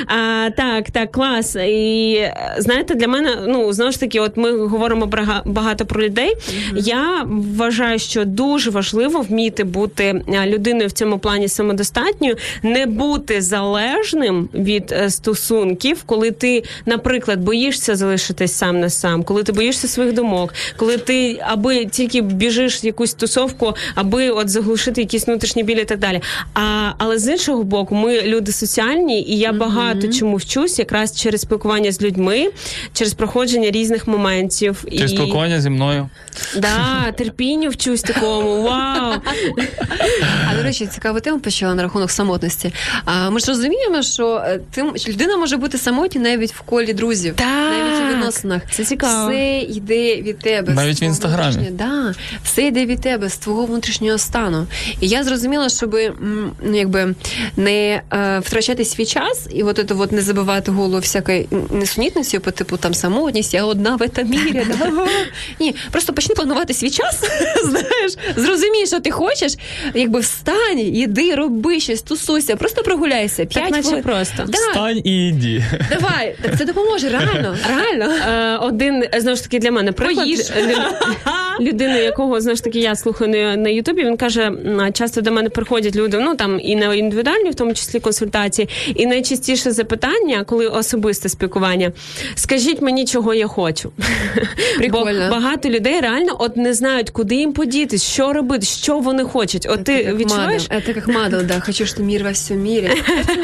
[0.07, 1.55] А, так, так, клас.
[1.55, 5.09] І е, знаєте, для мене, ну знову ж таки, от ми говоримо
[5.45, 6.33] багато про людей.
[6.75, 7.25] Я
[7.55, 14.49] вважаю, що дуже важливо вміти бути е, людиною в цьому плані самодостатньою, не бути залежним
[14.53, 20.13] від е, стосунків, коли ти, наприклад, боїшся залишитись сам на сам, коли ти боїшся своїх
[20.13, 25.81] думок, коли ти аби тільки біжиш в якусь тусовку, аби от заглушити якісь внутрішні білі
[25.81, 26.21] і так далі.
[26.53, 31.41] А але з іншого боку, ми люди соціальні, і я багато чому вчусь якраз через
[31.41, 32.49] спілкування з людьми,
[32.93, 36.09] через проходження різних моментів Чи і спілкування зі мною?
[36.57, 38.63] да, терпінню вчусь такому.
[38.63, 39.13] Вау!
[40.51, 42.73] А до речі, цікаву тему почала на рахунок самотності.
[43.05, 46.93] А ми ж розуміємо, що е, ти що людина може бути самотня навіть в колі
[46.93, 47.47] друзів, Так.
[47.47, 48.61] навіть у відносинах.
[48.71, 49.29] Це цікаво.
[49.29, 50.73] Все йде від тебе.
[50.73, 51.67] Навіть в Інстаграмі.
[51.71, 52.13] Да,
[52.43, 54.67] все йде від тебе, з твого внутрішнього внутрішнього стану.
[55.01, 55.97] І я зрозуміла, щоб
[56.61, 57.15] ну, якби
[57.57, 62.51] не е, втрачати свій час і от, от, от не забивати голову всякої несунітності по
[62.51, 64.65] типу там самотність, я одна в этом мірі.
[65.59, 67.23] Ні, просто почни планувати свій час.
[67.63, 69.55] Знаєш, зрозумій, що ти хочеш,
[69.93, 73.45] якби встань, іди, роби щось, тусуйся, просто прогуляйся.
[73.45, 74.43] Так П'ять наче просто.
[74.47, 75.63] Да, Стань і йди.
[75.89, 78.13] давай, так це допоможе, реально, реально.
[78.13, 80.51] Е, один знову ж таки для мене приклад Поїж.
[81.59, 84.05] людини, якого знову ж таки я слухаю на, на Ютубі.
[84.05, 84.51] Він каже:
[84.93, 89.05] часто до мене приходять люди, ну там і на індивідуальні, в тому числі консультації, і
[89.05, 91.91] найчастіше запитання, коли особисте спілкування.
[92.35, 93.91] Скажіть мені, чого я хочу.
[94.77, 95.29] Прикольно.
[95.29, 99.67] Бо багато людей реально от не знають, куди їм подітись, що робити, що вони хочуть.
[99.69, 100.63] От ти відчуваєш?
[100.67, 101.59] Це як мадл, да.
[101.59, 102.89] Хочу, що мір во всьому мірі.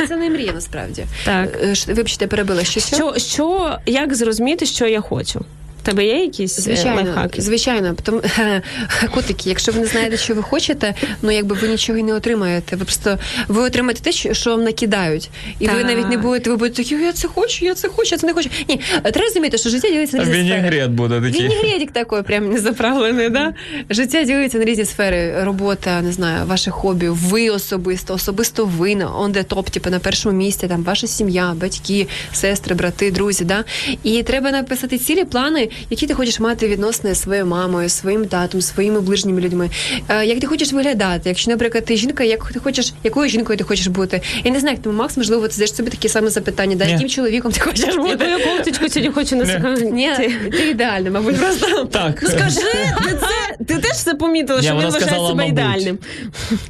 [0.07, 1.05] Це, не мрія, насправді.
[1.25, 1.59] Так.
[1.63, 2.63] Е, Вибачте, перебила.
[2.63, 2.79] Що?
[2.79, 5.45] Що, що як зрозуміти, що я хочу?
[5.83, 7.41] Тебе є якісь е, Звичайно, лайфхаки?
[7.41, 7.95] звичайно.
[8.03, 8.21] Тому,
[9.13, 12.75] котики, якщо ви не знаєте, що ви хочете, ну якби ви нічого і не отримаєте.
[12.75, 15.29] Ви просто ви отримаєте те, що, вам накидають.
[15.59, 18.17] І ви навіть не будете, ви будете такі, я це хочу, я це хочу, я
[18.17, 18.49] це не хочу.
[18.69, 20.61] Ні, треба розуміти, що життя ділиться на різні сфери.
[20.61, 21.41] Вінігрет буде такий.
[21.41, 23.53] Вінігретик такий прям незаправлений, да?
[23.89, 25.43] Життя ділиться на різні сфери.
[25.43, 29.99] Робота, не знаю, ваше хобі, ви особисто, особисто ви на on the top, типу на
[29.99, 33.45] першому місці, там ваша сім'я, батьки, сестри, брати, друзі.
[33.45, 33.63] Да?
[34.03, 38.61] І треба написати цілі плани, які ти хочеш мати відносини зі своєю мамою, своїм татом,
[38.61, 39.69] своїми ближніми людьми.
[40.09, 41.29] Е, як ти хочеш виглядати?
[41.29, 44.21] Якщо, наприклад, ти жінка, як ти хочеш, якою жінкою ти хочеш бути?
[44.43, 46.85] Я не знаю, як тому Макс, можливо, ти задаєш собі такі саме запитання, да?
[46.85, 48.25] Яким чоловіком ти хочеш бути?
[48.25, 49.89] Яку кофточку сьогодні хочу носити?
[49.91, 50.09] Ні,
[50.51, 51.85] ти ідеальна, мабуть, просто.
[51.85, 52.59] Так, Ну скажи,
[53.03, 55.97] ти це ти теж це помітила, що він вважає себе ідеальним.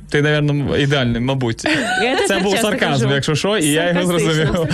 [0.09, 1.65] ти, напевно, ідеальний, мабуть.
[2.27, 4.67] Це був сарказм, якщо що, і я його зрозумів.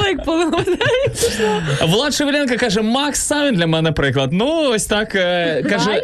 [0.00, 0.64] Сказала, як полегла.
[1.86, 4.32] Влад Шевеленко каже: Макс Савін для мене приклад.
[4.32, 6.00] Ну, ось так е, каже.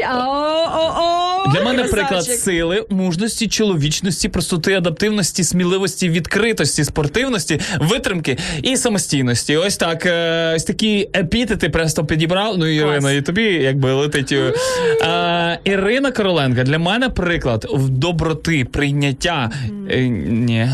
[1.53, 9.57] Для мене приклад сили, мужності, чоловічності, простоти, адаптивності, сміливості, відкритості, спортивності, витримки і самостійності.
[9.57, 12.59] Ось так, е, ось такі епітети просто підібрав.
[12.59, 14.33] Ну, Ірина, і тобі якби летить.
[14.33, 19.51] е, Ірина Короленко для мене приклад в доброти, прийняття
[19.91, 20.69] ні,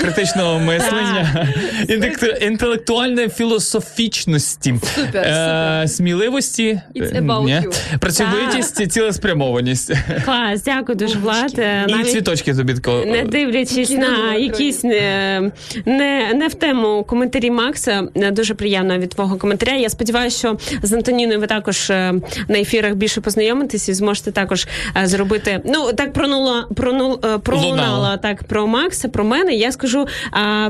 [0.00, 1.48] критичного мислення,
[2.48, 7.64] інтелектуальної філософічності, Супер, е, сміливості, е,
[8.00, 9.92] працьовитість, цілеспрямованість.
[10.24, 11.58] Клас, дякую дуже, Влад.
[11.58, 12.74] Е, І цвіточки тобі
[13.06, 15.40] не дивлячись на якісь не,
[15.86, 19.72] не, не в тему коментарі Макса, е, дуже приємно від твого коментаря.
[19.72, 22.14] Я сподіваюся, що з Антоніною ви також е,
[22.48, 24.66] на ефірах більше познайомитесь і зможете також
[24.96, 25.60] е, зробити.
[25.64, 29.54] Ну так пронула пронул, е, пролунала так про Макса, про мене.
[29.54, 30.06] Я скажу,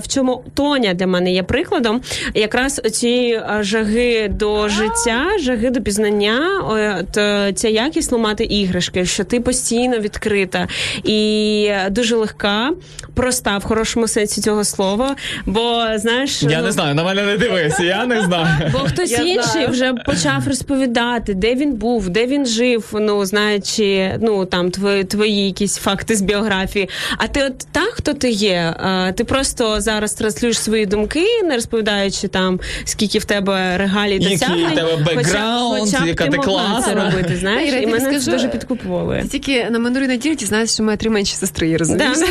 [0.00, 2.00] в чому Тоня для мене є прикладом.
[2.34, 9.24] Якраз цієї жаги до життя, жаги до пізнання, от, е, ця якість ламати іграшки, що
[9.24, 10.68] ти постійно відкрита
[11.04, 12.70] і дуже легка,
[13.14, 15.16] проста в хорошому сенсі цього слова.
[15.46, 18.70] Бо знаєш, Я ну, не знаю, на мене не дивись, я не знаю.
[18.72, 19.68] Бо хтось Я інший знаю.
[19.68, 25.46] вже почав розповідати, де він був, де він жив, ну знаючи, ну там твої, твої
[25.46, 26.88] якісь факти з біографії.
[27.18, 28.74] А ти от так, хто ти є?
[29.16, 34.74] Ти просто зараз транслюєш свої думки, не розповідаючи там, скільки в тебе регалій Який в
[34.74, 37.04] тебе бекграунд, хоча б яка ти це класна.
[37.04, 39.22] робити, знаєш, і мене це дуже підкуповує.
[39.22, 42.10] Ти тільки на минулій неділі дізнаєшся, що має три менші сестри, я розумію.
[42.14, 42.26] Да.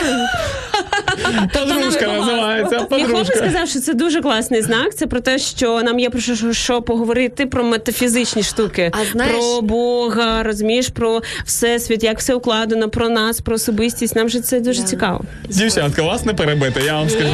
[1.53, 4.95] Подружка називається, Мій хлопець сказав, що це дуже класний знак.
[4.95, 9.31] Це про те, що нам є про що, що поговорити про метафізичні штуки, А знаєш-
[9.35, 14.15] про Бога, розумієш, про всесвіт, як все укладено, про нас, про особистість.
[14.15, 14.87] Нам же це дуже Да.
[14.87, 15.21] цікаво.
[15.49, 17.29] Дівчатка, вас не перебити, я вам скажу.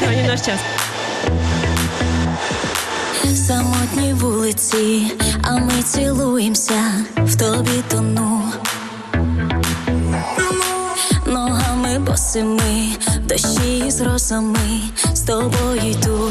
[0.00, 0.58] Сьогодні наш час.
[3.34, 5.12] Самотні вулиці,
[5.42, 6.82] а ми цілуємося,
[7.16, 8.42] в тобі тону.
[11.26, 12.88] Ногами босими,
[13.22, 14.00] дощі з
[15.12, 16.30] з тобою йду.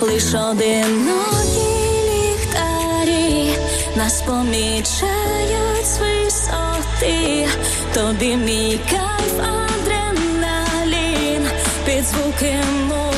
[0.00, 1.68] Лиш одинокі
[2.08, 3.54] ліхтарі
[3.96, 7.48] нас помічають з.
[7.94, 10.06] Тобі мій кайф, адреналін,
[11.86, 12.54] під звуки
[12.88, 13.11] музики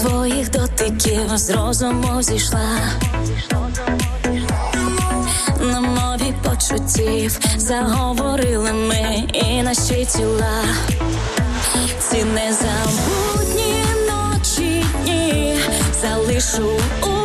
[0.00, 2.78] твоїх дотиків з розуму зійшла.
[5.60, 10.64] На мові почуттів заговорили ми і наші тіла.
[11.98, 15.56] Ці незабутні ночі дні
[16.02, 16.70] залишу
[17.02, 17.19] у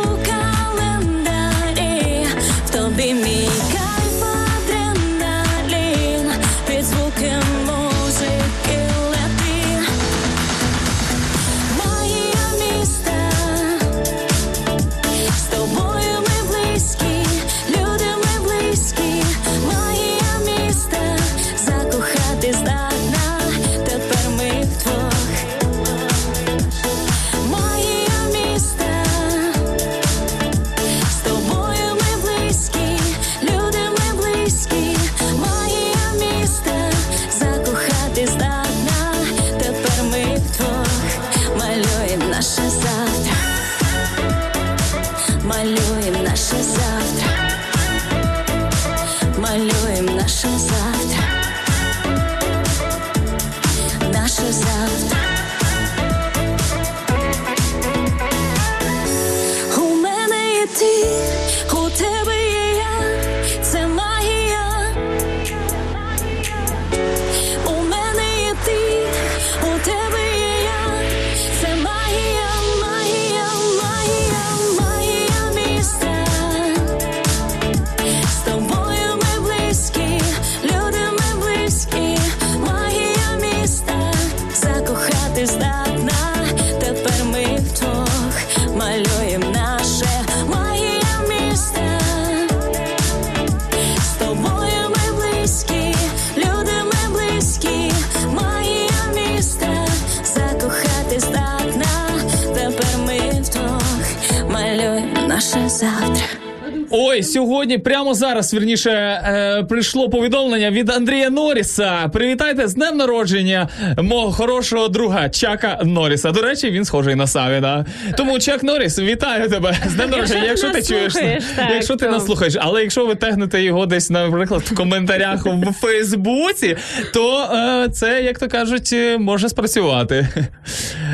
[107.16, 112.10] Ой, сьогодні, прямо зараз, вірніше, е, прийшло повідомлення від Андрія Норріса.
[112.12, 113.68] Привітайте з днем народження
[113.98, 116.30] мого хорошого друга Чака Норріса.
[116.30, 117.86] До речі, він схожий на Савіна.
[118.16, 120.44] Тому Чак Норріс, вітаю тебе з днем народження.
[120.44, 123.14] Якщо ти ти нас чуєш, слухаєш, так, якщо ти то- нас слухаєш, але якщо ви
[123.14, 126.76] тегнете його десь, наприклад, в коментарях в Фейсбуці,
[127.14, 130.28] то е, це, як то кажуть, е, може спрацювати.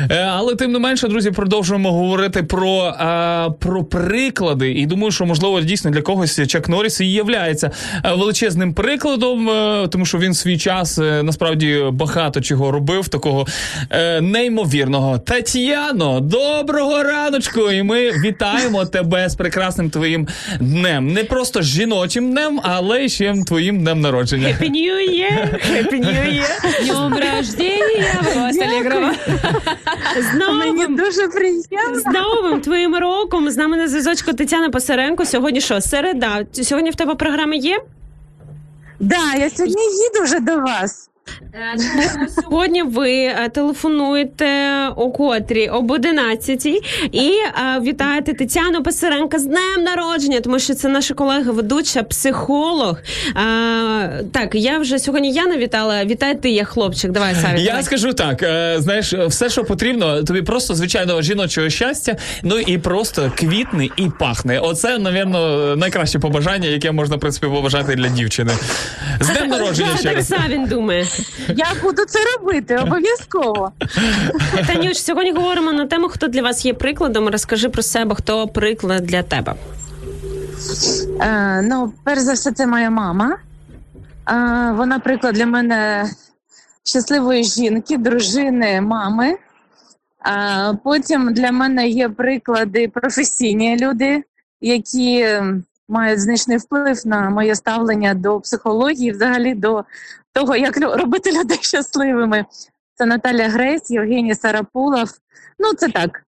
[0.09, 4.71] Е, але тим не менше, друзі, продовжуємо говорити про, е, про приклади.
[4.71, 7.71] І думаю, що можливо дійсно для когось Чак Норріс і являється
[8.05, 13.07] е, величезним прикладом, е, тому що він в свій час е, насправді багато чого робив,
[13.07, 13.45] такого
[14.21, 15.19] неймовірного.
[15.19, 17.71] Тетяно, доброго раночку!
[17.71, 20.27] І ми вітаємо тебе з прекрасним твоїм
[20.59, 21.13] днем.
[21.13, 24.47] Не просто жіночим днем, але й ще твоїм днем народження.
[24.47, 25.71] Happy New Year!
[25.71, 26.83] Happy New Year!
[26.85, 29.13] Днем рождения вас, Алегрова.
[30.19, 31.99] З новим, Дуже приємно.
[31.99, 33.49] з новим твоїм роком.
[33.49, 35.25] З нами на зв'язочку Тетяна Пасаренко.
[35.25, 35.81] Сьогодні що?
[35.83, 36.45] Середа.
[36.51, 37.83] Сьогодні в тебе програма є?
[38.99, 41.09] Да, я сьогодні їду вже до вас.
[42.41, 44.47] Сьогодні ви е, телефонуєте
[44.95, 46.79] о котрі об 11 і
[47.19, 52.97] е, вітаєте Тетяну Писаренка з днем народження, тому що це наша колега, ведуча, психолог.
[53.27, 56.05] Е, так, я вже сьогодні я не вітала.
[56.05, 57.11] Вітай ти, я хлопчик.
[57.11, 57.61] Давай, Саві.
[57.61, 57.83] Я давай.
[57.83, 63.31] скажу так: е, знаєш, все, що потрібно, тобі просто звичайного жіночого щастя, ну і просто
[63.35, 64.59] квітне і пахне.
[64.59, 68.51] Оце, напевно, найкраще побажання, яке можна в принципі побажати для дівчини.
[69.19, 70.27] З днем народження ще так раз.
[70.27, 71.07] Савін думає.
[71.49, 73.71] Я буду це робити обов'язково.
[74.67, 77.29] Танюш, сьогодні говоримо на тему, хто для вас є прикладом.
[77.29, 79.55] Розкажи про себе, хто приклад для тебе.
[81.21, 83.31] Е, ну, перш за все, це моя мама.
[83.31, 86.09] Е, вона приклад для мене
[86.83, 89.27] щасливої жінки, дружини, мами.
[89.31, 89.37] Е,
[90.83, 94.23] потім для мене є приклади професійні люди,
[94.61, 95.27] які
[95.89, 99.83] мають значний вплив на моє ставлення до психології, взагалі до
[100.33, 102.45] того, як робити людей щасливими.
[102.95, 105.09] Це Наталя Грейс, Євгеній Сарапулов.
[105.59, 106.21] Ну, це так.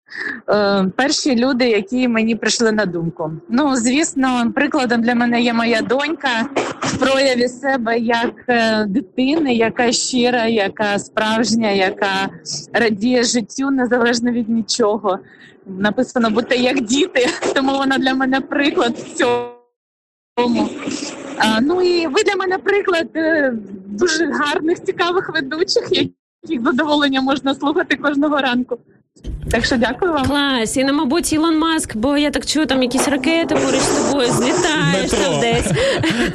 [0.49, 3.33] Е, перші люди, які мені прийшли на думку.
[3.49, 6.49] Ну, звісно, прикладом для мене є моя донька
[6.81, 12.29] в прояві себе як е, дитини, яка щира, яка справжня, яка
[12.73, 15.19] радіє життю незалежно від нічого.
[15.67, 20.69] Написано бути як діти, тому вона для мене приклад в цьому.
[21.63, 23.53] Ну і ви для мене приклад е,
[23.87, 28.79] дуже гарних, цікавих ведучих, яких задоволення можна слухати кожного ранку.
[29.51, 30.27] Так що дякую вам.
[30.27, 33.89] Клас, і на мабуть Ілон Маск, бо я так чую, там якісь ракети поруч з
[34.11, 35.19] тобою злітаєш Метро.
[35.25, 35.67] там десь.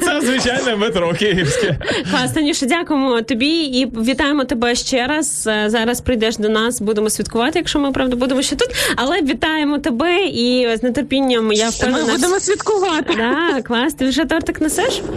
[0.00, 1.76] Це звичайне метро київське.
[2.10, 5.46] Клас, Танюша, дякуємо тобі і вітаємо тебе ще раз.
[5.46, 8.68] Е, Зараз прийдеш до нас, будемо святкувати, якщо ми правда будемо ще тут.
[8.96, 12.04] Але вітаємо тебе і з нетерпінням я впевнена.
[12.06, 13.14] Ми будемо святкувати.
[13.16, 15.02] Да, клас, ти вже тортик несеш?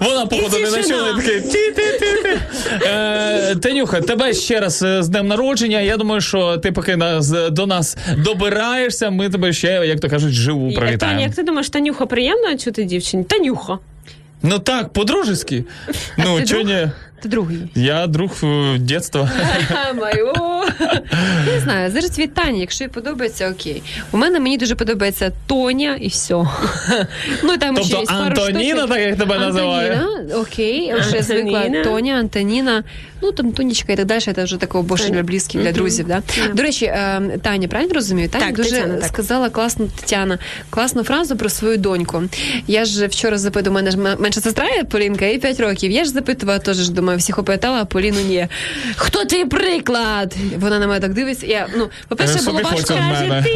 [0.00, 0.82] Вона походу не тишина.
[0.82, 2.40] почула і таке.
[2.86, 5.80] Е, Танюха, тебе ще раз е, з днем народження.
[5.80, 9.10] Я думаю, що ти поки нас до нас добираєшся.
[9.10, 11.20] Ми тебе ще, як то кажуть, живу Таня, привітаємо.
[11.20, 13.24] як ти думаєш, Танюха приємно чути дівчині?
[13.24, 13.78] Танюха.
[14.42, 15.64] Ну так, по-дружески.
[16.18, 16.88] Ну, чого ні?
[17.22, 17.58] Ти другий.
[17.74, 19.30] Я друг е, дєтства.
[21.54, 23.82] Не знаю, від Тані, якщо їй подобається, окей.
[24.12, 26.34] У мене мені дуже подобається Тоня і все.
[27.42, 28.88] Ну, там ще Тобто є пару Антоніна, штучок.
[28.88, 29.92] так як тебе називає.
[29.92, 31.84] Антоніна, окей, я вже звикла Антоніна.
[31.84, 32.84] Тоня, Антоніна,
[33.22, 36.06] ну там Тонічка і так далі, це вже такого більше для близьких, для друзів.
[36.08, 36.22] Да?
[36.54, 38.28] До речі, е, Таня, правильно розумію?
[38.28, 39.06] Таня Так, дуже Тетяна, так.
[39.08, 40.38] сказала класну Тетяна,
[40.70, 42.22] класну фразу про свою доньку.
[42.66, 45.90] Я ж вчора запитувала, у мене ж м- менша сестра є Полінка, їй 5 років.
[45.90, 48.46] Я ж запитувала теж, ж, думаю, всіх опитала, а Поліну ні.
[48.96, 50.36] Хто твій приклад?
[50.56, 51.46] Вона на мене так дивиться.
[51.46, 52.94] Я, ну, по-перше, Е, було важко.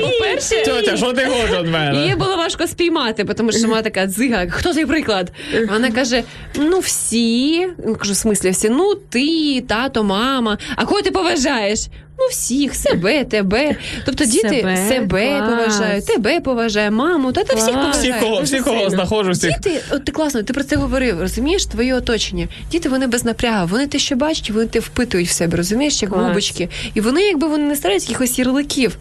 [0.00, 1.24] По-перше, Тетя, що ти
[1.60, 2.00] від мене?
[2.00, 4.46] Її було важко спіймати, тому що вона така дзига.
[4.50, 5.32] Хто твій приклад?
[5.68, 6.22] Вона каже:
[6.54, 7.68] ну всі.
[7.98, 10.58] Кажу, в смислі всі, ну ти, тато, мама.
[10.76, 11.80] А кого ти поважаєш?
[12.20, 13.76] Ну, всіх, себе, тебе.
[14.06, 18.12] Тобто діти Себе, себе, поважають, тебе поважає, маму, та ти всіх поважає.
[18.12, 19.50] Всі, кого, всі, кого знаходжу, всіх.
[19.60, 22.48] Діти, от ти класно, ти про це говорив, розумієш, твоє оточення.
[22.70, 26.12] Діти вони без напрягу, вони те, що бачать, вони те впитують в себе, розумієш, як
[26.12, 26.68] губочки.
[26.94, 28.96] І вони, якби вони не старають якихось ярликів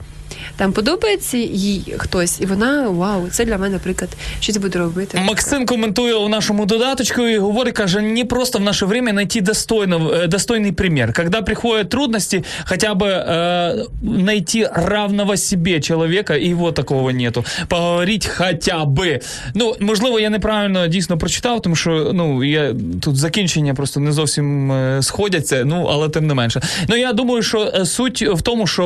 [0.56, 4.10] Там подобається їй хтось, і вона вау, це для мене приклад.
[4.40, 5.20] Щось буду робити.
[5.24, 10.10] Максим коментує у нашому додаточку и говорит, каже, не просто в наше время найти достойного,
[10.14, 11.12] э, достойный пример.
[11.12, 17.44] Когда приходят трудности, хотя бы э, найти равного себе человека, и его такого нету.
[17.68, 19.20] Поговорить хотя би.
[19.54, 24.72] Ну, можливо, я неправильно дійсно прочитав, тому що ну, я, тут закінчення просто не зовсім
[24.72, 26.60] е, сходяться, ну, але тим не менше.
[26.88, 28.84] Ну, я думаю, що е, суть в тому, що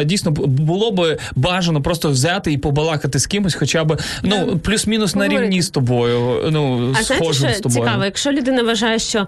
[0.00, 0.46] е, дійсно б-
[0.83, 5.61] було би бажано просто взяти і побалакати з кимось, хоча б ну, плюс-мінус на рівні
[5.61, 6.49] з тобою.
[6.51, 7.85] Ну, А знаєте, схожим що з тобою.
[7.85, 9.25] цікаво, якщо людина вважає, що е,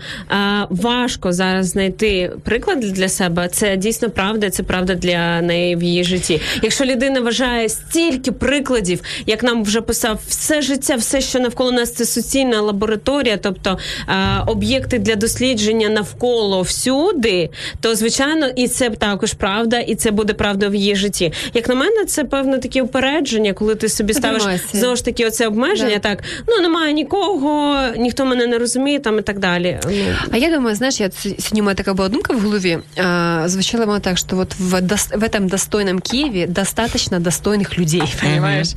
[0.69, 6.03] важко зараз знайти приклад для себе, це дійсно правда, це правда для неї в її
[6.03, 6.41] житті.
[6.63, 11.93] Якщо людина вважає стільки прикладів, як нам вже писав, все життя, все, що навколо нас,
[11.93, 13.77] це суцільна лабораторія, тобто
[14.09, 14.13] е,
[14.47, 17.49] об'єкти для дослідження навколо всюди,
[17.81, 21.33] то звичайно, і це також правда, і це буде правда в її житті.
[21.54, 24.64] Як на мене, це певно таке упередження, коли ти собі ставиш Тримайся.
[24.78, 25.94] знову ж таки оце обмеження.
[25.94, 25.98] Да.
[25.98, 29.78] Так, ну немає нікого, ніхто мене не розуміє, там і так далі.
[29.86, 29.92] Ну,
[30.30, 33.42] А я думаю, знаешь, я ц- сегодня у меня такая была думка в голове, а,
[33.46, 38.68] звучала она так, что вот в, дос- в этом достойном Киеве достаточно достойных людей, понимаешь?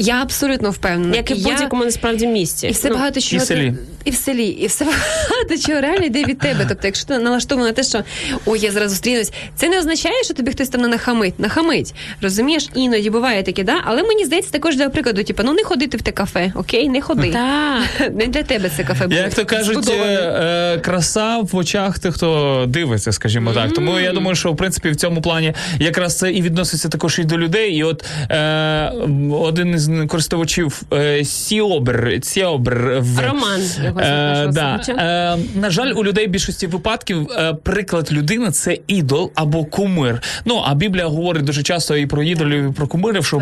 [0.00, 1.16] Я абсолютно впевнена.
[1.16, 2.66] як і в Я- будь-якому насправді місці.
[2.66, 3.70] І все Ну, багато чого в селі.
[3.70, 6.66] ти- і в селі, і все багато чого реально йде від тебе.
[6.68, 8.02] Тобто, якщо ти налаштована на те, що
[8.46, 11.38] ой, я зараз зустрінусь, це не означає, що тобі хтось там не нахамить.
[11.40, 11.91] Нахамить.
[12.21, 13.81] Розумієш, іноді буває таке, да?
[13.85, 17.01] Але мені здається, також для прикладу, типу, ну не ходити в те кафе, окей, не
[17.01, 17.31] ходи.
[17.31, 18.11] Так.
[18.13, 19.19] Не для тебе це кафе було.
[19.19, 23.73] Як то кажуть, е, е, краса в очах тих, хто дивиться, скажімо так.
[23.73, 27.23] Тому я думаю, що в принципі в цьому плані якраз це і відноситься також і
[27.23, 27.75] до людей.
[27.75, 28.91] І от е,
[29.31, 34.81] один із користувачів е, Сіобр, Сіобр в Роман його Е, да.
[34.87, 40.21] Е, на жаль, у людей в більшості випадків е, приклад людини це ідол або кумир.
[40.45, 43.41] Ну а Біблія говорить дуже часто і про ідолів, і про кумирів, що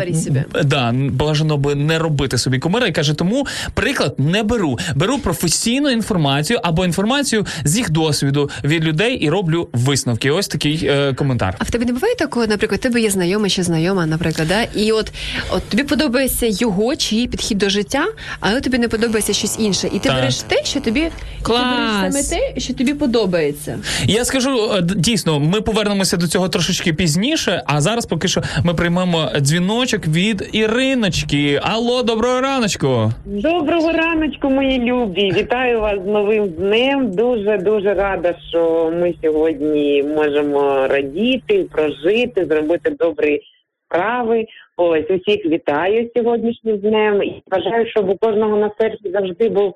[0.64, 2.86] да, бажано би не робити собі кумира.
[2.86, 4.78] І каже, тому приклад не беру.
[4.94, 10.30] Беру професійну інформацію або інформацію з їх досвіду від людей і роблю висновки.
[10.30, 11.56] Ось такий е, коментар.
[11.58, 14.62] А в тебе не буває такого, наприклад, тебе є знайомий чи знайома, наприклад, да?
[14.62, 15.12] і от,
[15.50, 18.06] от тобі подобається його чи її підхід до життя,
[18.40, 19.86] але тобі не подобається щось інше.
[19.86, 20.14] І ти Так.
[20.14, 21.08] береш те, що тобі
[21.42, 21.62] Клас.
[21.62, 23.78] Ти береш саме те, що тобі подобається.
[24.04, 27.62] Я скажу е, дійсно, ми повернемося до цього трошечки пізніше.
[27.66, 31.60] А зараз поки що ми приймемо дзвіночок від Іриночки.
[31.62, 32.86] Алло, доброго раночку.
[33.24, 35.32] Доброго раночку, мої любі.
[35.32, 37.10] Вітаю вас з новим днем.
[37.10, 43.40] Дуже дуже рада, що ми сьогодні можемо радіти, прожити, зробити добрі
[43.86, 44.44] справи.
[44.76, 47.22] Ось усіх вітаю сьогоднішнім днем.
[47.22, 49.74] І бажаю, щоб у кожного на серці завжди був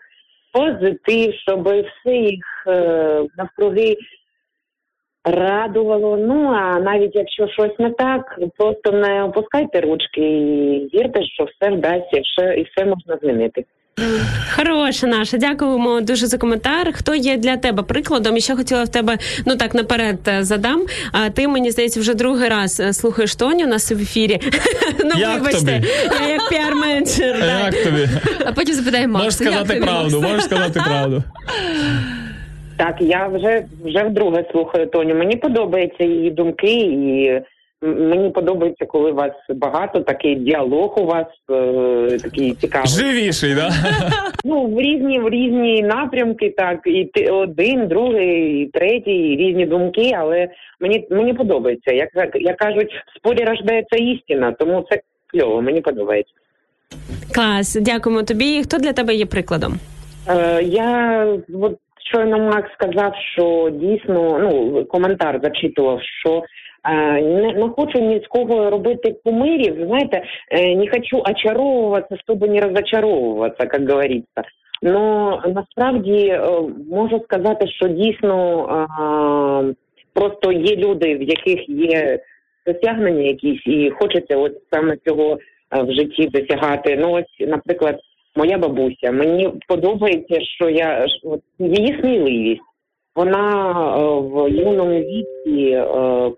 [0.53, 3.97] позитив, щоб все їх е, навкруги
[5.27, 6.17] радувало.
[6.17, 11.71] Ну а навіть якщо щось не так, просто не опускайте ручки і вірте, що все
[11.75, 13.65] вдасться, все і все можна змінити.
[14.57, 16.93] Хороша наша, дякуємо дуже за коментар.
[16.93, 18.37] Хто є для тебе прикладом?
[18.37, 20.83] І ще хотіла в тебе, ну так наперед е, задам.
[21.13, 24.41] А ти мені здається, вже другий раз е, слухаєш Тоню у нас в ефірі.
[25.05, 25.87] Ну Як вибачте, тобі?
[26.23, 27.41] я як піар-менеджер.
[27.41, 27.61] да.
[27.67, 28.09] Як тобі?
[28.47, 29.25] А потім запитає Макса.
[29.25, 30.31] Можеш сказати правду, Макс?
[30.33, 31.23] можеш сказати правду.
[32.77, 35.15] Так, я вже вже вдруге слухаю Тоню.
[35.15, 37.41] Мені подобаються її думки, і
[37.83, 42.89] мені подобається, коли вас багато, такий діалог у вас е, такий цікавий.
[42.89, 43.71] Живіший, да?
[44.49, 49.67] Ну, в різні в різні напрямки, так і ти один, другий, і третій, і різні
[49.67, 50.49] думки, але
[50.81, 51.93] мені мені подобається.
[51.93, 56.33] Як як кажуть, в спорі рождається істина, тому це кльово, мені подобається.
[57.35, 58.63] Клас, дякуємо тобі.
[58.63, 59.75] Хто для тебе є прикладом?
[60.29, 61.79] Е, я от
[62.09, 66.43] щойно Макс сказав, що дійсно ну коментар зачитував, що
[66.85, 69.87] е, не, не хочу ні з кого робити кумирів.
[69.87, 74.43] Знаєте, е, не хочу очаровуватися, щоб не розочаровуватися, як говориться.
[74.83, 76.41] Но насправді е,
[76.91, 79.75] можу сказати, що дійсно е,
[80.15, 82.19] просто є люди, в яких є
[82.67, 85.39] досягнення якісь, і хочеться от саме цього
[85.71, 86.97] е, в житті досягати.
[87.01, 88.01] Ну ось, наприклад,
[88.37, 89.13] моя бабуся.
[89.13, 92.63] Мені подобається, що я от її сміливість.
[93.17, 95.85] Вона е, в юному віці е,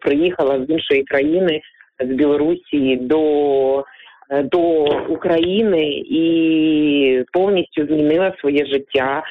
[0.00, 1.60] приїхала з іншої країни,
[2.00, 3.84] з Білорусі до,
[4.30, 4.60] е, до
[5.08, 9.22] України і повністю змінила своє життя.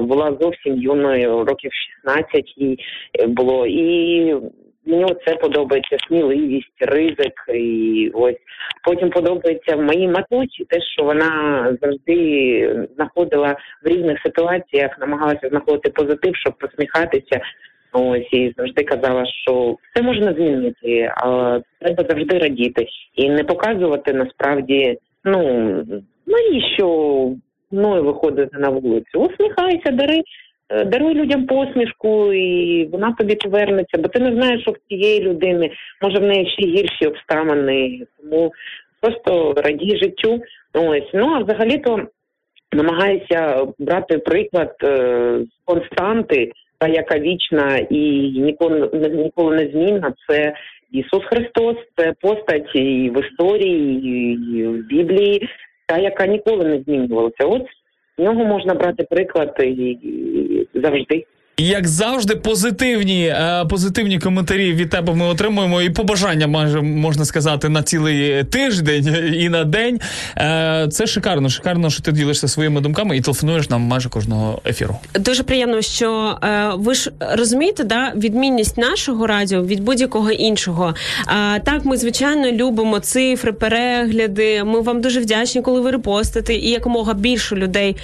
[0.00, 1.70] Була зовсім юною, років
[2.04, 2.78] 16 їй
[3.28, 3.66] було.
[3.66, 4.34] І
[4.86, 7.32] мені це подобається сміливість, ризик.
[7.54, 8.36] І ось
[8.84, 15.90] потім подобається в моїй матусі те, що вона завжди знаходила в різних ситуаціях, намагалася знаходити
[15.90, 17.40] позитив, щоб посміхатися.
[17.92, 24.12] Ось і завжди казала, що все можна змінити, а треба завжди радіти і не показувати
[24.12, 24.98] насправді.
[25.24, 25.40] Ну
[26.26, 26.86] навіщо
[27.70, 29.20] мною виходити на вулицю?
[29.20, 30.22] Усміхайся, дари
[30.86, 35.70] даруй людям посмішку, і вона тобі повернеться, бо ти не знаєш, що в цієї людини
[36.02, 38.06] може в неї ще гірші обставини.
[38.20, 38.52] Тому
[39.00, 40.42] просто радій життю.
[40.74, 42.06] Ось ну а взагалі-то
[42.72, 50.14] намагаюся брати приклад е, з константи, та яка вічна і ніколи не ніколи не змінна.
[50.28, 50.54] Це
[50.92, 54.00] Ісус Христос, це постать і в історії,
[54.58, 55.48] і в Біблії,
[55.86, 57.44] та яка ніколи не змінювалася.
[57.46, 57.62] От
[58.20, 59.98] нього можна брати приклад і,
[60.74, 61.26] завжди.
[61.60, 67.68] Як завжди, позитивні, е, позитивні коментарі від тебе ми отримуємо і побажання, майже можна сказати,
[67.68, 70.00] на цілий тиждень і на день.
[70.36, 74.96] Е, це шикарно, шикарно, що ти ділишся своїми думками і телефонуєш нам майже кожного ефіру.
[75.14, 80.94] Дуже приємно, що е, ви ж розумієте, да, відмінність нашого радіо від будь-якого іншого.
[81.64, 84.64] Так, ми звичайно любимо цифри, перегляди.
[84.64, 87.96] Ми вам дуже вдячні, коли ви репостите, і якомога більше людей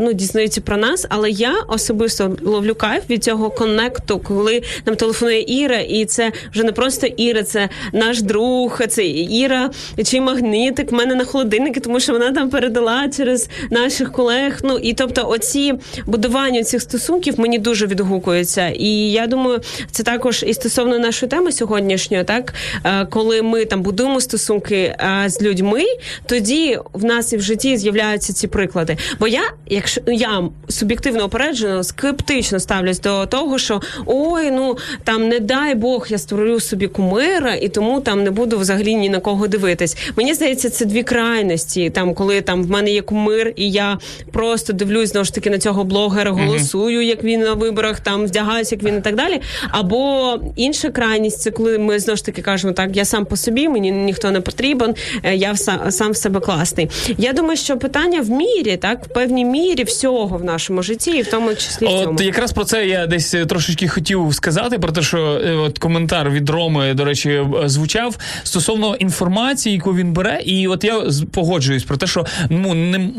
[0.00, 1.06] ну, дізнаються про нас.
[1.08, 6.62] Але я особисто ловлю кайф від цього коннекту, коли нам телефонує Іра, і це вже
[6.62, 9.70] не просто Іра, це наш друг, це Іра,
[10.04, 14.60] чи магнитик в мене на холодильнику, тому що вона там передала через наших колег.
[14.64, 15.74] Ну і тобто, оці
[16.06, 18.68] будування цих стосунків мені дуже відгукуються.
[18.68, 19.60] І я думаю,
[19.90, 22.52] це також і стосовно нашої теми сьогоднішньої, так
[22.84, 25.84] Е, коли ми там будуємо стосунки е, з людьми,
[26.26, 28.96] тоді в нас і в житті з'являються ці приклади.
[29.20, 32.60] Бо я, якщо я суб'єктивно опереджено, скептично
[32.94, 37.68] ставлюсь до того, що ой, ну там не дай Бог, я створю собі кумира, і
[37.68, 39.96] тому там не буду взагалі ні на кого дивитись.
[40.16, 41.90] Мені здається, це дві крайності.
[41.90, 43.98] Там, коли там в мене є кумир, і я
[44.32, 48.74] просто дивлюсь знову ж таки на цього блогера, голосую, як він на виборах, там вдягаюся,
[48.74, 49.40] як він і так далі.
[49.70, 53.68] Або інша крайність це коли ми знову ж таки кажемо, так я сам по собі,
[53.68, 55.56] мені ніхто не потрібен, е, я
[55.90, 56.90] сам в себе класний.
[57.18, 61.22] Я думаю, що питання в мірі, так в певній мірі всього в нашому житті, і
[61.22, 62.14] в тому числі в цьому.
[62.14, 65.78] От якраз про це я десь е, трошечки хотів сказати, про те, що е, от
[65.78, 71.02] коментар від Роми, до речі, е, звучав стосовно інформації, яку він бере, і от я
[71.32, 73.10] погоджуюсь про те, що ну не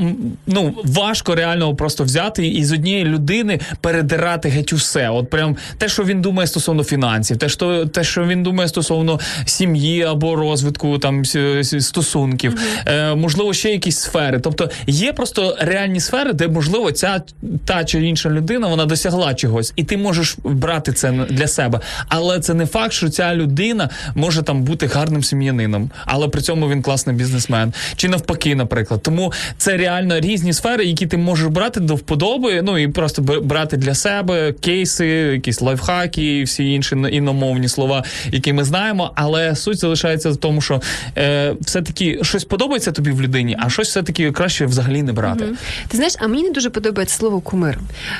[0.48, 5.10] ну важко реально просто взяти і з однієї людини передирати геть усе.
[5.10, 9.20] От прям те, що він думає стосовно фінансів, те, що те, що він думає стосовно
[9.46, 11.26] сім'ї або розвитку там
[11.80, 14.40] стосунків, е, можливо, ще якісь сфери.
[14.40, 17.22] Тобто є просто реальні сфери, де можливо ця
[17.66, 21.80] та чи інша людина вона досягла чогось, і ти можеш брати це для себе.
[22.08, 26.70] Але це не факт, що ця людина може там бути гарним сім'янином, але при цьому
[26.70, 27.74] він класний бізнесмен.
[27.96, 29.02] Чи навпаки, наприклад.
[29.04, 33.78] Тому це реально різні сфери, які ти можеш брати до вподоби, ну і просто брати
[33.78, 39.12] для себе кейси, якісь лайфхаки, і всі інші іномовні слова, які ми знаємо.
[39.16, 40.82] Але суть залишається в тому, що
[41.18, 45.44] е, все-таки щось подобається тобі в людині, а щось все-таки краще взагалі не брати.
[45.44, 45.58] Мгм.
[45.88, 47.80] Ти знаєш, а мені не дуже подобається слово кумир.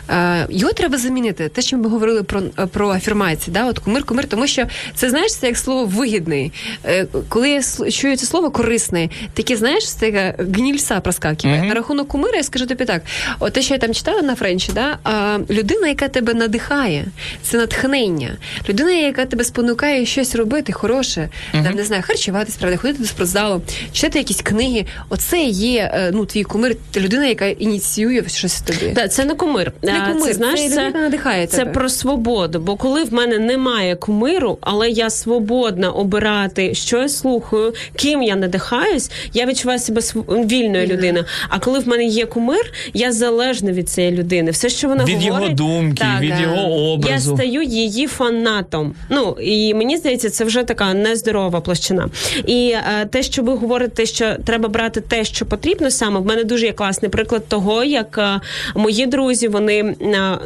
[0.10, 1.50] Е, його треба замінити.
[1.50, 3.66] Те, що ми говорили про, про афірмації, да?
[3.66, 4.66] от кумир, кумир, тому що
[4.96, 6.52] це знаєш, це як слово вигідний.
[6.86, 7.62] Е, коли я
[7.92, 11.64] чую це слово корисний, таке, знаєш, це гнільса проскакує.
[11.64, 13.02] На рахунок кумира, я скажу тобі так:
[13.40, 14.98] от те, що я там читала на френчі, да?
[15.04, 17.06] а, людина, яка тебе надихає,
[17.42, 18.38] це натхнення.
[18.70, 23.62] Людина, яка тебе спонукає щось робити хороше, там не знаю, харчуватись, правда, ходити до спортзалу,
[23.94, 24.86] читати якісь книги.
[25.10, 28.92] Оце є е, ну, твій кумир, людина, яка ініціює щось тобі.
[28.96, 29.72] Да, це не кумир.
[29.82, 31.72] Не кумир, це, знаєш, це це, надихає це тебе.
[31.72, 32.60] про свободу.
[32.60, 38.36] Бо коли в мене немає кумиру, але я свободна обирати, що я слухаю, ким я
[38.36, 41.26] надихаюсь, я відчуваю себе св- вільною людиною.
[41.50, 44.52] А коли в мене є кумир, я залежна від цієї людини.
[44.52, 47.32] Все, що вона Від його говорить, думки, від його образу.
[47.32, 48.94] Я стаю її фанатом.
[49.10, 52.10] Ну і мені здається, це вже така нездорова площина.
[52.46, 56.20] І е, те, що ви говорите, що треба брати те, що потрібно саме.
[56.20, 58.40] В мене дуже є класний приклад того, як е,
[58.76, 60.38] мої друзі, вони е,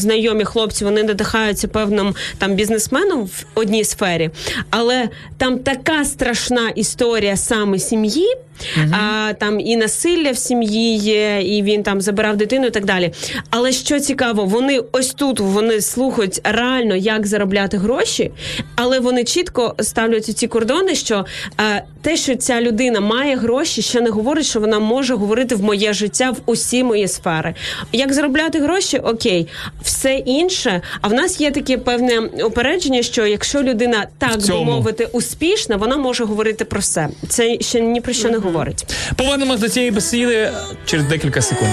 [0.00, 4.30] знайомі хлопці, вони надихаються певним там бізнесменом в одній сфері,
[4.70, 5.08] але
[5.38, 8.26] там така страшна історія саме сім'ї.
[8.92, 13.12] А там і насилля в сім'ї є, і він там забирав дитину, і так далі.
[13.50, 18.30] Але що цікаво, вони ось тут вони слухають реально, як заробляти гроші,
[18.76, 21.24] але вони чітко ставлять ці кордони, що
[21.60, 25.62] е, те, що ця людина має гроші, ще не говорить, що вона може говорити в
[25.62, 27.54] моє життя в усі мої сфери.
[27.92, 29.48] Як заробляти гроші, окей,
[29.82, 30.82] все інше.
[31.00, 35.96] А в нас є таке певне упередження, що якщо людина так би мовити успішна, вона
[35.96, 37.08] може говорити про все.
[37.28, 38.49] Це ще ні про що не говорить.
[39.16, 40.52] Повернемось до цієї бесіди
[40.86, 41.70] через декілька секунд.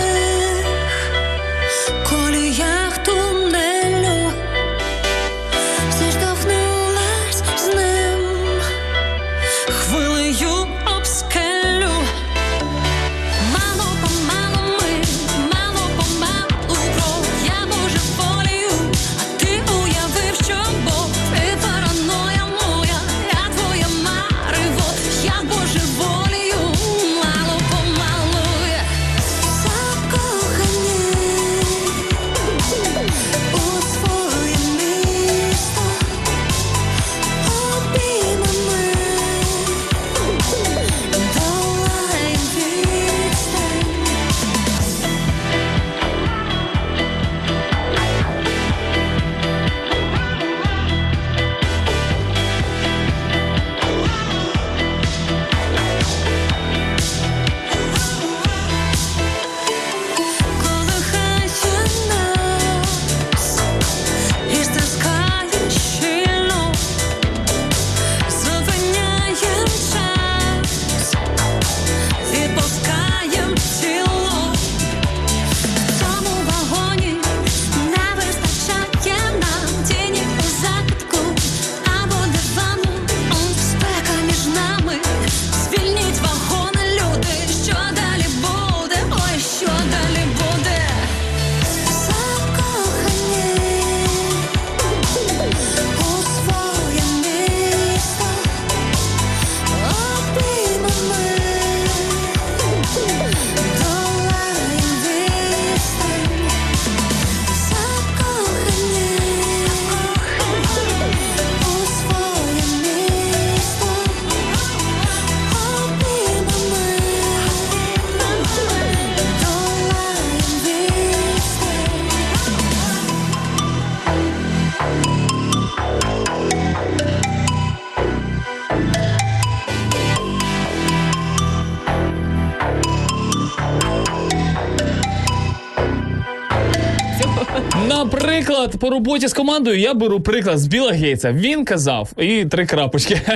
[138.88, 141.32] Наприклад, по роботі з командою я беру приклад з Біла Гейтса.
[141.32, 143.22] Він казав і три крапочки.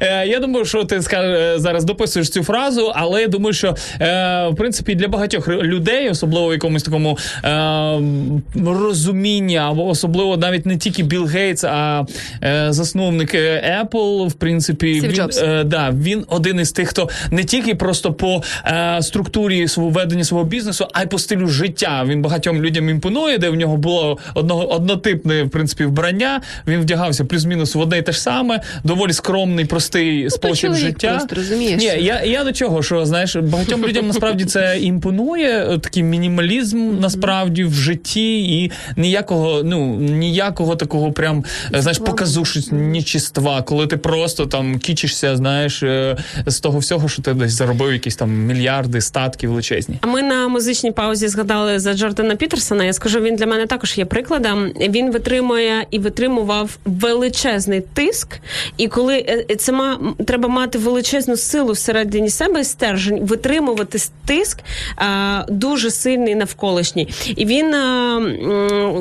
[0.00, 4.48] Е, Я думаю, що ти ска- зараз дописуєш цю фразу, але я думаю, що е,
[4.48, 8.00] в принципі для багатьох людей, особливо в якомусь такому е,
[8.66, 12.04] розумінні, або особливо навіть не тільки Білл Гейтс, а
[12.42, 17.44] е, засновник е, Apple, в принципі, він, е, да, він один із тих, хто не
[17.44, 22.04] тільки просто по е, структурі свого ведення свого бізнесу, а й по стилю життя.
[22.06, 23.38] Він багатьом людям імпонує.
[23.38, 26.40] де в нього було одного однотипне в принципі вбрання.
[26.66, 31.10] Він вдягався плюс-мінус в одне й те ж саме, доволі скромний, простий спосіб життя.
[31.10, 31.80] просто, розумієш?
[31.80, 37.64] Ні, я, я до чого, що знаєш, багатьом людям насправді це імпонує, такий мінімалізм насправді
[37.64, 45.36] в житті, і ніякого, ну ніякого такого прям знаєш, показушнічества, коли ти просто там кічишся,
[45.36, 46.16] знаєш, е,
[46.46, 49.98] з того всього, що ти десь заробив якісь там мільярди, статки величезні.
[50.00, 52.84] А ми на музичній паузі згадали за Джордана Пітерсона.
[52.84, 54.45] Я скажу, він для мене також є прикладом.
[54.80, 58.38] Він витримує і витримував величезний тиск.
[58.76, 59.14] І коли
[59.50, 64.58] е, це ма треба мати величезну силу всередині себе, стержень, витримувати тиск
[64.96, 67.08] а, дуже сильний навколишній.
[67.36, 68.18] І він, а,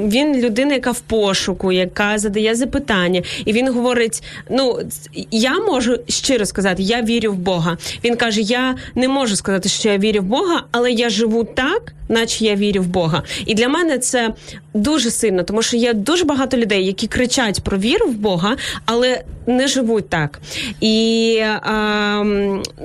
[0.08, 4.80] він людина, яка в пошуку, яка задає запитання, і він говорить: ну
[5.32, 7.78] я можу щиро сказати, я вірю в Бога.
[8.04, 11.94] Він каже: Я не можу сказати, що я вірю в Бога, але я живу так,
[12.10, 13.24] наче я вірю в Бога.
[13.46, 14.34] І для мене це
[14.74, 18.56] дуже сильно, тому що є дуже багато людей, які кричать про віру в Бога,
[18.86, 20.40] але не живуть так.
[20.82, 22.24] І а,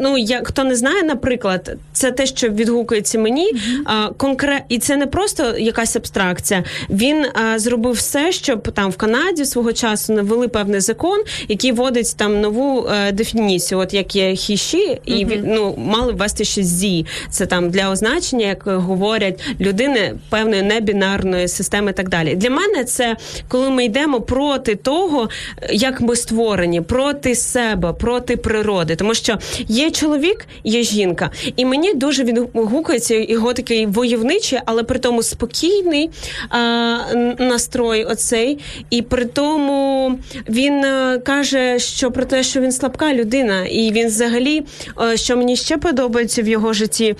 [0.01, 3.52] ну, я, хто не знає, наприклад, це те, що відгукується мені.
[3.85, 4.60] А, конкре...
[4.68, 6.64] І це не просто якась абстракція.
[6.90, 12.16] Він а, зробив все, щоб там в Канаді свого часу навели певний закон, який вводить
[12.16, 17.06] там нову е, дефініцію, от як є хіші, і від- ну мали ввести ще зі.
[17.31, 22.36] Це там для означення, як говорять людини певної небінарної системи, і так далі.
[22.40, 23.16] Для мене це
[23.48, 25.28] коли ми йдемо проти того,
[25.70, 28.96] як ми створені, проти себе, проти природи.
[28.96, 29.38] Тому що
[29.68, 36.10] є чоловік, є жінка, і мені дуже відгукується його такий войовничий, але при тому спокійний
[36.48, 36.98] а,
[37.38, 38.04] настрой.
[38.04, 38.58] Оцей,
[38.90, 40.18] і при тому
[40.48, 44.62] він е, каже, що про те, що він слабка людина, і він взагалі,
[45.02, 47.16] е, що мені ще подобається в його житті.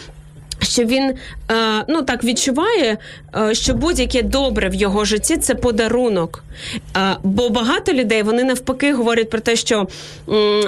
[0.62, 1.15] Що він е,
[1.89, 2.99] ну так відчуває,
[3.37, 6.45] е, що будь-яке добре в його житті це подарунок.
[6.97, 9.89] Е, бо багато людей вони навпаки говорять про те, що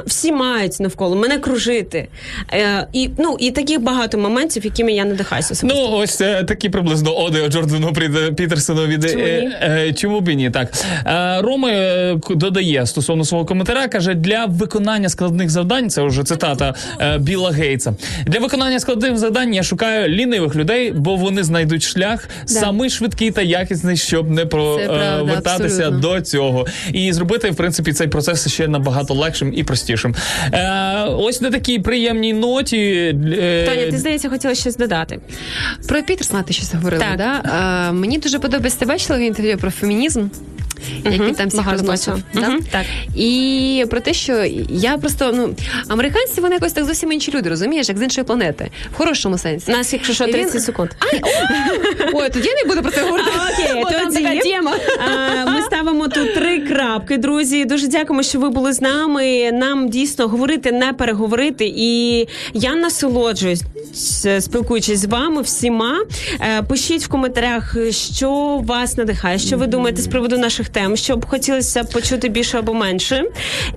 [0.07, 2.09] всі мають навколо мене кружити.
[2.53, 5.67] Е, і ну і таких багато моментів, якими я надихаюся.
[5.67, 7.93] Ну, ось е, такі приблизно оди Джордану
[8.37, 9.29] Пітерсону від Чому ні?
[9.31, 9.59] е,
[9.89, 10.51] е, чому б і ні?
[10.51, 10.73] Так
[11.07, 15.91] е, Рома е, додає стосовно свого коментаря, каже для виконання складних завдань.
[15.91, 17.95] Це вже цитата е, Біла Гейтса.
[18.27, 22.47] Для виконання складних завдань я шукаю лінивих людей, бо вони знайдуть шлях Да.
[22.55, 25.99] самий швидкий та якісний, щоб не провертатися абсолютно.
[26.15, 30.15] до цього, і зробити в принципі цей процес ще набагато легшим і простішим.
[30.53, 32.77] Е, ось на такій приємній ноті.
[33.39, 35.19] е, Таня, ти здається, хотіла щось додати.
[35.89, 37.17] Про Пітерсона ти щось говорила, Так.
[37.19, 37.51] да?
[37.53, 40.23] А, мені дуже подобається ти бачила в інтерв'ю про фемінізм.
[41.05, 42.23] Який там всіх розносив.
[42.35, 42.59] Да?
[42.71, 42.85] Так.
[43.17, 45.55] І про те, що я просто ну
[45.89, 49.71] американці вони якось так зовсім інші люди, розумієш, як з іншої планети, в хорошому сенсі.
[49.71, 50.91] Нас, якщо що, І він- 30 секунд.
[50.99, 51.21] Ай!
[52.13, 53.31] Ой, тоді я не буду про це говорити.
[53.83, 54.75] Окей, тоді така тема.
[55.55, 57.65] ми ставимо тут три крапки, друзі.
[57.65, 59.53] Дуже дякуємо, що ви були з нами.
[59.53, 61.73] Нам дійсно говорити, не переговорити.
[61.77, 62.19] І
[62.55, 63.63] я насолоджуюсь,
[64.41, 66.05] спілкуючись з вами всіма.
[66.41, 71.17] Е, Пишіть в коментарях, що вас надихає, що ви думаєте з приводу наших тем, що
[71.17, 73.25] б хотілося почути більше або менше.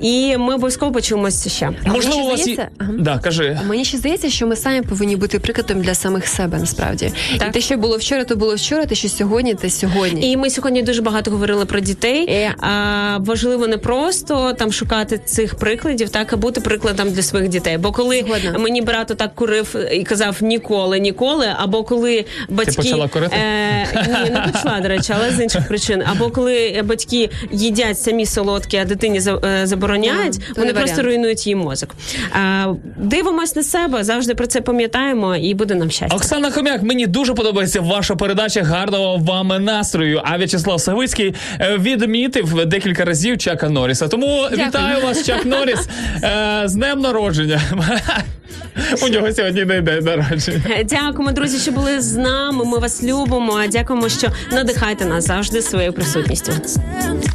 [0.01, 1.71] І ми обов'язково почуємося ще.
[1.85, 2.69] Можливо, у вас є...
[2.77, 2.91] Ага.
[2.99, 3.59] Да, кажи.
[3.67, 7.11] Мені ще здається, що ми самі повинні бути прикладом для самих себе насправді.
[7.39, 7.49] Так.
[7.49, 10.31] І те, що було вчора, то було вчора, те, що сьогодні, те сьогодні.
[10.31, 12.29] І ми сьогодні дуже багато говорили про дітей.
[12.29, 12.55] Е.
[12.59, 17.77] А, важливо не просто там шукати цих прикладів, так а бути прикладом для своїх дітей.
[17.77, 18.59] Бо коли Згодна.
[18.59, 23.35] мені брат так курив і казав ніколи, ніколи, або коли батьки почала курити?
[23.35, 26.03] Е, ні, не почала, до речі, але з інших причин.
[26.11, 31.07] Або коли батьки їдять самі солодкі, а дитині е, забороняють, то вони просто варіант.
[31.07, 31.95] руйнують її мозок.
[32.31, 36.15] А, дивимось на себе, завжди про це пам'ятаємо, і буде нам щастя.
[36.15, 38.63] Оксана Хомяк, мені дуже подобається ваша передача.
[38.63, 40.21] Гарного вам настрою.
[40.23, 44.07] А В'ячеслав Савицький е, відмітив декілька разів Чака Норріса.
[44.07, 45.89] Тому вітаю вас, Чак Норріс,
[46.23, 47.61] е, з днем народження.
[49.03, 50.83] У нього сьогодні не день народження.
[50.83, 52.65] Дякуємо, друзі, що були з нами.
[52.65, 53.59] Ми вас любимо.
[53.71, 56.51] Дякуємо, що надихаєте нас завжди своєю присутністю.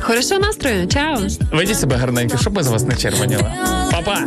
[0.00, 1.18] Хорошого настрою, чао!
[1.52, 3.44] Ведіть себе гарненько, щоб ми з вас не червоніли.
[3.92, 4.24] Па-па!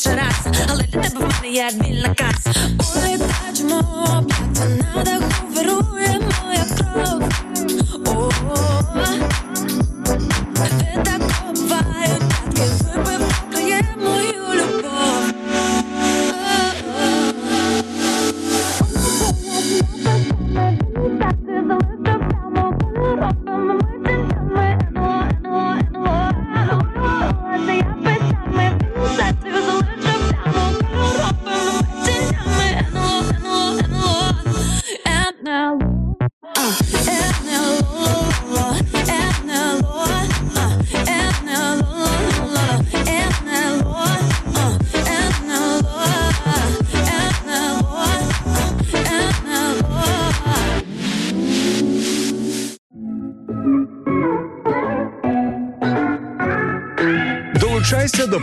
[0.00, 0.69] В тебе